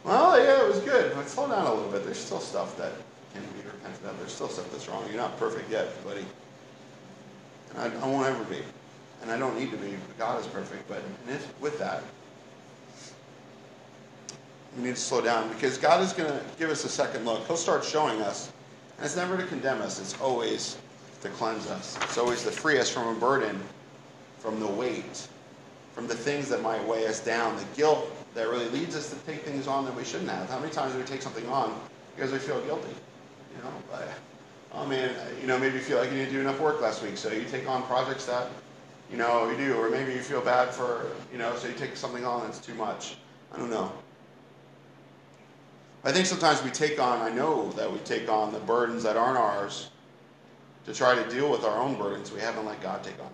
Well, 0.03 0.37
yeah, 0.37 0.61
it 0.61 0.67
was 0.67 0.79
good. 0.79 1.15
But 1.15 1.29
slow 1.29 1.47
down 1.47 1.65
a 1.65 1.73
little 1.73 1.89
bit. 1.89 2.03
There's 2.03 2.17
still 2.17 2.41
stuff 2.41 2.77
that 2.77 2.91
can 3.33 3.41
be 3.43 3.65
repented 3.65 4.05
of. 4.05 4.19
There's 4.19 4.33
still 4.33 4.49
stuff 4.49 4.69
that's 4.71 4.89
wrong. 4.89 5.05
You're 5.07 5.15
not 5.21 5.39
perfect 5.39 5.71
yet, 5.71 6.03
buddy. 6.03 6.25
And 7.69 7.79
I, 7.79 8.05
I 8.05 8.07
won't 8.09 8.27
ever 8.27 8.43
be. 8.43 8.61
And 9.21 9.31
I 9.31 9.37
don't 9.39 9.57
need 9.57 9.71
to 9.71 9.77
be. 9.77 9.95
God 10.17 10.37
is 10.41 10.47
perfect. 10.47 10.85
But 10.89 11.01
with 11.61 11.79
that, 11.79 12.03
we 14.75 14.83
need 14.83 14.95
to 14.95 15.01
slow 15.01 15.21
down 15.21 15.47
because 15.47 15.77
God 15.77 16.03
is 16.03 16.11
going 16.11 16.29
to 16.29 16.41
give 16.59 16.69
us 16.69 16.83
a 16.83 16.89
second 16.89 17.23
look. 17.23 17.47
He'll 17.47 17.55
start 17.55 17.85
showing 17.85 18.21
us. 18.21 18.51
And 18.97 19.05
it's 19.05 19.15
never 19.15 19.37
to 19.37 19.45
condemn 19.45 19.81
us, 19.81 20.01
it's 20.01 20.19
always 20.19 20.77
to 21.25 21.31
cleanse 21.31 21.67
us. 21.67 21.97
It's 22.03 22.17
always 22.17 22.43
to 22.43 22.51
free 22.51 22.79
us 22.79 22.89
from 22.89 23.15
a 23.15 23.19
burden, 23.19 23.59
from 24.37 24.59
the 24.59 24.67
weight, 24.67 25.27
from 25.93 26.07
the 26.07 26.15
things 26.15 26.47
that 26.49 26.61
might 26.61 26.85
weigh 26.87 27.07
us 27.07 27.19
down, 27.19 27.55
the 27.57 27.65
guilt 27.75 28.11
that 28.35 28.47
really 28.47 28.69
leads 28.69 28.95
us 28.95 29.09
to 29.09 29.15
take 29.25 29.43
things 29.43 29.67
on 29.67 29.85
that 29.85 29.95
we 29.95 30.03
shouldn't 30.03 30.29
have. 30.29 30.49
How 30.49 30.59
many 30.59 30.71
times 30.71 30.93
do 30.93 30.99
we 30.99 31.05
take 31.05 31.21
something 31.21 31.47
on 31.47 31.79
because 32.15 32.31
we 32.31 32.37
feel 32.37 32.61
guilty? 32.61 32.89
You 33.55 33.63
know, 33.63 33.71
but, 33.89 34.09
oh 34.73 34.85
man, 34.85 35.15
you 35.41 35.47
know, 35.47 35.57
maybe 35.57 35.75
you 35.75 35.81
feel 35.81 35.97
like 35.97 36.11
you 36.11 36.17
didn't 36.17 36.33
do 36.33 36.41
enough 36.41 36.59
work 36.59 36.81
last 36.81 37.01
week, 37.01 37.17
so 37.17 37.31
you 37.31 37.45
take 37.45 37.67
on 37.67 37.83
projects 37.83 38.25
that, 38.25 38.49
you 39.11 39.17
know, 39.17 39.49
you 39.49 39.57
do, 39.57 39.75
or 39.75 39.89
maybe 39.89 40.13
you 40.13 40.19
feel 40.19 40.41
bad 40.41 40.69
for, 40.69 41.07
you 41.31 41.37
know, 41.37 41.55
so 41.55 41.67
you 41.67 41.73
take 41.73 41.95
something 41.95 42.25
on 42.25 42.43
that's 42.43 42.59
too 42.59 42.73
much. 42.75 43.15
I 43.53 43.57
don't 43.57 43.69
know. 43.69 43.91
I 46.03 46.11
think 46.11 46.27
sometimes 46.27 46.61
we 46.63 46.69
take 46.69 46.99
on, 46.99 47.19
I 47.21 47.33
know 47.33 47.71
that 47.71 47.91
we 47.91 47.97
take 47.99 48.29
on 48.29 48.53
the 48.53 48.59
burdens 48.59 49.01
that 49.03 49.17
aren't 49.17 49.37
ours 49.37 49.89
to 50.85 50.93
try 50.93 51.15
to 51.15 51.29
deal 51.29 51.49
with 51.49 51.63
our 51.63 51.81
own 51.81 51.95
burdens 51.97 52.31
we 52.31 52.39
haven't 52.39 52.65
let 52.65 52.81
God 52.81 53.03
take 53.03 53.15
on. 53.19 53.31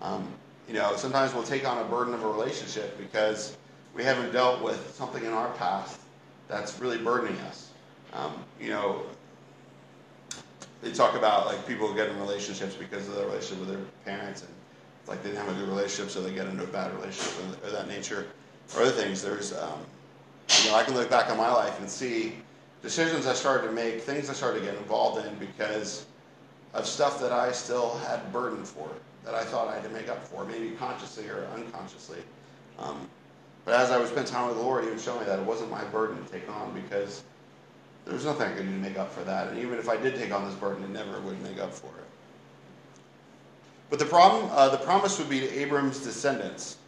Um, 0.00 0.28
you 0.68 0.74
know, 0.74 0.96
sometimes 0.96 1.34
we'll 1.34 1.42
take 1.42 1.66
on 1.68 1.78
a 1.78 1.84
burden 1.84 2.14
of 2.14 2.22
a 2.24 2.28
relationship 2.28 2.98
because 2.98 3.56
we 3.94 4.02
haven't 4.02 4.32
dealt 4.32 4.62
with 4.62 4.94
something 4.94 5.24
in 5.24 5.32
our 5.32 5.50
past 5.52 6.00
that's 6.48 6.78
really 6.80 6.98
burdening 6.98 7.38
us. 7.42 7.70
Um, 8.12 8.32
you 8.60 8.70
know, 8.70 9.02
they 10.82 10.92
talk 10.92 11.16
about 11.16 11.46
like 11.46 11.66
people 11.66 11.92
get 11.94 12.08
in 12.08 12.18
relationships 12.18 12.74
because 12.74 13.08
of 13.08 13.16
their 13.16 13.26
relationship 13.26 13.60
with 13.60 13.68
their 13.68 13.86
parents 14.04 14.42
and 14.42 14.50
it's 15.00 15.08
like 15.08 15.22
they 15.22 15.30
didn't 15.30 15.46
have 15.46 15.56
a 15.56 15.60
good 15.60 15.68
relationship 15.68 16.10
so 16.10 16.22
they 16.22 16.32
get 16.32 16.46
into 16.46 16.64
a 16.64 16.68
bad 16.68 16.94
relationship 16.94 17.64
or 17.64 17.70
that 17.70 17.88
nature 17.88 18.26
or 18.76 18.82
other 18.82 18.90
things. 18.90 19.22
There's 19.22 19.52
um, 19.54 19.80
you 20.64 20.70
know, 20.70 20.76
I 20.76 20.82
can 20.82 20.94
look 20.94 21.10
back 21.10 21.30
on 21.30 21.36
my 21.36 21.50
life 21.50 21.78
and 21.80 21.88
see 21.88 22.34
decisions 22.82 23.26
I 23.26 23.32
started 23.32 23.66
to 23.68 23.72
make, 23.72 24.02
things 24.02 24.28
I 24.28 24.34
started 24.34 24.60
to 24.60 24.64
get 24.66 24.74
involved 24.76 25.26
in 25.26 25.34
because 25.36 26.06
of 26.74 26.86
stuff 26.86 27.20
that 27.20 27.32
I 27.32 27.52
still 27.52 27.96
had 27.98 28.32
burden 28.32 28.64
for, 28.64 28.88
that 29.24 29.34
I 29.34 29.44
thought 29.44 29.68
I 29.68 29.74
had 29.74 29.84
to 29.84 29.90
make 29.90 30.08
up 30.08 30.22
for, 30.26 30.44
maybe 30.44 30.70
consciously 30.72 31.28
or 31.28 31.46
unconsciously. 31.54 32.18
Um, 32.78 33.08
but 33.64 33.74
as 33.74 33.90
I 33.90 33.98
would 33.98 34.08
spend 34.08 34.26
time 34.26 34.48
with 34.48 34.56
the 34.56 34.62
Lord, 34.62 34.84
He 34.84 34.90
would 34.90 35.00
show 35.00 35.18
me 35.18 35.24
that 35.24 35.38
it 35.38 35.44
wasn't 35.44 35.70
my 35.70 35.84
burden 35.84 36.22
to 36.22 36.30
take 36.30 36.48
on 36.50 36.74
because 36.74 37.22
there 38.04 38.14
was 38.14 38.24
nothing 38.24 38.48
I 38.48 38.52
could 38.52 38.66
do 38.66 38.72
to 38.72 38.78
make 38.78 38.98
up 38.98 39.12
for 39.12 39.24
that. 39.24 39.48
And 39.48 39.58
even 39.58 39.78
if 39.78 39.88
I 39.88 39.96
did 39.96 40.16
take 40.16 40.32
on 40.32 40.44
this 40.44 40.54
burden, 40.54 40.84
it 40.84 40.90
never 40.90 41.20
would 41.20 41.40
make 41.42 41.58
up 41.58 41.72
for 41.72 41.86
it. 41.86 42.04
But 43.88 43.98
the 43.98 44.04
problem, 44.04 44.50
uh, 44.52 44.68
the 44.68 44.78
promise 44.78 45.18
would 45.18 45.30
be 45.30 45.40
to 45.40 45.58
Abram's 45.58 46.00
descendants. 46.00 46.78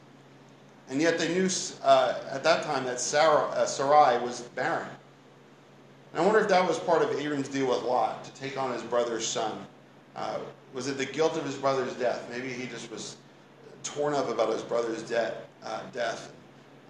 And 0.89 1.01
yet 1.01 1.19
they 1.19 1.29
knew 1.29 1.49
uh, 1.83 2.15
at 2.31 2.45
that 2.45 2.65
time 2.65 2.85
that 2.85 3.01
Sarah, 3.01 3.49
uh, 3.51 3.67
Sarai 3.67 4.23
was 4.23 4.43
barren. 4.55 4.89
And 6.13 6.21
I 6.21 6.25
wonder 6.25 6.41
if 6.41 6.49
that 6.49 6.67
was 6.67 6.79
part 6.79 7.03
of 7.03 7.19
Abram's 7.19 7.49
deal 7.49 7.69
with 7.69 7.83
Lot, 7.83 8.25
to 8.25 8.33
take 8.33 8.59
on 8.59 8.73
his 8.73 8.83
brother's 8.83 9.27
son. 9.27 9.67
Uh, 10.17 10.39
was 10.73 10.89
it 10.89 10.99
the 10.99 11.07
guilt 11.07 11.37
of 11.37 11.45
his 11.45 11.55
brother's 11.55 11.93
death? 11.95 12.27
Maybe 12.31 12.49
he 12.49 12.67
just 12.67 12.91
was 12.91 13.17
torn 13.83 14.15
up 14.15 14.29
about 14.29 14.53
his 14.53 14.63
brother's 14.63 15.11
uh, 15.13 15.33
death. 15.93 16.33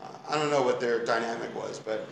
Uh, 0.03 0.09
I 0.29 0.37
don't 0.37 0.51
know 0.51 0.63
what 0.63 0.81
their 0.81 1.05
dynamic 1.05 1.55
was, 1.55 1.79
but 1.79 2.09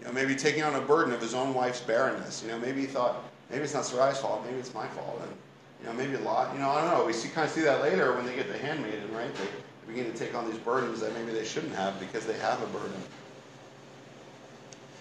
you 0.00 0.06
know, 0.06 0.12
maybe 0.12 0.34
taking 0.34 0.62
on 0.62 0.74
a 0.74 0.80
burden 0.80 1.14
of 1.14 1.20
his 1.20 1.34
own 1.34 1.54
wife's 1.54 1.80
barrenness. 1.80 2.42
You 2.42 2.50
know, 2.50 2.58
maybe 2.58 2.80
he 2.80 2.86
thought, 2.86 3.24
maybe 3.50 3.64
it's 3.64 3.74
not 3.74 3.84
Sarai's 3.84 4.18
fault, 4.18 4.44
maybe 4.44 4.58
it's 4.58 4.74
my 4.74 4.86
fault. 4.88 5.20
And, 5.22 5.32
you 5.80 5.86
know, 5.86 5.92
maybe 5.92 6.14
a 6.14 6.26
Lot, 6.26 6.52
you 6.52 6.60
know, 6.60 6.70
I 6.70 6.82
don't 6.82 6.98
know. 6.98 7.06
We 7.06 7.12
see, 7.12 7.28
kind 7.28 7.46
of 7.46 7.52
see 7.52 7.60
that 7.62 7.80
later 7.82 8.14
when 8.14 8.26
they 8.26 8.34
get 8.34 8.48
the 8.48 8.58
handmaiden, 8.58 9.14
right? 9.14 9.34
They, 9.34 9.46
begin 9.86 10.10
to 10.10 10.18
take 10.18 10.34
on 10.34 10.50
these 10.50 10.58
burdens 10.58 11.00
that 11.00 11.14
maybe 11.14 11.32
they 11.32 11.44
shouldn't 11.44 11.74
have 11.74 11.98
because 12.00 12.26
they 12.26 12.36
have 12.38 12.60
a 12.62 12.66
burden. 12.66 12.92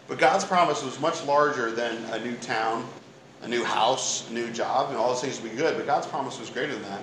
But 0.08 0.20
God's 0.20 0.46
promise 0.46 0.84
was 0.84 1.00
much 1.00 1.24
larger 1.26 1.72
than 1.72 2.04
a 2.12 2.24
new 2.24 2.36
town, 2.38 2.88
a 3.46 3.48
new 3.48 3.64
house, 3.64 4.28
a 4.30 4.34
new 4.34 4.52
job, 4.52 4.90
and 4.90 4.98
all 4.98 5.10
those 5.10 5.22
things 5.22 5.40
would 5.40 5.52
be 5.52 5.58
good. 5.58 5.78
But 5.78 5.86
God's 5.86 6.08
promise 6.08 6.40
was 6.40 6.50
greater 6.50 6.74
than 6.74 6.82
that. 6.84 7.02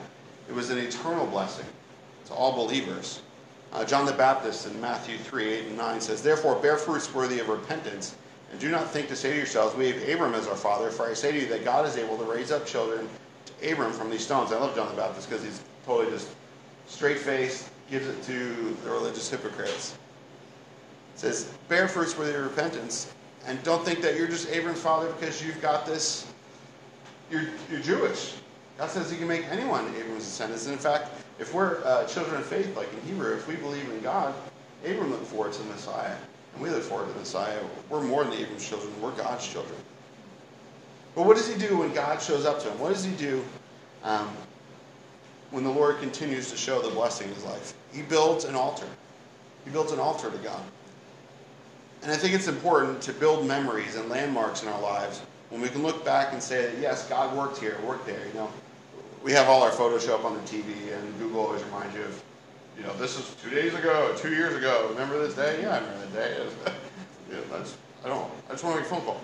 It 0.49 0.55
was 0.55 0.71
an 0.71 0.79
eternal 0.79 1.27
blessing 1.27 1.67
to 2.27 2.35
all 2.35 2.53
believers. 2.53 3.21
Uh, 3.73 3.85
John 3.85 4.05
the 4.05 4.13
Baptist 4.13 4.67
in 4.67 4.79
Matthew 4.81 5.17
3 5.17 5.49
8 5.49 5.67
and 5.69 5.77
9 5.79 6.01
says, 6.01 6.23
Therefore, 6.23 6.57
bear 6.57 6.77
fruits 6.77 7.15
worthy 7.15 7.39
of 7.39 7.49
repentance, 7.49 8.17
and 8.51 8.61
do 8.61 8.71
not 8.71 8.91
think 8.91 9.09
to 9.09 9.17
say 9.17 9.31
to 9.31 9.37
yourselves, 9.37 9.75
We 9.77 9.93
have 9.93 10.09
Abram 10.09 10.35
as 10.35 10.47
our 10.47 10.57
father, 10.57 10.91
for 10.91 11.09
I 11.09 11.15
say 11.15 11.33
to 11.33 11.41
you 11.41 11.47
that 11.47 11.65
God 11.65 11.87
is 11.87 11.97
able 11.97 12.19
to 12.19 12.25
raise 12.25 12.51
up 12.51 12.67
children 12.67 13.09
to 13.47 13.73
Abram 13.73 13.93
from 13.93 14.11
these 14.11 14.25
stones. 14.25 14.53
I 14.53 14.59
love 14.59 14.75
John 14.75 14.89
the 14.91 15.01
Baptist 15.01 15.31
because 15.31 15.45
he's 15.45 15.63
totally 15.87 16.11
just 16.11 16.29
straight 16.87 17.19
faced, 17.19 17.71
gives 17.91 18.07
it 18.07 18.23
to 18.25 18.77
the 18.85 18.91
religious 18.91 19.31
hypocrites. 19.31 19.97
It 21.15 21.21
says, 21.21 21.53
bear 21.69 21.89
fruits 21.89 22.19
worthy 22.19 22.35
of 22.35 22.45
repentance. 22.45 23.13
And 23.47 23.63
don't 23.65 23.85
think 23.85 24.03
that 24.03 24.17
you're 24.17 24.29
just 24.29 24.49
Abram's 24.51 24.81
father 24.81 25.09
because 25.13 25.45
you've 25.45 25.61
got 25.61 25.85
this, 25.87 26.32
you're, 27.33 27.49
you're 27.71 27.81
Jewish. 27.81 28.35
God 28.79 28.91
says 28.91 29.11
he 29.11 29.17
can 29.17 29.27
make 29.27 29.47
anyone 29.47 29.87
Abram's 29.97 30.25
descendants. 30.25 30.67
In 30.67 30.77
fact, 30.77 31.11
if 31.39 31.55
we're 31.55 31.85
uh, 31.85 32.07
children 32.07 32.37
of 32.37 32.47
faith, 32.47 32.77
like 32.77 32.93
in 32.93 33.01
Hebrew, 33.09 33.35
if 33.35 33.49
we 33.49 33.57
believe 33.57 33.89
in 33.91 34.01
God, 34.01 34.35
Abram 34.85 35.11
looked 35.11 35.27
forward 35.27 35.53
to 35.55 35.63
the 35.63 35.69
Messiah. 35.69 36.17
And 36.55 36.63
we 36.63 36.69
look 36.69 36.83
forward 36.83 37.07
to 37.09 37.13
the 37.13 37.21
Messiah. 37.21 37.59
We're 37.89 38.03
more 38.03 38.25
than 38.25 38.35
Abram's 38.35 38.67
children. 38.69 38.93
We're 39.01 39.13
God's 39.13 39.47
children. 39.47 39.77
But 41.15 41.27
what 41.27 41.37
does 41.37 41.53
he 41.53 41.59
do 41.59 41.79
when 41.79 41.93
God 41.93 42.21
shows 42.21 42.45
up 42.45 42.61
to 42.63 42.71
him? 42.71 42.79
What 42.79 42.93
does 42.93 43.05
he 43.05 43.13
do 43.13 43.43
um, 44.03 44.31
when 45.51 45.65
the 45.65 45.71
Lord 45.71 45.99
continues 46.01 46.51
to 46.51 46.57
show 46.57 46.81
the 46.83 46.91
blessing 46.91 47.29
in 47.29 47.35
his 47.35 47.45
life? 47.45 47.75
He 47.93 48.03
builds 48.03 48.45
an 48.45 48.55
altar. 48.55 48.87
He 49.65 49.71
builds 49.71 49.93
an 49.93 50.01
altar 50.01 50.31
to 50.31 50.39
God. 50.39 50.63
And 52.03 52.11
I 52.11 52.17
think 52.17 52.35
it's 52.35 52.49
important 52.49 53.01
to 53.03 53.13
build 53.13 53.47
memories 53.47 53.95
and 53.95 54.09
landmarks 54.09 54.63
in 54.63 54.69
our 54.69 54.81
lives 54.81 55.23
when 55.53 55.61
we 55.61 55.69
can 55.69 55.83
look 55.83 56.03
back 56.03 56.33
and 56.33 56.43
say 56.43 56.63
that, 56.63 56.79
yes, 56.81 57.07
God 57.11 57.37
worked 57.37 57.59
here, 57.59 57.79
worked 57.87 58.07
there. 58.07 58.27
You 58.27 58.33
know, 58.33 58.51
we 59.23 59.33
have 59.33 59.51
all 59.51 59.63
our 59.63 59.71
photos 59.71 60.07
show 60.07 60.15
up 60.15 60.25
on 60.25 60.35
the 60.35 60.41
TV, 60.41 60.97
and 60.97 61.19
Google 61.19 61.43
always 61.43 61.63
reminds 61.65 61.95
you 61.95 62.03
of, 62.05 62.23
you 62.79 62.85
know, 62.85 62.95
this 62.95 63.19
is 63.19 63.37
two 63.43 63.51
days 63.51 63.75
ago, 63.75 64.15
two 64.17 64.35
years 64.35 64.57
ago. 64.57 64.89
Remember 64.89 65.19
this 65.19 65.35
day? 65.35 65.61
Yeah, 65.61 65.75
I 65.75 65.79
remember 65.81 66.07
that 66.07 66.15
day. 66.15 66.47
yeah, 67.31 67.37
that's, 67.51 67.77
I 68.03 68.09
don't. 68.09 68.31
I 68.49 68.53
just 68.53 68.65
want 68.65 68.77
to 68.77 68.83
make 68.83 68.91
a 68.91 68.95
phone 68.95 69.05
call. 69.05 69.21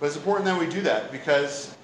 But 0.00 0.06
it's 0.06 0.16
important 0.16 0.46
that 0.46 0.58
we 0.58 0.66
do 0.66 0.82
that 0.82 1.12
because 1.12 1.76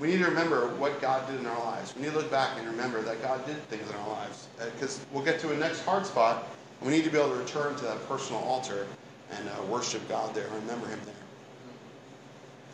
we 0.00 0.08
need 0.08 0.18
to 0.20 0.24
remember 0.24 0.68
what 0.76 0.98
God 1.02 1.28
did 1.30 1.38
in 1.38 1.44
our 1.44 1.64
lives. 1.64 1.94
We 1.94 2.00
need 2.00 2.12
to 2.12 2.16
look 2.16 2.30
back 2.30 2.56
and 2.58 2.66
remember 2.66 3.02
that 3.02 3.20
God 3.20 3.44
did 3.44 3.62
things 3.68 3.88
in 3.90 3.94
our 3.94 4.08
lives. 4.08 4.48
Because 4.74 5.00
uh, 5.00 5.02
we'll 5.12 5.24
get 5.24 5.38
to 5.40 5.52
a 5.52 5.56
next 5.58 5.84
hard 5.84 6.06
spot, 6.06 6.48
and 6.80 6.90
we 6.90 6.96
need 6.96 7.04
to 7.04 7.10
be 7.10 7.18
able 7.18 7.28
to 7.28 7.36
return 7.36 7.76
to 7.76 7.84
that 7.84 8.08
personal 8.08 8.40
altar 8.40 8.86
and 9.32 9.48
uh, 9.50 9.62
worship 9.64 10.08
God 10.08 10.34
there 10.34 10.46
and 10.46 10.54
remember 10.54 10.88
Him 10.88 11.00
there. 11.04 11.14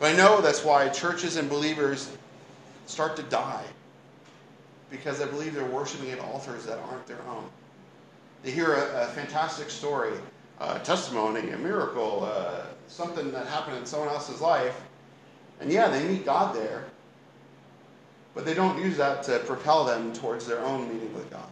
But 0.03 0.15
I 0.15 0.17
know 0.17 0.41
that's 0.41 0.65
why 0.65 0.89
churches 0.89 1.37
and 1.37 1.49
believers 1.49 2.11
start 2.87 3.15
to 3.15 3.23
die 3.23 3.63
because 4.91 5.21
I 5.21 5.25
believe 5.27 5.55
they're 5.55 5.63
worshiping 5.63 6.11
at 6.11 6.19
altars 6.19 6.65
that 6.65 6.77
aren't 6.77 7.07
their 7.07 7.21
own. 7.21 7.45
They 8.43 8.51
hear 8.51 8.73
a, 8.73 9.03
a 9.03 9.05
fantastic 9.05 9.69
story, 9.69 10.11
a 10.59 10.77
testimony, 10.79 11.51
a 11.51 11.57
miracle, 11.57 12.29
uh, 12.29 12.65
something 12.89 13.31
that 13.31 13.47
happened 13.47 13.77
in 13.77 13.85
someone 13.85 14.09
else's 14.09 14.41
life, 14.41 14.81
and 15.61 15.71
yeah, 15.71 15.87
they 15.87 16.05
meet 16.05 16.25
God 16.25 16.53
there, 16.53 16.83
but 18.35 18.45
they 18.45 18.53
don't 18.53 18.77
use 18.83 18.97
that 18.97 19.23
to 19.23 19.39
propel 19.39 19.85
them 19.85 20.11
towards 20.11 20.45
their 20.45 20.59
own 20.65 20.93
meeting 20.93 21.13
with 21.13 21.31
God. 21.31 21.47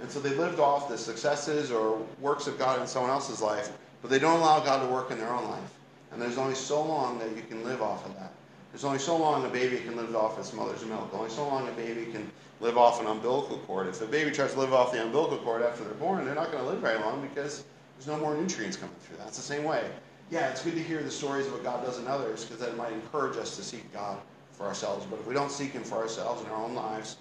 And 0.00 0.10
so 0.10 0.20
they 0.20 0.34
lived 0.34 0.58
off 0.58 0.88
the 0.88 0.96
successes 0.96 1.70
or 1.70 2.00
works 2.18 2.46
of 2.46 2.58
God 2.58 2.80
in 2.80 2.86
someone 2.86 3.10
else's 3.10 3.42
life, 3.42 3.70
but 4.00 4.10
they 4.10 4.18
don't 4.18 4.40
allow 4.40 4.60
God 4.60 4.86
to 4.86 4.90
work 4.90 5.10
in 5.10 5.18
their 5.18 5.34
own 5.34 5.50
life. 5.50 5.79
And 6.12 6.20
there's 6.20 6.38
only 6.38 6.54
so 6.54 6.82
long 6.82 7.18
that 7.18 7.36
you 7.36 7.42
can 7.48 7.64
live 7.64 7.82
off 7.82 8.04
of 8.06 8.14
that. 8.16 8.32
There's 8.72 8.84
only 8.84 8.98
so 8.98 9.16
long 9.16 9.44
a 9.44 9.48
baby 9.48 9.78
can 9.78 9.96
live 9.96 10.14
off 10.14 10.38
its 10.38 10.52
mother's 10.52 10.84
milk. 10.84 11.10
Only 11.12 11.30
so 11.30 11.46
long 11.46 11.68
a 11.68 11.72
baby 11.72 12.06
can 12.10 12.30
live 12.60 12.78
off 12.78 13.00
an 13.00 13.06
umbilical 13.06 13.58
cord. 13.58 13.88
If 13.88 14.00
a 14.00 14.06
baby 14.06 14.30
tries 14.30 14.52
to 14.52 14.60
live 14.60 14.72
off 14.72 14.92
the 14.92 15.02
umbilical 15.02 15.38
cord 15.38 15.62
after 15.62 15.82
they're 15.82 15.94
born, 15.94 16.24
they're 16.24 16.34
not 16.34 16.52
going 16.52 16.62
to 16.62 16.70
live 16.70 16.80
very 16.80 16.98
long 16.98 17.20
because 17.20 17.64
there's 17.96 18.06
no 18.06 18.16
more 18.18 18.36
nutrients 18.36 18.76
coming 18.76 18.94
through. 19.00 19.16
That's 19.18 19.36
the 19.36 19.42
same 19.42 19.64
way. 19.64 19.84
Yeah, 20.30 20.48
it's 20.50 20.62
good 20.62 20.74
to 20.74 20.82
hear 20.82 21.02
the 21.02 21.10
stories 21.10 21.46
of 21.46 21.52
what 21.52 21.64
God 21.64 21.84
does 21.84 21.98
in 21.98 22.06
others 22.06 22.44
because 22.44 22.60
that 22.60 22.76
might 22.76 22.92
encourage 22.92 23.36
us 23.36 23.56
to 23.56 23.64
seek 23.64 23.92
God 23.92 24.18
for 24.52 24.66
ourselves. 24.66 25.04
But 25.06 25.18
if 25.18 25.26
we 25.26 25.34
don't 25.34 25.50
seek 25.50 25.72
Him 25.72 25.82
for 25.82 25.96
ourselves 25.96 26.42
in 26.42 26.48
our 26.50 26.62
own 26.62 26.74
lives, 26.74 27.16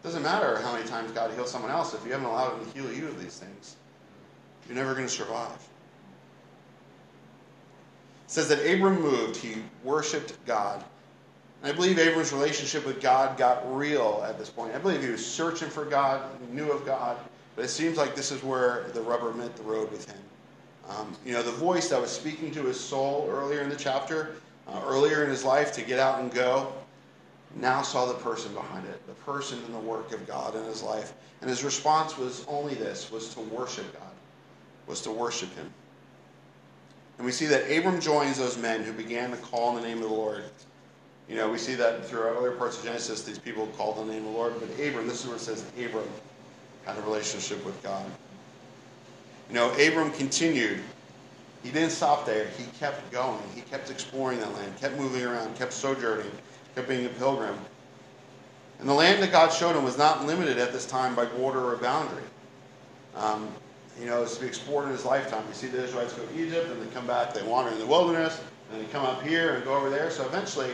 it 0.00 0.04
doesn't 0.04 0.22
matter 0.22 0.58
how 0.60 0.72
many 0.72 0.86
times 0.86 1.10
God 1.10 1.32
heals 1.32 1.50
someone 1.50 1.72
else. 1.72 1.94
If 1.94 2.04
you 2.06 2.12
haven't 2.12 2.28
allowed 2.28 2.58
Him 2.58 2.66
to 2.66 2.78
heal 2.78 2.92
you 2.92 3.08
of 3.08 3.20
these 3.20 3.38
things, 3.38 3.76
you're 4.68 4.76
never 4.76 4.94
going 4.94 5.06
to 5.06 5.12
survive 5.12 5.68
says 8.32 8.48
that 8.48 8.60
Abram 8.60 8.98
moved, 9.02 9.36
he 9.36 9.56
worshiped 9.84 10.42
God. 10.46 10.82
And 11.62 11.70
I 11.70 11.76
believe 11.76 11.98
Abram's 11.98 12.32
relationship 12.32 12.86
with 12.86 12.98
God 12.98 13.36
got 13.36 13.62
real 13.76 14.24
at 14.26 14.38
this 14.38 14.48
point. 14.48 14.74
I 14.74 14.78
believe 14.78 15.02
he 15.02 15.10
was 15.10 15.24
searching 15.24 15.68
for 15.68 15.84
God, 15.84 16.22
knew 16.50 16.72
of 16.72 16.86
God, 16.86 17.18
but 17.54 17.66
it 17.66 17.68
seems 17.68 17.98
like 17.98 18.16
this 18.16 18.32
is 18.32 18.42
where 18.42 18.86
the 18.94 19.02
rubber 19.02 19.34
met 19.34 19.54
the 19.54 19.62
road 19.64 19.90
with 19.90 20.10
him. 20.10 20.18
Um, 20.88 21.14
you 21.26 21.34
know, 21.34 21.42
the 21.42 21.52
voice 21.52 21.90
that 21.90 22.00
was 22.00 22.10
speaking 22.10 22.50
to 22.52 22.62
his 22.64 22.80
soul 22.80 23.28
earlier 23.30 23.60
in 23.60 23.68
the 23.68 23.76
chapter, 23.76 24.36
uh, 24.66 24.80
earlier 24.86 25.24
in 25.24 25.28
his 25.28 25.44
life 25.44 25.70
to 25.74 25.82
get 25.82 25.98
out 25.98 26.20
and 26.20 26.32
go, 26.32 26.72
now 27.56 27.82
saw 27.82 28.06
the 28.06 28.14
person 28.14 28.54
behind 28.54 28.86
it, 28.86 29.06
the 29.06 29.12
person 29.30 29.58
and 29.66 29.74
the 29.74 29.78
work 29.78 30.10
of 30.14 30.26
God 30.26 30.56
in 30.56 30.64
his 30.64 30.82
life. 30.82 31.12
And 31.42 31.50
his 31.50 31.62
response 31.62 32.16
was 32.16 32.46
only 32.48 32.72
this, 32.76 33.10
was 33.12 33.28
to 33.34 33.40
worship 33.40 33.92
God, 33.92 34.12
was 34.86 35.02
to 35.02 35.10
worship 35.10 35.54
him. 35.54 35.70
And 37.22 37.26
we 37.28 37.30
see 37.30 37.46
that 37.46 37.70
Abram 37.70 38.00
joins 38.00 38.38
those 38.38 38.58
men 38.58 38.82
who 38.82 38.92
began 38.92 39.30
to 39.30 39.36
call 39.36 39.68
on 39.68 39.76
the 39.76 39.80
name 39.80 39.98
of 39.98 40.08
the 40.08 40.12
Lord. 40.12 40.42
You 41.28 41.36
know, 41.36 41.48
we 41.48 41.56
see 41.56 41.76
that 41.76 42.04
throughout 42.04 42.36
other 42.36 42.50
parts 42.50 42.78
of 42.78 42.84
Genesis, 42.84 43.22
these 43.22 43.38
people 43.38 43.68
called 43.76 43.98
the 43.98 44.12
name 44.12 44.26
of 44.26 44.32
the 44.32 44.36
Lord. 44.36 44.54
But 44.58 44.70
Abram, 44.84 45.06
this 45.06 45.20
is 45.20 45.28
where 45.28 45.36
it 45.36 45.40
says 45.40 45.64
Abram 45.78 46.08
had 46.84 46.98
a 46.98 47.02
relationship 47.02 47.64
with 47.64 47.80
God. 47.80 48.04
You 49.48 49.54
know, 49.54 49.70
Abram 49.74 50.10
continued. 50.10 50.80
He 51.62 51.70
didn't 51.70 51.92
stop 51.92 52.26
there. 52.26 52.48
He 52.58 52.64
kept 52.80 53.12
going. 53.12 53.38
He 53.54 53.60
kept 53.60 53.88
exploring 53.88 54.40
that 54.40 54.52
land, 54.54 54.76
kept 54.80 54.96
moving 54.96 55.22
around, 55.22 55.54
kept 55.54 55.72
sojourning, 55.72 56.28
kept 56.74 56.88
being 56.88 57.06
a 57.06 57.10
pilgrim. 57.10 57.56
And 58.80 58.88
the 58.88 58.94
land 58.94 59.22
that 59.22 59.30
God 59.30 59.52
showed 59.52 59.76
him 59.76 59.84
was 59.84 59.96
not 59.96 60.26
limited 60.26 60.58
at 60.58 60.72
this 60.72 60.86
time 60.86 61.14
by 61.14 61.26
border 61.26 61.72
or 61.72 61.76
boundary. 61.76 62.24
Um, 63.14 63.48
you 63.98 64.06
know, 64.06 64.22
is 64.22 64.34
to 64.34 64.40
be 64.40 64.46
explored 64.46 64.86
in 64.86 64.92
his 64.92 65.04
lifetime. 65.04 65.44
You 65.48 65.54
see 65.54 65.66
the 65.66 65.82
Israelites 65.82 66.14
go 66.14 66.24
to 66.24 66.38
Egypt 66.38 66.70
and 66.70 66.82
they 66.82 66.92
come 66.94 67.06
back, 67.06 67.34
they 67.34 67.42
wander 67.42 67.70
in 67.70 67.78
the 67.78 67.86
wilderness, 67.86 68.40
and 68.70 68.80
they 68.80 68.86
come 68.86 69.04
up 69.04 69.22
here 69.22 69.54
and 69.54 69.64
go 69.64 69.74
over 69.74 69.90
there. 69.90 70.10
So 70.10 70.24
eventually, 70.26 70.70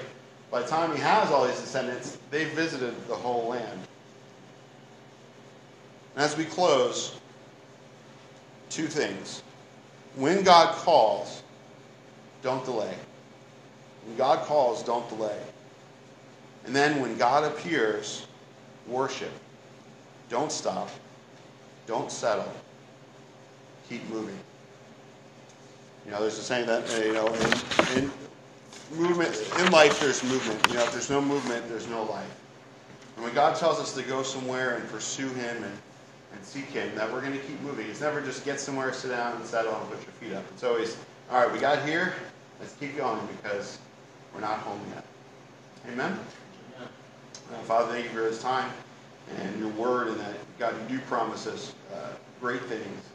by 0.51 0.63
the 0.63 0.69
time 0.69 0.95
he 0.95 1.01
has 1.01 1.31
all 1.31 1.47
these 1.47 1.61
descendants, 1.61 2.19
they've 2.31 2.51
visited 2.51 2.95
the 3.09 3.15
whole 3.15 3.49
land. 3.49 3.81
And 6.15 6.25
as 6.25 6.37
we 6.37 6.45
close, 6.45 7.19
two 8.71 8.87
things. 8.87 9.43
When 10.17 10.43
God 10.43 10.75
calls, 10.75 11.43
don't 12.43 12.65
delay. 12.65 12.95
When 14.07 14.17
God 14.17 14.45
calls, 14.47 14.83
don't 14.83 15.09
delay. 15.09 15.39
And 16.65 16.75
then 16.75 17.01
when 17.01 17.17
God 17.19 17.45
appears, 17.45 18.27
worship. 18.87 19.33
Don't 20.29 20.53
stop. 20.53 20.91
Don't 21.87 22.11
settle 22.11 22.53
keep 23.89 24.09
moving. 24.11 24.39
You 26.05 26.13
know, 26.13 26.21
there's 26.21 26.39
a 26.39 26.43
saying 26.43 26.67
that, 26.67 26.89
you 27.05 27.13
know, 27.13 27.27
in, 27.27 27.99
in 27.99 28.11
movement, 28.95 29.35
in 29.59 29.71
life 29.71 30.01
there's 30.01 30.23
movement. 30.25 30.67
You 30.69 30.75
know, 30.75 30.85
if 30.85 30.93
there's 30.93 31.11
no 31.11 31.21
movement, 31.21 31.69
there's 31.69 31.89
no 31.89 32.05
life. 32.05 32.41
And 33.17 33.25
when 33.25 33.35
God 33.35 33.57
tells 33.57 33.79
us 33.79 33.95
to 33.95 34.03
go 34.03 34.23
somewhere 34.23 34.77
and 34.77 34.89
pursue 34.89 35.29
Him 35.29 35.57
and, 35.57 35.79
and 36.33 36.43
seek 36.43 36.67
Him, 36.67 36.95
that 36.95 37.13
we're 37.13 37.21
going 37.21 37.33
to 37.33 37.39
keep 37.41 37.61
moving. 37.61 37.87
It's 37.89 38.01
never 38.01 38.21
just 38.21 38.45
get 38.45 38.61
somewhere, 38.61 38.93
sit 38.93 39.09
down, 39.09 39.37
and 39.37 39.45
settle, 39.45 39.75
and 39.75 39.91
put 39.91 40.03
your 40.03 40.13
feet 40.13 40.33
up. 40.33 40.45
It's 40.53 40.65
always, 40.65 40.97
all 41.31 41.43
right, 41.43 41.53
we 41.53 41.59
got 41.59 41.87
here, 41.87 42.15
let's 42.61 42.75
keep 42.75 42.97
going 42.97 43.27
because 43.43 43.79
we're 44.35 44.41
not 44.41 44.59
home 44.61 44.81
yet. 44.95 45.05
Amen? 45.93 46.19
Uh, 46.81 47.59
Father, 47.65 47.93
thank 47.93 48.05
you 48.05 48.11
for 48.11 48.21
this 48.21 48.41
time 48.41 48.71
and 49.41 49.59
your 49.59 49.69
word, 49.71 50.09
and 50.09 50.21
that, 50.21 50.37
God, 50.59 50.75
you 50.91 50.97
do 50.97 51.05
promise 51.05 51.47
us 51.47 51.75
uh, 51.93 52.09
great 52.41 52.63
things 52.63 53.08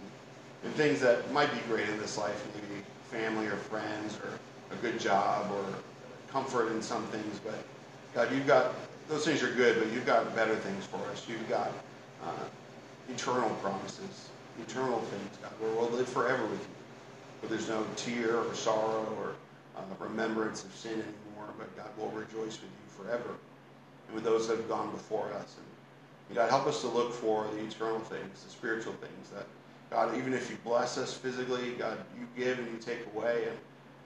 and 0.63 0.73
things 0.75 0.99
that 1.01 1.31
might 1.31 1.51
be 1.51 1.59
great 1.67 1.89
in 1.89 1.97
this 1.99 2.17
life, 2.17 2.45
maybe 2.55 2.81
family 3.11 3.47
or 3.47 3.57
friends 3.57 4.17
or 4.23 4.29
a 4.75 4.81
good 4.81 4.99
job 4.99 5.51
or 5.51 5.65
comfort 6.31 6.71
in 6.71 6.81
some 6.81 7.03
things. 7.07 7.39
But 7.43 7.63
God, 8.13 8.31
you've 8.33 8.47
got 8.47 8.73
those 9.09 9.25
things 9.25 9.43
are 9.43 9.53
good, 9.53 9.79
but 9.79 9.91
you've 9.91 10.05
got 10.05 10.33
better 10.35 10.55
things 10.55 10.85
for 10.85 10.97
us. 11.11 11.25
You've 11.27 11.47
got 11.49 11.71
uh, 12.23 12.45
eternal 13.09 13.49
promises, 13.61 14.29
eternal 14.59 14.99
things, 14.99 15.37
God, 15.41 15.51
where 15.59 15.71
we'll 15.73 15.89
live 15.89 16.07
forever 16.07 16.43
with 16.45 16.61
you. 16.61 16.67
Where 17.41 17.49
there's 17.49 17.67
no 17.67 17.85
tear 17.97 18.37
or 18.37 18.53
sorrow 18.55 19.05
or 19.19 19.35
uh, 19.75 19.81
remembrance 19.99 20.63
of 20.63 20.73
sin 20.73 20.93
anymore, 20.93 21.53
but 21.57 21.75
God 21.75 21.89
will 21.97 22.11
rejoice 22.11 22.59
with 22.61 22.63
you 22.63 23.03
forever 23.03 23.35
and 24.07 24.15
with 24.15 24.23
those 24.23 24.47
that 24.47 24.57
have 24.57 24.69
gone 24.69 24.91
before 24.91 25.31
us. 25.33 25.55
And 26.29 26.37
God, 26.37 26.49
help 26.49 26.67
us 26.67 26.81
to 26.81 26.87
look 26.87 27.13
for 27.13 27.47
the 27.53 27.65
eternal 27.65 27.99
things, 27.99 28.43
the 28.43 28.49
spiritual 28.49 28.93
things 28.93 29.29
that 29.35 29.45
God, 29.93 30.17
even 30.17 30.33
if 30.33 30.49
you 30.49 30.57
bless 30.63 30.97
us 30.97 31.13
physically, 31.13 31.73
God, 31.77 31.99
you 32.19 32.27
give 32.35 32.57
and 32.57 32.67
you 32.73 32.79
take 32.79 33.05
away, 33.15 33.43
and 33.47 33.57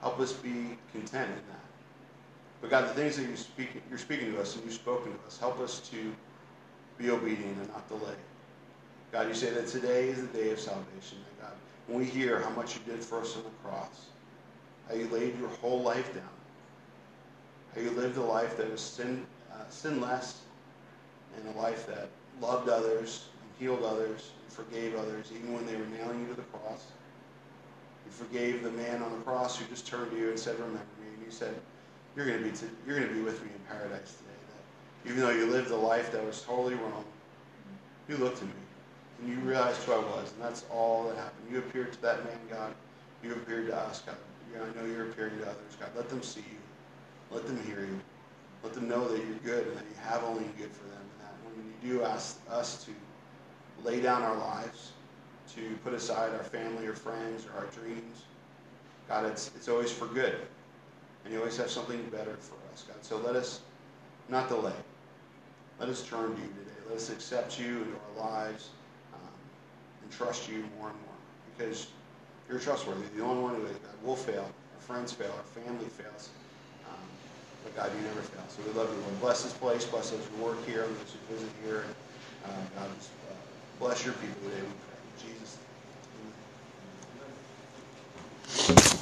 help 0.02 0.20
us 0.20 0.34
be 0.34 0.76
content 0.92 1.30
in 1.30 1.42
that. 1.48 1.64
But 2.60 2.68
God, 2.68 2.90
the 2.90 2.94
things 2.94 3.16
that 3.16 3.26
you 3.26 3.36
speak, 3.36 3.82
you're 3.88 3.98
speaking 3.98 4.30
to 4.32 4.40
us 4.40 4.54
and 4.54 4.64
you've 4.66 4.74
spoken 4.74 5.12
to 5.12 5.26
us, 5.26 5.38
help 5.38 5.58
us 5.60 5.80
to 5.88 6.14
be 6.98 7.08
obedient 7.08 7.56
and 7.56 7.68
not 7.68 7.88
delay. 7.88 8.16
God, 9.12 9.28
you 9.28 9.34
say 9.34 9.48
that 9.50 9.66
today 9.66 10.08
is 10.08 10.20
the 10.20 10.26
day 10.26 10.50
of 10.50 10.60
salvation. 10.60 11.18
God, 11.40 11.52
when 11.86 12.00
we 12.00 12.04
hear 12.04 12.38
how 12.38 12.50
much 12.50 12.74
you 12.74 12.82
did 12.92 13.02
for 13.02 13.22
us 13.22 13.34
on 13.36 13.44
the 13.44 13.50
cross, 13.64 14.08
how 14.90 14.94
you 14.94 15.08
laid 15.08 15.38
your 15.38 15.48
whole 15.48 15.80
life 15.80 16.12
down, 16.12 16.24
how 17.74 17.80
you 17.80 17.92
lived 17.92 18.18
a 18.18 18.22
life 18.22 18.58
that 18.58 18.70
was 18.70 18.82
sin, 18.82 19.26
uh, 19.50 19.62
uh, 19.62 19.68
sin 19.70 20.02
less, 20.02 20.42
and 21.34 21.56
a 21.56 21.58
life 21.58 21.86
that 21.86 22.10
loved 22.42 22.68
others 22.68 23.28
healed 23.58 23.82
others 23.82 24.32
and 24.42 24.52
forgave 24.52 24.94
others, 24.96 25.30
even 25.34 25.52
when 25.52 25.66
they 25.66 25.76
were 25.76 25.86
nailing 25.86 26.20
you 26.20 26.28
to 26.28 26.34
the 26.34 26.42
cross. 26.42 26.86
You 28.06 28.12
forgave 28.12 28.62
the 28.62 28.70
man 28.70 29.02
on 29.02 29.12
the 29.12 29.24
cross 29.24 29.58
who 29.58 29.66
just 29.66 29.86
turned 29.86 30.10
to 30.10 30.16
you 30.16 30.30
and 30.30 30.38
said, 30.38 30.54
"Remember 30.58 30.78
me," 31.00 31.08
and 31.14 31.24
you 31.24 31.30
said, 31.30 31.54
"You're 32.16 32.26
going 32.26 32.38
to 32.38 32.44
be 32.44 32.56
t- 32.56 32.66
you're 32.86 32.96
going 32.96 33.08
to 33.08 33.14
be 33.14 33.20
with 33.20 33.42
me 33.42 33.50
in 33.54 33.60
paradise 33.68 34.14
today." 34.14 34.38
That 34.48 35.10
even 35.10 35.22
though 35.22 35.30
you 35.30 35.46
lived 35.46 35.70
a 35.70 35.76
life 35.76 36.12
that 36.12 36.24
was 36.24 36.42
totally 36.42 36.74
wrong, 36.74 37.04
you 38.08 38.16
looked 38.16 38.38
at 38.38 38.48
me 38.48 38.54
and 39.20 39.28
you 39.28 39.36
realized 39.40 39.82
who 39.82 39.92
I 39.92 39.98
was, 39.98 40.32
and 40.32 40.42
that's 40.42 40.64
all 40.70 41.08
that 41.08 41.16
happened. 41.16 41.50
You 41.50 41.58
appeared 41.58 41.92
to 41.92 42.02
that 42.02 42.24
man, 42.24 42.38
God. 42.50 42.74
You 43.22 43.32
appeared 43.32 43.66
to 43.66 43.76
us, 43.76 44.00
God. 44.02 44.16
I 44.56 44.80
know 44.80 44.86
you're 44.86 45.10
appearing 45.10 45.38
to 45.38 45.42
others, 45.44 45.76
God. 45.78 45.90
Let 45.94 46.08
them 46.08 46.22
see 46.22 46.40
you. 46.40 46.58
Let 47.30 47.46
them 47.46 47.62
hear 47.64 47.80
you. 47.80 48.00
Let 48.62 48.72
them 48.72 48.88
know 48.88 49.06
that 49.08 49.18
you're 49.18 49.36
good 49.44 49.68
and 49.68 49.76
that 49.76 49.84
you 49.84 49.96
have 50.02 50.24
only 50.24 50.44
good 50.56 50.72
for 50.72 50.84
them. 50.84 51.00
And 51.00 51.20
that 51.20 51.34
when 51.44 51.92
you 51.92 51.98
do 51.98 52.04
ask 52.04 52.40
us 52.50 52.84
to 52.84 52.92
lay 53.84 54.00
down 54.00 54.22
our 54.22 54.36
lives, 54.36 54.92
to 55.54 55.76
put 55.84 55.94
aside 55.94 56.32
our 56.34 56.44
family 56.44 56.86
or 56.86 56.94
friends 56.94 57.46
or 57.46 57.60
our 57.60 57.66
dreams, 57.66 58.24
God, 59.08 59.24
it's, 59.24 59.50
it's 59.56 59.68
always 59.68 59.90
for 59.90 60.06
good. 60.06 60.36
And 61.24 61.32
you 61.32 61.40
always 61.40 61.56
have 61.56 61.70
something 61.70 62.02
better 62.10 62.36
for 62.36 62.56
us, 62.72 62.84
God. 62.86 62.96
So 63.02 63.18
let 63.18 63.34
us 63.34 63.60
not 64.28 64.48
delay. 64.48 64.72
Let 65.80 65.88
us 65.88 66.06
turn 66.06 66.34
to 66.34 66.40
you 66.40 66.48
today. 66.48 66.80
Let 66.88 66.96
us 66.96 67.10
accept 67.10 67.58
you 67.58 67.78
into 67.78 67.96
our 68.20 68.30
lives 68.30 68.70
um, 69.14 69.20
and 70.02 70.10
trust 70.10 70.48
you 70.48 70.64
more 70.78 70.90
and 70.90 70.98
more 71.00 71.18
because 71.56 71.88
you're 72.48 72.58
trustworthy. 72.58 73.06
The 73.16 73.22
only 73.22 73.42
one 73.42 73.54
who 73.54 73.66
is 73.66 73.76
God. 73.76 73.92
We'll 74.02 74.16
fail. 74.16 74.44
Our 74.44 74.80
friends 74.80 75.12
fail. 75.12 75.32
Our 75.36 75.62
family 75.62 75.86
fails. 75.86 76.30
Um, 76.88 76.96
but 77.64 77.76
God, 77.76 77.90
you 77.94 78.06
never 78.06 78.20
fail. 78.20 78.44
So 78.48 78.62
we 78.66 78.78
love 78.78 78.88
you, 78.94 79.00
Lord. 79.02 79.20
Bless 79.20 79.42
this 79.42 79.52
place. 79.54 79.84
Bless 79.84 80.10
those 80.10 80.26
who 80.36 80.44
work 80.44 80.64
here 80.66 80.84
and 80.84 80.96
those 80.96 81.12
who 81.12 81.34
visit 81.34 81.50
here. 81.64 81.84
Uh, 82.44 82.48
God, 82.76 82.88
Bless 83.78 84.04
your 84.04 84.14
people 84.14 84.50
today, 84.50 84.62
we 84.62 84.74
pray. 84.86 85.30
Jesus. 85.34 85.58
Amen. 88.70 88.97